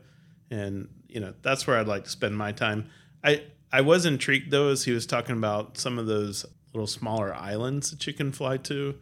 and 0.50 0.88
you 1.08 1.20
know 1.20 1.34
that's 1.42 1.66
where 1.66 1.78
I'd 1.78 1.88
like 1.88 2.04
to 2.04 2.10
spend 2.10 2.36
my 2.36 2.52
time. 2.52 2.88
I 3.22 3.42
I 3.72 3.80
was 3.80 4.06
intrigued 4.06 4.50
though 4.50 4.68
as 4.68 4.84
he 4.84 4.92
was 4.92 5.06
talking 5.06 5.36
about 5.36 5.78
some 5.78 5.98
of 5.98 6.06
those 6.06 6.46
little 6.72 6.86
smaller 6.86 7.34
islands 7.34 7.90
that 7.90 8.06
you 8.06 8.12
can 8.12 8.32
fly 8.32 8.56
to. 8.58 8.96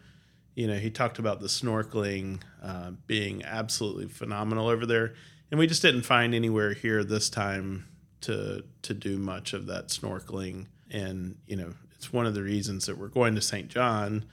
You 0.55 0.67
know, 0.67 0.77
he 0.77 0.91
talked 0.91 1.19
about 1.19 1.41
the 1.41 1.47
snorkeling 1.47 2.43
uh, 2.63 2.91
being 3.07 3.43
absolutely 3.43 4.09
phenomenal 4.09 4.69
over 4.69 4.85
there, 4.85 5.15
and 5.51 5.59
we 5.59 5.67
just 5.67 5.83
didn't 5.83 6.03
find 6.03 6.35
anywhere 6.35 6.75
here 6.75 7.05
this 7.05 7.31
time 7.31 7.87
to 8.23 8.65
to 8.83 8.95
do 8.95 9.19
much 9.19 9.53
of 9.53 9.67
that 9.67 9.89
snorkeling. 9.89 10.67
And 10.91 11.37
you 11.47 11.57
know, 11.57 11.75
it's 11.95 12.13
one 12.13 12.27
of 12.27 12.35
the 12.35 12.43
reasons 12.43 12.87
that 12.87 12.99
we're 12.99 13.09
going 13.09 13.35
to 13.35 13.41
St. 13.41 13.69
John. 13.69 14.25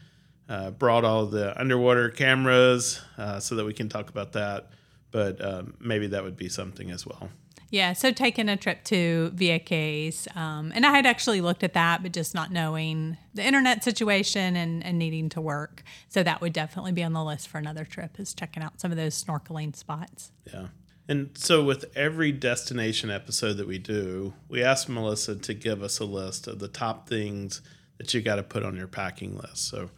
Uh, 0.49 0.71
brought 0.71 1.05
all 1.05 1.27
the 1.27 1.57
underwater 1.61 2.09
cameras 2.09 2.99
uh, 3.19 3.39
so 3.39 3.53
that 3.55 3.65
we 3.65 3.73
can 3.73 3.87
talk 3.87 4.09
about 4.09 4.33
that, 4.33 4.71
but 5.11 5.43
um, 5.45 5.75
maybe 5.79 6.07
that 6.07 6.23
would 6.23 6.35
be 6.35 6.49
something 6.49 6.89
as 6.89 7.05
well. 7.05 7.29
Yeah, 7.71 7.93
so 7.93 8.11
taking 8.11 8.49
a 8.49 8.57
trip 8.57 8.83
to 8.85 9.31
Vieques, 9.35 10.35
um, 10.35 10.71
and 10.73 10.87
I 10.87 10.91
had 10.91 11.05
actually 11.05 11.39
looked 11.41 11.63
at 11.63 11.73
that, 11.73 12.01
but 12.01 12.13
just 12.13 12.33
not 12.33 12.51
knowing 12.51 13.17
the 13.35 13.45
internet 13.45 13.83
situation 13.83 14.55
and, 14.55 14.83
and 14.83 14.97
needing 14.97 15.29
to 15.29 15.41
work. 15.41 15.83
So 16.07 16.23
that 16.23 16.41
would 16.41 16.53
definitely 16.53 16.93
be 16.93 17.03
on 17.03 17.13
the 17.13 17.23
list 17.23 17.47
for 17.47 17.59
another 17.59 17.85
trip 17.85 18.19
is 18.19 18.33
checking 18.33 18.63
out 18.63 18.81
some 18.81 18.89
of 18.89 18.97
those 18.97 19.23
snorkeling 19.23 19.75
spots. 19.75 20.31
Yeah. 20.51 20.67
And 21.07 21.31
so, 21.35 21.63
with 21.63 21.85
every 21.95 22.31
destination 22.31 23.09
episode 23.09 23.53
that 23.53 23.67
we 23.67 23.79
do, 23.79 24.33
we 24.47 24.63
ask 24.63 24.87
Melissa 24.87 25.35
to 25.35 25.53
give 25.55 25.81
us 25.81 25.99
a 25.99 26.05
list 26.05 26.47
of 26.47 26.59
the 26.59 26.67
top 26.67 27.09
things 27.09 27.61
that 27.97 28.13
you 28.13 28.21
got 28.21 28.35
to 28.35 28.43
put 28.43 28.63
on 28.63 28.75
your 28.75 28.87
packing 28.87 29.35
list. 29.35 29.69
So, 29.69 29.89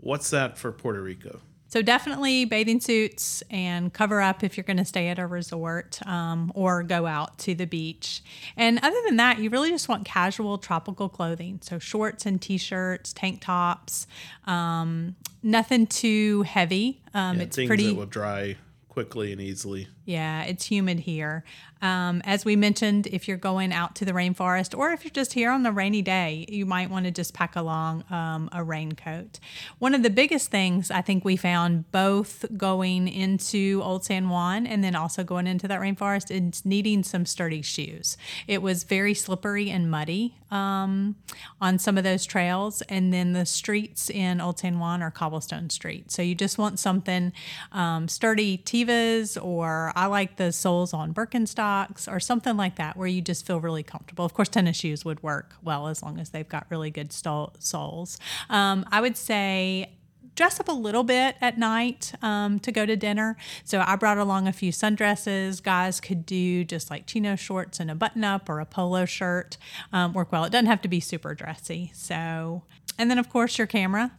what's 0.00 0.30
that 0.30 0.58
for 0.58 0.72
Puerto 0.72 1.02
Rico? 1.02 1.40
So 1.68 1.82
definitely 1.82 2.46
bathing 2.46 2.80
suits 2.80 3.44
and 3.48 3.92
cover 3.92 4.20
up 4.20 4.42
if 4.42 4.56
you're 4.56 4.64
going 4.64 4.78
to 4.78 4.84
stay 4.84 5.06
at 5.06 5.20
a 5.20 5.26
resort 5.26 6.04
um, 6.04 6.50
or 6.56 6.82
go 6.82 7.06
out 7.06 7.38
to 7.38 7.54
the 7.54 7.64
beach. 7.64 8.22
And 8.56 8.80
other 8.82 8.96
than 9.06 9.18
that, 9.18 9.38
you 9.38 9.50
really 9.50 9.70
just 9.70 9.88
want 9.88 10.04
casual 10.04 10.58
tropical 10.58 11.08
clothing. 11.08 11.60
So 11.62 11.78
shorts 11.78 12.26
and 12.26 12.42
t-shirts, 12.42 13.12
tank 13.12 13.40
tops, 13.40 14.08
um, 14.46 15.14
nothing 15.44 15.86
too 15.86 16.42
heavy. 16.42 17.02
Um, 17.14 17.36
Yeah, 17.36 17.44
it's 17.44 17.54
things 17.54 17.68
pretty 17.68 17.86
that 17.86 17.94
will 17.94 18.06
dry 18.06 18.56
quickly 18.88 19.30
and 19.30 19.40
easily. 19.40 19.86
Yeah, 20.10 20.42
it's 20.42 20.66
humid 20.66 20.98
here. 20.98 21.44
Um, 21.82 22.20
as 22.26 22.44
we 22.44 22.56
mentioned, 22.56 23.06
if 23.06 23.26
you're 23.28 23.38
going 23.38 23.72
out 23.72 23.94
to 23.96 24.04
the 24.04 24.12
rainforest 24.12 24.76
or 24.76 24.90
if 24.90 25.04
you're 25.04 25.12
just 25.12 25.32
here 25.32 25.50
on 25.50 25.64
a 25.64 25.72
rainy 25.72 26.02
day, 26.02 26.44
you 26.48 26.66
might 26.66 26.90
want 26.90 27.06
to 27.06 27.10
just 27.10 27.32
pack 27.32 27.56
along 27.56 28.04
um, 28.10 28.50
a 28.52 28.62
raincoat. 28.62 29.38
One 29.78 29.94
of 29.94 30.02
the 30.02 30.10
biggest 30.10 30.50
things 30.50 30.90
I 30.90 31.00
think 31.00 31.24
we 31.24 31.36
found 31.36 31.90
both 31.92 32.44
going 32.56 33.08
into 33.08 33.80
Old 33.82 34.04
San 34.04 34.28
Juan 34.28 34.66
and 34.66 34.84
then 34.84 34.94
also 34.94 35.24
going 35.24 35.46
into 35.46 35.68
that 35.68 35.80
rainforest 35.80 36.30
is 36.30 36.66
needing 36.66 37.02
some 37.02 37.24
sturdy 37.24 37.62
shoes. 37.62 38.18
It 38.46 38.60
was 38.60 38.84
very 38.84 39.14
slippery 39.14 39.70
and 39.70 39.90
muddy 39.90 40.36
um, 40.50 41.16
on 41.60 41.78
some 41.78 41.96
of 41.96 42.04
those 42.04 42.26
trails, 42.26 42.82
and 42.88 43.12
then 43.12 43.32
the 43.32 43.46
streets 43.46 44.10
in 44.10 44.40
Old 44.40 44.58
San 44.58 44.80
Juan 44.80 45.00
are 45.00 45.10
cobblestone 45.10 45.70
streets. 45.70 46.14
So 46.16 46.22
you 46.22 46.34
just 46.34 46.58
want 46.58 46.80
something 46.80 47.32
um, 47.70 48.08
sturdy 48.08 48.58
Tevas, 48.58 49.42
or 49.42 49.92
I 50.00 50.06
like 50.06 50.36
the 50.36 50.50
soles 50.50 50.94
on 50.94 51.12
Birkenstock 51.12 52.10
or 52.10 52.20
something 52.20 52.56
like 52.56 52.76
that 52.76 52.96
where 52.96 53.06
you 53.06 53.20
just 53.20 53.46
feel 53.46 53.60
really 53.60 53.82
comfortable. 53.82 54.24
Of 54.24 54.32
course, 54.32 54.48
tennis 54.48 54.78
shoes 54.78 55.04
would 55.04 55.22
work 55.22 55.56
well 55.62 55.88
as 55.88 56.02
long 56.02 56.18
as 56.18 56.30
they've 56.30 56.48
got 56.48 56.66
really 56.70 56.90
good 56.90 57.12
soles. 57.12 58.18
Um, 58.48 58.86
I 58.90 59.02
would 59.02 59.18
say 59.18 59.90
dress 60.36 60.58
up 60.58 60.68
a 60.68 60.72
little 60.72 61.04
bit 61.04 61.36
at 61.42 61.58
night 61.58 62.14
um, 62.22 62.58
to 62.60 62.72
go 62.72 62.86
to 62.86 62.96
dinner. 62.96 63.36
So 63.62 63.84
I 63.86 63.96
brought 63.96 64.16
along 64.16 64.48
a 64.48 64.54
few 64.54 64.72
sundresses. 64.72 65.62
Guys 65.62 66.00
could 66.00 66.24
do 66.24 66.64
just 66.64 66.90
like 66.90 67.04
chino 67.06 67.36
shorts 67.36 67.78
and 67.78 67.90
a 67.90 67.94
button 67.94 68.24
up 68.24 68.48
or 68.48 68.58
a 68.58 68.64
polo 68.64 69.04
shirt. 69.04 69.58
Um, 69.92 70.14
work 70.14 70.32
well. 70.32 70.44
It 70.44 70.50
doesn't 70.50 70.64
have 70.64 70.80
to 70.80 70.88
be 70.88 71.00
super 71.00 71.34
dressy. 71.34 71.90
So, 71.94 72.62
and 72.96 73.10
then 73.10 73.18
of 73.18 73.28
course 73.28 73.58
your 73.58 73.66
camera 73.66 74.12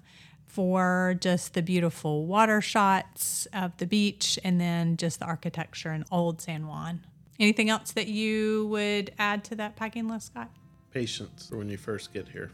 for 0.52 1.16
just 1.22 1.54
the 1.54 1.62
beautiful 1.62 2.26
water 2.26 2.60
shots 2.60 3.48
of 3.54 3.76
the 3.78 3.88
beach 3.88 4.38
and 4.44 4.60
then 4.60 4.98
just 4.98 5.20
the 5.20 5.26
architecture 5.26 5.94
in 5.94 6.04
Old 6.12 6.42
San 6.42 6.68
Juan. 6.68 7.06
Anything 7.40 7.70
else 7.70 7.94
that 7.94 8.08
you 8.08 8.68
would 8.68 9.14
add 9.18 9.46
to 9.46 9.56
that 9.56 9.78
packing 9.78 10.10
list, 10.10 10.28
Scott? 10.28 10.50
Patience 10.92 11.50
when 11.52 11.70
you 11.70 11.78
first 11.78 12.12
get 12.12 12.28
here. 12.28 12.52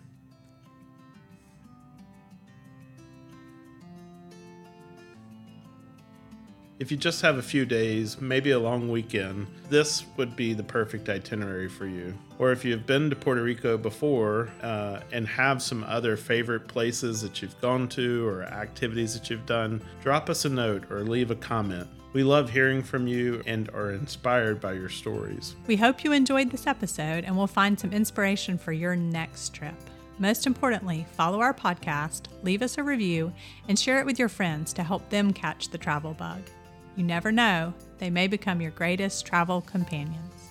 If 6.80 6.92
you 6.92 6.98
just 6.98 7.24
have 7.24 7.40
a 7.40 7.42
few 7.42 7.66
days, 7.66 8.22
maybe 8.22 8.52
a 8.52 8.60
long 8.60 8.92
weekend, 8.92 9.48
this 9.68 10.06
would 10.16 10.36
be 10.36 10.54
the 10.54 10.62
perfect 10.62 11.10
itinerary 11.10 11.68
for 11.68 11.88
you. 11.88 12.14
Or 12.38 12.52
if 12.52 12.64
you've 12.64 12.86
been 12.86 13.10
to 13.10 13.16
Puerto 13.16 13.42
Rico 13.42 13.80
before 13.80 14.50
uh, 14.62 15.00
and 15.12 15.28
have 15.28 15.64
some 15.64 15.84
other 15.86 16.16
favorite 16.16 16.68
places 16.68 17.20
that 17.24 17.42
you've 17.42 17.60
gone 17.62 17.88
to 17.90 18.28
or 18.28 18.44
activities 18.44 19.16
that 19.16 19.28
you've 19.28 19.48
done, 19.48 19.82
drop 20.04 20.30
us 20.30 20.46
a 20.46 20.50
note 20.50 20.92
or 20.92 21.02
leave 21.02 21.32
a 21.32 21.36
comment. 21.36 21.88
We 22.14 22.24
love 22.24 22.52
hearing 22.52 22.84
from 22.84 23.08
you 23.08 23.42
and 23.48 23.70
are 23.72 23.92
inspired 23.94 24.62
by 24.62 24.74
your 24.74 24.90
stories. 24.90 25.56
We 25.66 25.78
hope 25.78 26.04
you 26.04 26.12
enjoyed 26.12 26.52
this 26.52 26.68
episode 26.68 27.24
and 27.24 27.36
will 27.36 27.48
find 27.48 27.80
some 27.80 27.92
inspiration 27.92 28.56
for 28.56 28.72
your 28.72 28.96
next 28.96 29.52
trip. 29.56 29.76
Most 30.20 30.46
importantly, 30.46 31.08
follow 31.14 31.42
our 31.42 31.56
podcast, 31.56 32.26
leave 32.44 32.62
us 32.62 32.78
a 32.78 32.84
review, 32.84 33.34
and 33.68 33.78
share 33.78 34.00
it 34.00 34.06
with 34.06 34.20
your 34.20 34.30
friends 34.30 34.74
to 34.74 34.84
help 34.84 35.10
them 35.10 35.34
catch 35.34 35.70
the 35.70 35.78
travel 35.78 36.14
bug. 36.14 36.42
You 36.98 37.04
never 37.04 37.32
know, 37.32 37.76
they 38.00 38.10
may 38.10 38.26
become 38.26 38.60
your 38.60 38.72
greatest 38.72 39.24
travel 39.24 39.62
companions. 39.62 40.47